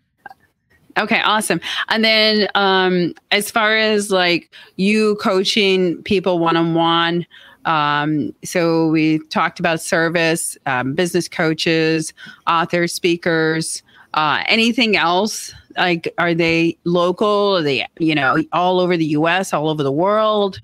Okay, 0.98 1.20
awesome. 1.20 1.60
And 1.88 2.02
then 2.04 2.48
um 2.54 3.14
as 3.30 3.50
far 3.50 3.76
as 3.76 4.10
like 4.10 4.54
you 4.76 5.16
coaching 5.16 6.02
people 6.02 6.38
one 6.38 6.56
on 6.56 6.74
one, 6.74 7.26
um 7.64 8.34
so 8.44 8.88
we 8.88 9.18
talked 9.28 9.60
about 9.60 9.80
service, 9.80 10.56
um, 10.66 10.94
business 10.94 11.28
coaches, 11.28 12.12
authors, 12.46 12.92
speakers, 12.92 13.82
uh 14.14 14.42
anything 14.46 14.96
else? 14.96 15.52
Like 15.76 16.12
are 16.18 16.34
they 16.34 16.76
local? 16.84 17.56
Are 17.56 17.62
they, 17.62 17.86
you 17.98 18.14
know, 18.14 18.42
all 18.52 18.80
over 18.80 18.96
the 18.96 19.06
US, 19.06 19.52
all 19.52 19.68
over 19.68 19.82
the 19.82 19.92
world? 19.92 20.60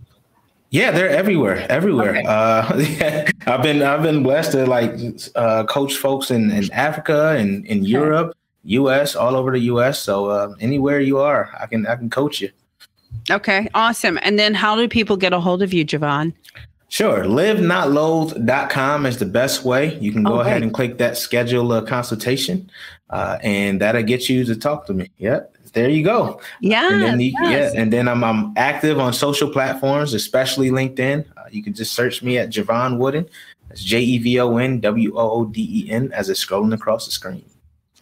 Yeah, 0.70 0.90
they're 0.90 1.08
everywhere, 1.08 1.66
everywhere. 1.70 2.10
Okay. 2.10 2.24
Uh, 2.26 2.76
yeah, 3.00 3.30
I've 3.46 3.62
been 3.62 3.82
I've 3.82 4.02
been 4.02 4.22
blessed 4.22 4.52
to 4.52 4.66
like 4.66 4.92
uh, 5.34 5.64
coach 5.64 5.96
folks 5.96 6.30
in, 6.30 6.50
in 6.50 6.70
Africa 6.72 7.36
and 7.38 7.64
in 7.66 7.84
Europe, 7.84 8.36
U.S., 8.64 9.16
all 9.16 9.34
over 9.34 9.52
the 9.52 9.60
U.S. 9.60 9.98
So 9.98 10.26
uh, 10.26 10.54
anywhere 10.60 11.00
you 11.00 11.18
are, 11.18 11.50
I 11.58 11.66
can 11.66 11.86
I 11.86 11.96
can 11.96 12.10
coach 12.10 12.42
you. 12.42 12.50
Okay, 13.30 13.68
awesome. 13.72 14.18
And 14.22 14.38
then 14.38 14.54
how 14.54 14.76
do 14.76 14.88
people 14.88 15.16
get 15.16 15.32
a 15.32 15.40
hold 15.40 15.62
of 15.62 15.72
you, 15.72 15.86
Jevon? 15.86 16.34
Sure. 16.88 17.24
LiveNotLoathe.com 17.24 19.06
is 19.06 19.18
the 19.18 19.26
best 19.26 19.64
way. 19.64 19.98
You 19.98 20.10
can 20.12 20.22
go 20.22 20.36
Oh, 20.36 20.40
ahead 20.40 20.62
and 20.62 20.72
click 20.72 20.98
that 20.98 21.18
schedule 21.18 21.72
a 21.74 21.84
consultation, 21.86 22.70
uh, 23.10 23.38
and 23.42 23.80
that'll 23.80 24.02
get 24.02 24.28
you 24.28 24.44
to 24.44 24.56
talk 24.56 24.86
to 24.86 24.94
me. 24.94 25.10
Yep. 25.18 25.54
There 25.74 25.90
you 25.90 26.02
go. 26.02 26.40
Yeah. 26.60 26.90
and 26.90 27.02
then 27.02 27.20
yes. 27.20 27.34
yeah, 27.74 27.80
and 27.80 27.92
then 27.92 28.08
I'm 28.08 28.24
I'm 28.24 28.54
active 28.56 28.98
on 28.98 29.12
social 29.12 29.50
platforms, 29.50 30.14
especially 30.14 30.70
LinkedIn. 30.70 31.26
Uh, 31.36 31.42
you 31.50 31.62
can 31.62 31.74
just 31.74 31.92
search 31.92 32.22
me 32.22 32.38
at 32.38 32.48
Jevon 32.48 32.96
Wooden. 32.96 33.28
That's 33.68 33.84
J 33.84 34.00
E 34.00 34.18
V 34.18 34.40
O 34.40 34.56
N 34.56 34.80
W 34.80 35.16
O 35.16 35.30
O 35.30 35.44
D 35.44 35.84
E 35.86 35.90
N 35.90 36.10
as 36.12 36.30
it's 36.30 36.44
scrolling 36.44 36.72
across 36.72 37.04
the 37.04 37.12
screen. 37.12 37.44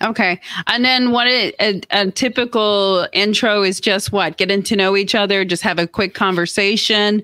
Okay. 0.03 0.40
And 0.66 0.85
then 0.85 1.11
what 1.11 1.27
it, 1.27 1.55
a, 1.59 1.81
a, 1.90 2.11
typical 2.11 3.09
intro 3.14 3.62
is 3.62 3.81
just 3.81 4.12
what? 4.12 4.37
Getting 4.37 4.62
to 4.64 4.77
know 4.77 4.94
each 4.94 5.14
other, 5.14 5.44
just 5.44 5.62
have 5.62 5.79
a 5.79 5.87
quick 5.87 6.12
conversation, 6.14 7.22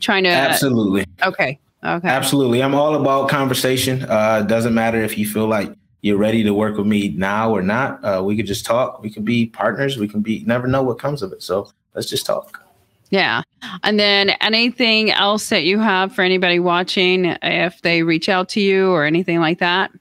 trying 0.00 0.24
to. 0.24 0.30
Absolutely. 0.30 1.04
Okay. 1.24 1.58
Okay. 1.84 2.08
Absolutely. 2.08 2.62
I'm 2.62 2.74
all 2.74 2.94
about 2.94 3.28
conversation. 3.28 4.04
Uh, 4.04 4.42
doesn't 4.42 4.74
matter 4.74 5.02
if 5.02 5.16
you 5.16 5.26
feel 5.26 5.46
like 5.46 5.72
you're 6.02 6.16
ready 6.16 6.42
to 6.42 6.52
work 6.52 6.76
with 6.76 6.86
me 6.86 7.08
now 7.10 7.50
or 7.50 7.62
not. 7.62 8.04
Uh, 8.04 8.22
we 8.24 8.36
could 8.36 8.46
just 8.46 8.64
talk. 8.64 9.02
We 9.02 9.10
can 9.10 9.24
be 9.24 9.46
partners. 9.46 9.96
We 9.96 10.08
can 10.08 10.20
be, 10.20 10.42
never 10.46 10.66
know 10.66 10.82
what 10.82 10.98
comes 10.98 11.22
of 11.22 11.32
it. 11.32 11.42
So 11.42 11.70
let's 11.94 12.08
just 12.08 12.26
talk. 12.26 12.62
Yeah. 13.10 13.42
And 13.84 14.00
then 14.00 14.30
anything 14.40 15.10
else 15.12 15.48
that 15.50 15.64
you 15.64 15.78
have 15.78 16.12
for 16.12 16.22
anybody 16.22 16.58
watching 16.58 17.36
if 17.42 17.80
they 17.82 18.02
reach 18.02 18.28
out 18.28 18.48
to 18.50 18.60
you 18.60 18.90
or 18.90 19.04
anything 19.04 19.40
like 19.40 19.58
that? 19.60 19.92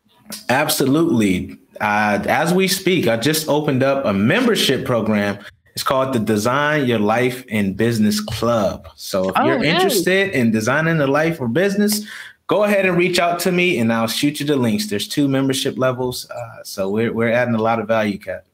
Absolutely. 0.50 1.58
Uh, 1.82 2.24
as 2.28 2.54
we 2.54 2.68
speak, 2.68 3.08
I 3.08 3.18
just 3.18 3.48
opened 3.48 3.84
up 3.84 4.06
a 4.06 4.14
membership 4.14 4.86
program. 4.86 5.38
It's 5.76 5.84
called 5.84 6.14
the 6.14 6.20
Design 6.20 6.86
Your 6.86 7.00
Life 7.00 7.44
and 7.50 7.76
Business 7.76 8.22
Club. 8.22 8.88
So 8.96 9.28
if 9.28 9.36
oh, 9.36 9.46
you're 9.46 9.60
nice. 9.60 9.74
interested 9.74 10.32
in 10.32 10.52
designing 10.52 11.02
a 11.02 11.08
life 11.08 11.42
or 11.42 11.50
business, 11.50 12.08
go 12.48 12.64
ahead 12.64 12.86
and 12.86 12.98
reach 12.98 13.20
out 13.20 13.40
to 13.40 13.52
me 13.52 13.78
and 13.80 13.92
I'll 13.92 14.08
shoot 14.08 14.40
you 14.40 14.46
the 14.46 14.56
links. 14.56 14.88
There's 14.88 15.06
two 15.06 15.28
membership 15.28 15.78
levels. 15.78 16.30
Uh, 16.30 16.64
so 16.64 16.90
we're, 16.90 17.12
we're 17.12 17.32
adding 17.32 17.56
a 17.56 17.62
lot 17.62 17.80
of 17.80 17.90
value, 17.90 18.18
Kat. 18.18 18.46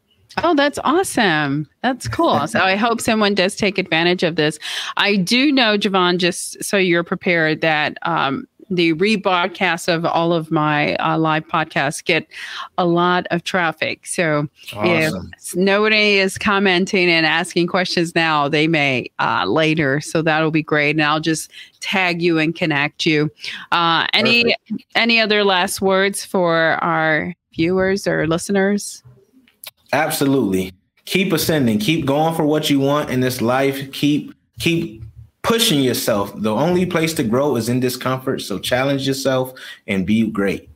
Oh, 0.44 0.56
that's 0.56 0.80
awesome. 0.84 1.68
That's 1.82 2.08
cool. 2.08 2.48
so 2.48 2.60
I 2.60 2.76
hope 2.76 3.02
someone 3.02 3.36
does 3.36 3.56
take 3.56 3.78
advantage 3.78 4.24
of 4.24 4.36
this. 4.36 4.58
I 4.98 5.18
do 5.18 5.52
know, 5.52 5.78
Jevon, 5.78 6.18
just 6.18 6.64
so 6.64 6.78
you're 6.78 7.04
prepared, 7.04 7.62
that 7.62 7.98
um, 8.02 8.48
the 8.72 8.94
rebroadcast 8.94 9.94
of 9.94 10.06
all 10.06 10.32
of 10.32 10.50
my 10.50 10.96
uh, 10.96 11.18
live 11.18 11.46
podcasts 11.48 12.04
get 12.04 12.26
a 12.78 12.86
lot 12.86 13.28
of 13.30 13.44
traffic. 13.44 14.08
So 14.08 14.48
awesome. 14.74 15.32
if 15.38 15.56
nobody 15.56 16.18
is 16.20 16.38
commenting 16.38 17.10
and 17.10 17.26
asking 17.26 17.68
questions 17.68 18.16
now, 18.16 18.48
they 18.48 18.68
may 18.68 19.12
uh, 19.20 19.46
later. 19.46 20.00
So 20.00 20.22
that'll 20.22 20.52
be 20.52 20.64
great. 20.64 20.92
And 20.92 21.04
I'll 21.04 21.20
just 21.20 21.52
tag 21.82 22.22
you 22.22 22.40
and 22.40 22.56
connect 22.56 23.06
you. 23.06 23.30
Uh, 23.74 24.08
any 24.14 24.44
Perfect. 24.44 24.86
any 24.96 25.20
other 25.20 25.44
last 25.44 25.82
words 25.82 26.24
for 26.24 26.82
our 26.82 27.36
viewers 27.54 28.08
or 28.08 28.26
listeners? 28.26 29.04
Absolutely. 29.92 30.72
Keep 31.04 31.34
ascending. 31.34 31.80
Keep 31.80 32.06
going 32.06 32.34
for 32.36 32.46
what 32.46 32.70
you 32.70 32.80
want 32.80 33.10
in 33.10 33.20
this 33.20 33.42
life. 33.42 33.92
Keep 33.92 34.34
keep 34.60 35.04
pushing 35.52 35.82
yourself. 35.82 36.32
The 36.38 36.54
only 36.54 36.86
place 36.86 37.14
to 37.16 37.24
grow 37.24 37.58
is 37.58 37.68
in 37.68 37.82
discomfort. 37.82 38.42
So 38.42 38.58
challenge 38.58 39.06
yourself 39.06 39.54
and 39.86 40.08
be 40.08 40.32
great. 40.32 40.70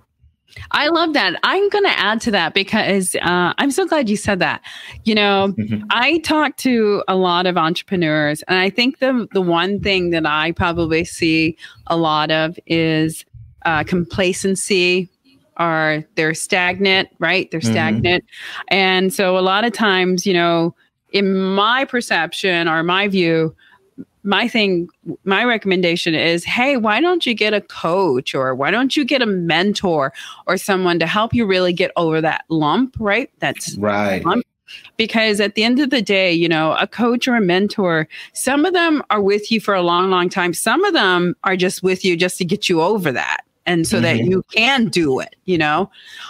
I 0.71 0.89
love 0.89 1.13
that. 1.13 1.39
I'm 1.43 1.69
going 1.69 1.85
to 1.85 1.97
add 1.97 2.19
to 2.21 2.31
that 2.31 2.53
because 2.53 3.15
uh, 3.21 3.53
I'm 3.57 3.71
so 3.71 3.87
glad 3.87 4.09
you 4.09 4.17
said 4.17 4.39
that. 4.39 4.61
You 5.05 5.15
know, 5.15 5.53
mm-hmm. 5.57 5.85
I 5.91 6.17
talk 6.19 6.57
to 6.57 7.03
a 7.07 7.15
lot 7.15 7.45
of 7.45 7.55
entrepreneurs, 7.55 8.43
and 8.49 8.59
I 8.59 8.69
think 8.69 8.99
the 8.99 9.27
the 9.31 9.41
one 9.41 9.79
thing 9.79 10.09
that 10.09 10.25
I 10.25 10.51
probably 10.51 11.05
see 11.05 11.57
a 11.87 11.95
lot 11.95 12.29
of 12.29 12.59
is 12.67 13.23
uh, 13.65 13.85
complacency 13.85 15.07
are 15.55 16.03
they're 16.15 16.33
stagnant, 16.33 17.07
right? 17.19 17.49
They're 17.49 17.61
mm-hmm. 17.61 17.71
stagnant. 17.71 18.23
Mm-hmm. 18.25 18.75
And 18.75 19.13
so 19.13 19.37
a 19.37 19.39
lot 19.39 19.63
of 19.63 19.71
times, 19.71 20.25
you 20.25 20.33
know, 20.33 20.75
in 21.11 21.33
my 21.33 21.85
perception 21.85 22.67
or 22.67 22.83
my 22.83 23.07
view, 23.07 23.55
my 24.25 24.47
thing, 24.47 24.89
my 25.23 25.43
recommendation 25.45 26.15
is 26.15 26.43
hey, 26.43 26.77
why 26.77 26.99
don't 26.99 27.25
you 27.25 27.33
get 27.33 27.53
a 27.53 27.61
coach 27.61 28.33
or 28.33 28.53
why 28.55 28.71
don't 28.71 28.97
you 28.97 29.05
get 29.05 29.21
a 29.21 29.25
mentor 29.25 30.11
or 30.47 30.57
someone 30.57 30.99
to 30.99 31.07
help 31.07 31.33
you 31.33 31.45
really 31.45 31.73
get 31.73 31.91
over 31.95 32.21
that 32.21 32.45
lump, 32.49 32.95
right? 32.99 33.31
That's 33.39 33.75
right. 33.77 34.25
Lump. 34.25 34.43
Because 34.97 35.39
at 35.39 35.53
the 35.53 35.63
end 35.63 35.79
of 35.79 35.91
the 35.91 36.01
day, 36.01 36.33
you 36.33 36.49
know, 36.49 36.75
a 36.79 36.87
coach 36.87 37.27
or 37.27 37.35
a 37.35 37.41
mentor, 37.41 38.07
some 38.33 38.65
of 38.65 38.73
them 38.73 39.03
are 39.11 39.21
with 39.21 39.51
you 39.51 39.61
for 39.61 39.75
a 39.75 39.83
long, 39.83 40.09
long 40.09 40.27
time. 40.27 40.53
Some 40.53 40.83
of 40.83 40.93
them 40.93 41.35
are 41.43 41.55
just 41.55 41.83
with 41.83 42.03
you 42.03 42.17
just 42.17 42.39
to 42.39 42.45
get 42.45 42.67
you 42.67 42.81
over 42.81 43.11
that 43.11 43.45
and 43.65 43.87
so 43.87 43.97
mm-hmm. 43.97 44.03
that 44.03 44.17
you 44.19 44.43
can 44.51 44.87
do 44.87 45.19
it 45.19 45.35
you 45.45 45.57
know 45.57 45.89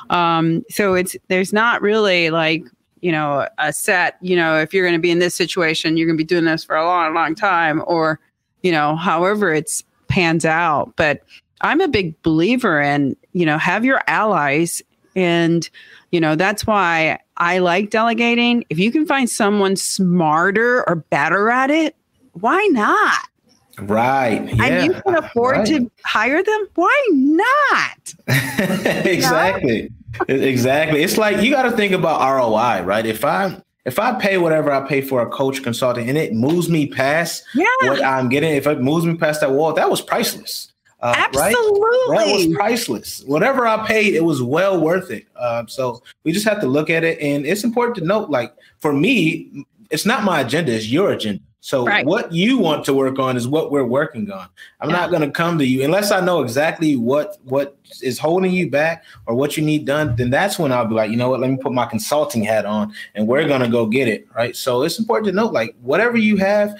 um 0.09 0.63
so 0.69 0.93
it's 0.93 1.15
there's 1.27 1.51
not 1.51 1.81
really 1.81 2.29
like 2.29 2.63
you 3.05 3.11
know 3.11 3.47
a 3.59 3.71
set 3.71 4.17
you 4.19 4.35
know 4.35 4.59
if 4.59 4.73
you're 4.73 4.83
going 4.83 4.97
to 4.97 5.01
be 5.01 5.11
in 5.11 5.19
this 5.19 5.35
situation 5.35 5.95
you're 5.95 6.07
going 6.07 6.17
to 6.17 6.23
be 6.23 6.27
doing 6.27 6.45
this 6.45 6.63
for 6.63 6.75
a 6.75 6.83
long 6.83 7.13
long 7.13 7.35
time 7.35 7.83
or 7.85 8.19
you 8.63 8.71
know 8.71 8.95
however 8.95 9.53
it's 9.53 9.83
pans 10.07 10.43
out 10.43 10.91
but 10.95 11.21
i'm 11.61 11.81
a 11.81 11.87
big 11.87 12.19
believer 12.23 12.81
in 12.81 13.15
you 13.33 13.45
know 13.45 13.59
have 13.59 13.85
your 13.85 14.01
allies 14.07 14.81
and 15.15 15.69
you 16.11 16.19
know 16.19 16.35
that's 16.35 16.65
why 16.65 17.19
i 17.37 17.59
like 17.59 17.91
delegating 17.91 18.65
if 18.71 18.79
you 18.79 18.91
can 18.91 19.05
find 19.05 19.29
someone 19.29 19.75
smarter 19.75 20.83
or 20.89 20.95
better 20.95 21.51
at 21.51 21.69
it 21.69 21.95
why 22.31 22.65
not 22.71 23.29
Right. 23.77 24.41
Yeah. 24.55 24.63
And 24.63 24.85
you 24.85 25.01
can 25.01 25.15
afford 25.15 25.57
right. 25.57 25.67
to 25.67 25.91
hire 26.05 26.41
them. 26.41 26.67
Why 26.75 27.07
not? 27.11 28.13
exactly. 29.05 29.91
Exactly. 30.27 31.03
It's 31.03 31.17
like 31.17 31.41
you 31.41 31.51
got 31.51 31.63
to 31.63 31.71
think 31.71 31.93
about 31.93 32.19
ROI, 32.19 32.83
right? 32.83 33.05
If 33.05 33.23
I 33.23 33.61
if 33.85 33.99
I 33.99 34.19
pay 34.19 34.37
whatever 34.37 34.71
I 34.71 34.87
pay 34.87 35.01
for 35.01 35.21
a 35.21 35.29
coach 35.29 35.61
consultant 35.61 36.09
and 36.09 36.17
it 36.17 36.33
moves 36.33 36.69
me 36.69 36.87
past 36.87 37.43
yeah. 37.53 37.65
what 37.81 38.03
I'm 38.03 38.29
getting, 38.29 38.55
if 38.55 38.65
it 38.65 38.81
moves 38.81 39.05
me 39.05 39.15
past 39.15 39.41
that 39.41 39.51
wall, 39.51 39.73
that 39.73 39.89
was 39.89 40.01
priceless. 40.01 40.73
Uh, 41.01 41.13
Absolutely. 41.15 41.79
Right? 42.09 42.25
That 42.25 42.35
was 42.35 42.47
priceless. 42.55 43.23
Whatever 43.25 43.67
I 43.67 43.85
paid, 43.85 44.15
it 44.15 44.23
was 44.23 44.41
well 44.41 44.79
worth 44.79 45.11
it. 45.11 45.27
Um, 45.35 45.67
so 45.67 46.01
we 46.23 46.31
just 46.31 46.47
have 46.47 46.59
to 46.61 46.67
look 46.67 46.89
at 46.89 47.03
it. 47.03 47.19
And 47.19 47.45
it's 47.45 47.63
important 47.63 47.97
to 47.97 48.03
note, 48.03 48.31
like 48.31 48.55
for 48.79 48.91
me, 48.91 49.65
it's 49.91 50.05
not 50.05 50.23
my 50.23 50.41
agenda, 50.41 50.71
it's 50.71 50.87
your 50.87 51.11
agenda. 51.11 51.43
So 51.65 51.83
right. 51.83 52.05
what 52.05 52.31
you 52.31 52.59
want 52.59 52.85
to 52.85 52.93
work 52.93 53.17
on 53.17 53.35
is 53.35 53.47
what 53.47 53.71
we're 53.71 53.83
working 53.83 54.29
on. 54.29 54.47
I'm 54.81 54.91
yeah. 54.91 54.97
not 54.97 55.09
going 55.09 55.23
to 55.23 55.31
come 55.31 55.57
to 55.57 55.65
you 55.65 55.83
unless 55.83 56.11
I 56.11 56.19
know 56.23 56.43
exactly 56.43 56.95
what 56.95 57.39
what 57.43 57.75
is 58.03 58.19
holding 58.19 58.51
you 58.51 58.69
back 58.69 59.03
or 59.25 59.33
what 59.33 59.57
you 59.57 59.65
need 59.65 59.83
done. 59.83 60.15
Then 60.15 60.29
that's 60.29 60.59
when 60.59 60.71
I'll 60.71 60.85
be 60.85 60.93
like, 60.93 61.09
you 61.09 61.17
know 61.17 61.27
what? 61.27 61.39
Let 61.39 61.49
me 61.49 61.57
put 61.57 61.71
my 61.71 61.87
consulting 61.87 62.43
hat 62.43 62.67
on, 62.67 62.93
and 63.15 63.27
we're 63.27 63.47
going 63.47 63.61
to 63.61 63.67
go 63.67 63.87
get 63.87 64.07
it. 64.07 64.27
Right. 64.35 64.55
So 64.55 64.83
it's 64.83 64.99
important 64.99 65.25
to 65.29 65.31
note, 65.31 65.53
like 65.53 65.75
whatever 65.81 66.17
you 66.17 66.37
have, 66.37 66.79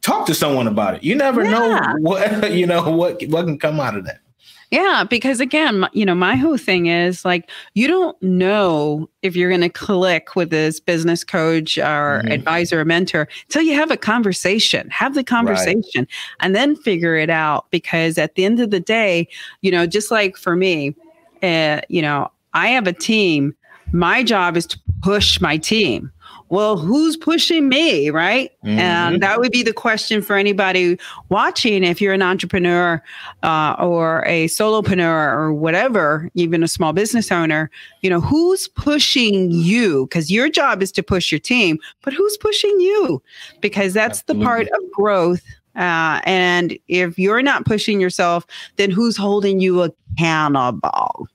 talk 0.00 0.26
to 0.28 0.34
someone 0.34 0.66
about 0.66 0.94
it. 0.94 1.04
You 1.04 1.14
never 1.14 1.44
yeah. 1.44 1.50
know 1.50 1.96
what 1.98 2.52
you 2.52 2.66
know 2.66 2.90
what 2.90 3.22
what 3.28 3.44
can 3.44 3.58
come 3.58 3.80
out 3.80 3.98
of 3.98 4.06
that. 4.06 4.20
Yeah, 4.70 5.04
because 5.08 5.38
again, 5.38 5.86
you 5.92 6.04
know, 6.04 6.14
my 6.14 6.34
whole 6.34 6.56
thing 6.56 6.86
is 6.86 7.24
like 7.24 7.50
you 7.74 7.86
don't 7.86 8.20
know 8.20 9.08
if 9.22 9.36
you're 9.36 9.48
going 9.48 9.60
to 9.60 9.68
click 9.68 10.34
with 10.34 10.50
this 10.50 10.80
business 10.80 11.22
coach 11.22 11.78
or 11.78 12.20
mm-hmm. 12.22 12.32
advisor 12.32 12.80
or 12.80 12.84
mentor 12.84 13.28
until 13.44 13.62
you 13.62 13.74
have 13.74 13.90
a 13.90 13.96
conversation. 13.96 14.90
Have 14.90 15.14
the 15.14 15.22
conversation 15.22 16.02
right. 16.02 16.08
and 16.40 16.56
then 16.56 16.74
figure 16.74 17.14
it 17.14 17.30
out 17.30 17.70
because 17.70 18.18
at 18.18 18.34
the 18.34 18.44
end 18.44 18.58
of 18.58 18.70
the 18.70 18.80
day, 18.80 19.28
you 19.62 19.70
know, 19.70 19.86
just 19.86 20.10
like 20.10 20.36
for 20.36 20.56
me, 20.56 20.96
uh, 21.42 21.80
you 21.88 22.02
know, 22.02 22.30
I 22.52 22.68
have 22.68 22.88
a 22.88 22.92
team. 22.92 23.54
My 23.92 24.24
job 24.24 24.56
is 24.56 24.66
to 24.66 24.80
push 25.02 25.40
my 25.40 25.58
team 25.58 26.10
well, 26.48 26.76
who's 26.76 27.16
pushing 27.16 27.68
me? 27.68 28.10
Right. 28.10 28.52
Mm-hmm. 28.64 28.78
And 28.78 29.22
that 29.22 29.38
would 29.38 29.52
be 29.52 29.62
the 29.62 29.72
question 29.72 30.22
for 30.22 30.36
anybody 30.36 30.98
watching. 31.28 31.82
If 31.84 32.00
you're 32.00 32.12
an 32.12 32.22
entrepreneur 32.22 33.02
uh, 33.42 33.76
or 33.78 34.24
a 34.26 34.46
solopreneur 34.46 35.32
or 35.32 35.52
whatever, 35.52 36.30
even 36.34 36.62
a 36.62 36.68
small 36.68 36.92
business 36.92 37.32
owner, 37.32 37.70
you 38.02 38.10
know, 38.10 38.20
who's 38.20 38.68
pushing 38.68 39.50
you? 39.50 40.06
Because 40.06 40.30
your 40.30 40.48
job 40.48 40.82
is 40.82 40.92
to 40.92 41.02
push 41.02 41.32
your 41.32 41.40
team, 41.40 41.78
but 42.02 42.12
who's 42.12 42.36
pushing 42.36 42.78
you? 42.80 43.22
Because 43.60 43.92
that's 43.92 44.20
Absolutely. 44.20 44.40
the 44.40 44.46
part 44.46 44.68
of 44.68 44.92
growth. 44.92 45.42
Uh, 45.74 46.20
and 46.24 46.78
if 46.88 47.18
you're 47.18 47.42
not 47.42 47.66
pushing 47.66 48.00
yourself, 48.00 48.46
then 48.76 48.90
who's 48.90 49.16
holding 49.16 49.60
you 49.60 49.82
accountable? 49.82 51.28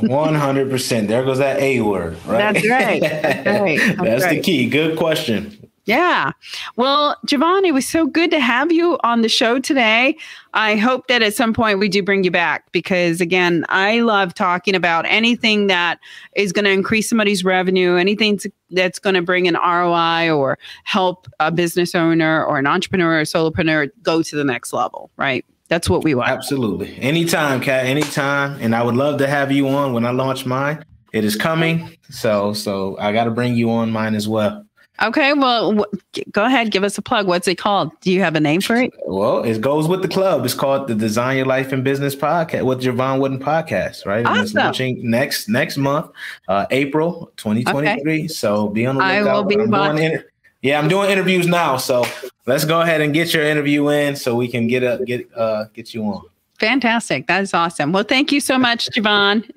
One 0.00 0.34
hundred 0.34 0.70
percent. 0.70 1.08
There 1.08 1.24
goes 1.24 1.38
that 1.38 1.60
A 1.60 1.80
word. 1.80 2.16
Right. 2.26 2.52
That's 2.54 2.68
right. 2.68 3.00
That's, 3.00 3.46
right. 3.60 3.78
That's, 3.78 4.00
That's 4.00 4.24
right. 4.24 4.36
the 4.36 4.42
key. 4.42 4.68
Good 4.68 4.98
question. 4.98 5.64
Yeah. 5.86 6.32
Well, 6.76 7.16
Jevon, 7.26 7.64
it 7.66 7.72
was 7.72 7.86
so 7.86 8.06
good 8.06 8.30
to 8.30 8.40
have 8.40 8.72
you 8.72 8.98
on 9.04 9.20
the 9.20 9.28
show 9.28 9.58
today. 9.58 10.16
I 10.54 10.76
hope 10.76 11.08
that 11.08 11.22
at 11.22 11.34
some 11.34 11.52
point 11.52 11.78
we 11.78 11.90
do 11.90 12.02
bring 12.02 12.24
you 12.24 12.30
back 12.30 12.72
because, 12.72 13.20
again, 13.20 13.66
I 13.68 14.00
love 14.00 14.32
talking 14.32 14.74
about 14.74 15.04
anything 15.06 15.66
that 15.66 15.98
is 16.36 16.52
going 16.52 16.64
to 16.64 16.70
increase 16.70 17.08
somebody's 17.08 17.44
revenue, 17.44 17.96
anything 17.96 18.40
that's 18.70 18.98
going 18.98 19.14
to 19.14 19.22
bring 19.22 19.46
an 19.46 19.56
ROI 19.56 20.30
or 20.34 20.58
help 20.84 21.28
a 21.38 21.52
business 21.52 21.94
owner 21.94 22.42
or 22.42 22.58
an 22.58 22.66
entrepreneur 22.66 23.20
or 23.20 23.24
solopreneur 23.24 23.90
go 24.02 24.22
to 24.22 24.36
the 24.36 24.44
next 24.44 24.72
level, 24.72 25.10
right? 25.18 25.44
That's 25.74 25.90
what 25.90 26.04
we 26.04 26.14
want. 26.14 26.30
Absolutely. 26.30 26.96
Anytime, 27.00 27.60
Kat, 27.60 27.84
anytime. 27.86 28.56
And 28.60 28.76
I 28.76 28.82
would 28.84 28.94
love 28.94 29.18
to 29.18 29.26
have 29.26 29.50
you 29.50 29.66
on 29.66 29.92
when 29.92 30.06
I 30.06 30.12
launch 30.12 30.46
mine. 30.46 30.84
It 31.12 31.24
is 31.24 31.34
coming. 31.34 31.96
So 32.10 32.52
so 32.52 32.96
I 33.00 33.12
gotta 33.12 33.32
bring 33.32 33.56
you 33.56 33.72
on 33.72 33.90
mine 33.90 34.14
as 34.14 34.28
well. 34.28 34.64
Okay, 35.02 35.32
well, 35.32 35.72
w- 35.72 36.00
go 36.30 36.44
ahead, 36.44 36.70
give 36.70 36.84
us 36.84 36.96
a 36.96 37.02
plug. 37.02 37.26
What's 37.26 37.48
it 37.48 37.56
called? 37.56 37.90
Do 38.02 38.12
you 38.12 38.20
have 38.20 38.36
a 38.36 38.40
name 38.40 38.60
for 38.60 38.76
it? 38.76 38.92
Well, 39.04 39.42
it 39.42 39.60
goes 39.60 39.88
with 39.88 40.02
the 40.02 40.08
club. 40.08 40.44
It's 40.44 40.54
called 40.54 40.86
the 40.86 40.94
Design 40.94 41.36
Your 41.36 41.46
Life 41.46 41.72
and 41.72 41.82
Business 41.82 42.14
Podcast 42.14 42.62
with 42.64 42.80
Jevon 42.80 43.18
Wooden 43.18 43.40
Podcast, 43.40 44.06
right? 44.06 44.24
Awesome. 44.24 44.44
it's 44.44 44.54
launching 44.54 45.10
next 45.10 45.48
next 45.48 45.76
month, 45.76 46.12
uh, 46.46 46.66
April 46.70 47.32
2023. 47.36 48.00
Okay. 48.00 48.28
So 48.28 48.68
be 48.68 48.86
on 48.86 48.94
the 48.94 49.02
lookout. 49.02 49.26
I 49.26 49.34
will 49.34 49.42
be 49.42 49.56
inter- 49.56 50.24
yeah, 50.64 50.78
I'm 50.78 50.88
doing 50.88 51.10
interviews 51.10 51.46
now. 51.46 51.76
So 51.76 52.06
let's 52.46 52.64
go 52.64 52.80
ahead 52.80 53.02
and 53.02 53.12
get 53.12 53.34
your 53.34 53.44
interview 53.44 53.90
in 53.90 54.16
so 54.16 54.34
we 54.34 54.48
can 54.48 54.66
get 54.66 54.82
a 54.82 55.04
get 55.04 55.28
uh 55.36 55.66
get 55.74 55.92
you 55.92 56.02
on. 56.04 56.22
Fantastic. 56.58 57.26
That 57.26 57.42
is 57.42 57.52
awesome. 57.52 57.92
Well, 57.92 58.04
thank 58.04 58.32
you 58.32 58.40
so 58.40 58.58
much, 58.58 58.88
Jevon. 58.88 59.48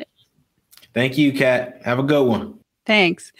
Thank 0.93 1.17
you, 1.17 1.31
Kat. 1.31 1.79
Have 1.85 1.97
a 1.99 2.03
good 2.03 2.25
one. 2.27 2.59
Thanks. 2.85 3.31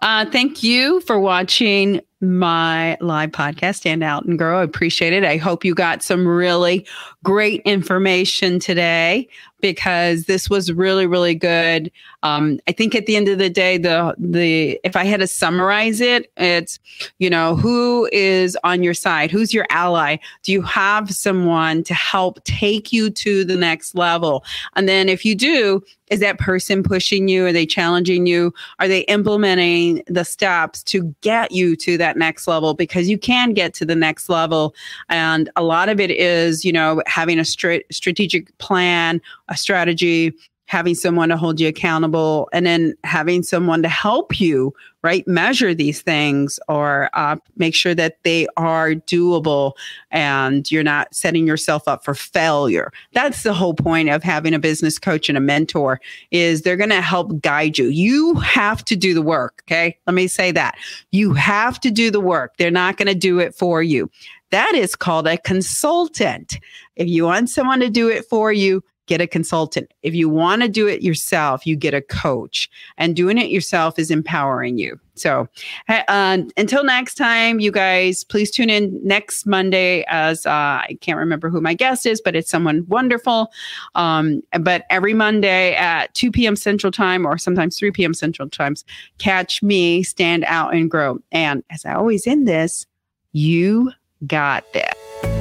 Uh, 0.00 0.28
thank 0.30 0.62
you 0.62 1.00
for 1.02 1.20
watching 1.20 2.00
my 2.20 2.96
live 3.00 3.30
podcast, 3.30 3.76
Stand 3.76 4.02
Out 4.02 4.24
and 4.24 4.38
Grow. 4.38 4.60
I 4.60 4.62
appreciate 4.64 5.12
it. 5.12 5.24
I 5.24 5.36
hope 5.36 5.64
you 5.64 5.74
got 5.74 6.02
some 6.02 6.26
really 6.26 6.86
great 7.22 7.60
information 7.64 8.58
today 8.58 9.28
because 9.62 10.24
this 10.24 10.50
was 10.50 10.70
really, 10.70 11.06
really 11.06 11.34
good. 11.34 11.90
Um, 12.22 12.60
I 12.68 12.72
think 12.72 12.94
at 12.94 13.06
the 13.06 13.16
end 13.16 13.28
of 13.28 13.38
the 13.38 13.48
day, 13.48 13.78
the 13.78 14.14
the 14.18 14.78
if 14.84 14.94
I 14.96 15.04
had 15.04 15.20
to 15.20 15.26
summarize 15.26 16.02
it, 16.02 16.30
it's 16.36 16.78
you 17.18 17.30
know 17.30 17.56
who 17.56 18.08
is 18.12 18.58
on 18.64 18.82
your 18.82 18.92
side, 18.92 19.30
who's 19.30 19.54
your 19.54 19.66
ally. 19.70 20.18
Do 20.42 20.52
you 20.52 20.60
have 20.62 21.10
someone 21.10 21.82
to 21.84 21.94
help 21.94 22.44
take 22.44 22.92
you 22.92 23.08
to 23.08 23.44
the 23.44 23.56
next 23.56 23.94
level? 23.94 24.44
And 24.76 24.88
then 24.88 25.08
if 25.08 25.24
you 25.24 25.34
do, 25.34 25.82
is 26.12 26.20
that 26.20 26.38
person 26.38 26.82
pushing 26.82 27.26
you? 27.26 27.46
Are 27.46 27.52
they 27.52 27.64
challenging 27.64 28.26
you? 28.26 28.52
Are 28.78 28.86
they 28.86 29.00
implementing 29.02 30.02
the 30.08 30.24
steps 30.24 30.82
to 30.84 31.04
get 31.22 31.52
you 31.52 31.74
to 31.76 31.96
that 31.96 32.18
next 32.18 32.46
level? 32.46 32.74
Because 32.74 33.08
you 33.08 33.16
can 33.16 33.54
get 33.54 33.72
to 33.74 33.86
the 33.86 33.96
next 33.96 34.28
level, 34.28 34.74
and 35.08 35.48
a 35.56 35.62
lot 35.62 35.88
of 35.88 36.00
it 36.00 36.10
is 36.10 36.66
you 36.66 36.72
know 36.72 37.02
having 37.06 37.38
a 37.38 37.44
str- 37.44 37.86
strategic 37.90 38.56
plan, 38.58 39.22
a 39.52 39.56
strategy 39.56 40.32
having 40.66 40.94
someone 40.94 41.28
to 41.28 41.36
hold 41.36 41.60
you 41.60 41.68
accountable 41.68 42.48
and 42.52 42.64
then 42.64 42.94
having 43.04 43.42
someone 43.42 43.82
to 43.82 43.90
help 43.90 44.40
you 44.40 44.72
right 45.02 45.28
measure 45.28 45.74
these 45.74 46.00
things 46.00 46.58
or 46.66 47.10
uh, 47.12 47.36
make 47.56 47.74
sure 47.74 47.94
that 47.94 48.16
they 48.22 48.46
are 48.56 48.92
doable 48.92 49.72
and 50.10 50.70
you're 50.70 50.82
not 50.82 51.14
setting 51.14 51.46
yourself 51.46 51.86
up 51.86 52.02
for 52.02 52.14
failure. 52.14 52.90
That's 53.12 53.42
the 53.42 53.52
whole 53.52 53.74
point 53.74 54.08
of 54.08 54.22
having 54.22 54.54
a 54.54 54.58
business 54.58 54.98
coach 54.98 55.28
and 55.28 55.36
a 55.36 55.42
mentor 55.42 56.00
is 56.30 56.62
they're 56.62 56.76
going 56.78 56.88
to 56.88 57.02
help 57.02 57.42
guide 57.42 57.76
you. 57.76 57.88
You 57.88 58.36
have 58.36 58.82
to 58.86 58.96
do 58.96 59.12
the 59.12 59.20
work 59.20 59.62
okay? 59.68 59.98
Let 60.06 60.14
me 60.14 60.26
say 60.26 60.52
that. 60.52 60.76
You 61.10 61.34
have 61.34 61.80
to 61.80 61.90
do 61.90 62.10
the 62.10 62.20
work. 62.20 62.56
They're 62.56 62.70
not 62.70 62.96
going 62.96 63.08
to 63.08 63.14
do 63.14 63.38
it 63.40 63.54
for 63.54 63.82
you. 63.82 64.10
That 64.50 64.74
is 64.74 64.94
called 64.94 65.26
a 65.26 65.38
consultant. 65.38 66.58
If 66.96 67.08
you 67.08 67.24
want 67.24 67.48
someone 67.48 67.80
to 67.80 67.88
do 67.88 68.08
it 68.08 68.26
for 68.26 68.52
you 68.52 68.84
get 69.06 69.20
a 69.20 69.26
consultant. 69.26 69.92
If 70.02 70.14
you 70.14 70.28
want 70.28 70.62
to 70.62 70.68
do 70.68 70.86
it 70.86 71.02
yourself, 71.02 71.66
you 71.66 71.76
get 71.76 71.94
a 71.94 72.00
coach. 72.00 72.70
And 72.96 73.16
doing 73.16 73.38
it 73.38 73.50
yourself 73.50 73.98
is 73.98 74.10
empowering 74.10 74.78
you. 74.78 74.98
So 75.14 75.48
uh, 75.88 76.38
until 76.56 76.84
next 76.84 77.16
time, 77.16 77.60
you 77.60 77.70
guys, 77.70 78.24
please 78.24 78.50
tune 78.50 78.70
in 78.70 78.98
next 79.02 79.44
Monday 79.44 80.04
as 80.08 80.46
uh, 80.46 80.50
I 80.50 80.98
can't 81.00 81.18
remember 81.18 81.50
who 81.50 81.60
my 81.60 81.74
guest 81.74 82.06
is, 82.06 82.20
but 82.20 82.34
it's 82.34 82.50
someone 82.50 82.86
wonderful. 82.88 83.52
Um, 83.94 84.42
but 84.60 84.84
every 84.88 85.14
Monday 85.14 85.74
at 85.74 86.14
2 86.14 86.30
p.m. 86.30 86.56
Central 86.56 86.90
Time 86.90 87.26
or 87.26 87.36
sometimes 87.36 87.78
3 87.78 87.90
p.m. 87.90 88.14
Central 88.14 88.48
Times, 88.48 88.84
catch 89.18 89.62
me, 89.62 90.02
stand 90.02 90.44
out 90.46 90.74
and 90.74 90.90
grow. 90.90 91.18
And 91.30 91.62
as 91.70 91.84
I 91.84 91.94
always 91.94 92.26
end 92.26 92.48
this, 92.48 92.86
you 93.32 93.92
got 94.26 94.64
this. 94.72 95.31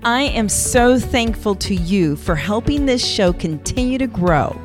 I 0.04 0.22
am 0.22 0.48
so 0.48 0.98
thankful 0.98 1.54
to 1.54 1.74
you 1.74 2.16
for 2.16 2.34
helping 2.34 2.86
this 2.86 3.06
show 3.06 3.34
continue 3.34 3.98
to 3.98 4.06
grow. 4.06 4.58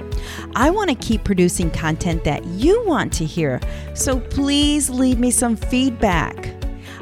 I 0.55 0.69
want 0.69 0.89
to 0.89 0.95
keep 0.95 1.25
producing 1.25 1.69
content 1.71 2.23
that 2.23 2.45
you 2.45 2.81
want 2.85 3.11
to 3.13 3.25
hear, 3.25 3.59
so 3.93 4.21
please 4.21 4.89
leave 4.89 5.19
me 5.19 5.31
some 5.31 5.57
feedback. 5.57 6.40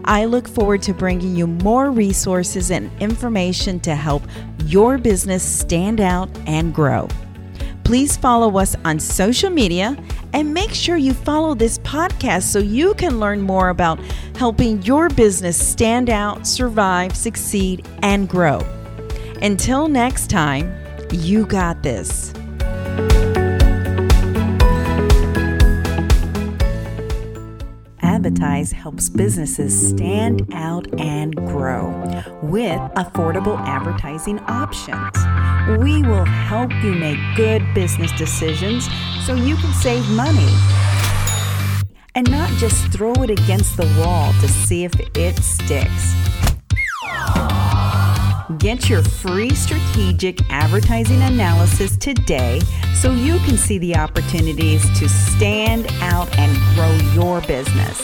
I 0.09 0.25
look 0.25 0.47
forward 0.47 0.81
to 0.83 0.93
bringing 0.95 1.35
you 1.35 1.45
more 1.45 1.91
resources 1.91 2.71
and 2.71 2.89
information 2.99 3.79
to 3.81 3.95
help 3.95 4.23
your 4.65 4.97
business 4.97 5.43
stand 5.43 6.01
out 6.01 6.35
and 6.47 6.73
grow. 6.73 7.07
Please 7.83 8.17
follow 8.17 8.57
us 8.57 8.75
on 8.85 8.99
social 8.99 9.51
media 9.51 9.95
and 10.33 10.51
make 10.51 10.73
sure 10.73 10.97
you 10.97 11.13
follow 11.13 11.53
this 11.53 11.77
podcast 11.79 12.41
so 12.43 12.57
you 12.57 12.95
can 12.95 13.19
learn 13.19 13.39
more 13.39 13.69
about 13.69 13.99
helping 14.35 14.81
your 14.81 15.09
business 15.09 15.63
stand 15.63 16.09
out, 16.09 16.47
survive, 16.47 17.15
succeed, 17.15 17.87
and 18.01 18.27
grow. 18.27 18.61
Until 19.43 19.87
next 19.87 20.31
time, 20.31 20.75
you 21.11 21.45
got 21.45 21.83
this. 21.83 22.33
Helps 28.29 29.09
businesses 29.09 29.89
stand 29.89 30.53
out 30.53 30.87
and 30.99 31.35
grow 31.35 31.89
with 32.43 32.79
affordable 32.95 33.57
advertising 33.65 34.37
options. 34.41 35.17
We 35.83 36.03
will 36.03 36.25
help 36.25 36.71
you 36.83 36.93
make 36.93 37.17
good 37.35 37.63
business 37.73 38.11
decisions 38.11 38.87
so 39.25 39.33
you 39.33 39.55
can 39.55 39.73
save 39.73 40.07
money 40.11 40.47
and 42.13 42.29
not 42.29 42.51
just 42.59 42.91
throw 42.93 43.13
it 43.13 43.31
against 43.31 43.77
the 43.77 43.87
wall 43.97 44.31
to 44.41 44.47
see 44.47 44.83
if 44.83 44.93
it 45.15 45.39
sticks. 45.39 46.13
Get 48.57 48.89
your 48.89 49.03
free 49.03 49.51
strategic 49.51 50.41
advertising 50.49 51.21
analysis 51.21 51.95
today 51.97 52.59
so 52.95 53.11
you 53.11 53.37
can 53.39 53.57
see 53.57 53.77
the 53.77 53.95
opportunities 53.95 54.81
to 54.97 55.07
stand 55.07 55.85
out 56.01 56.35
and 56.39 56.57
grow 56.75 56.91
your 57.13 57.41
business. 57.41 58.01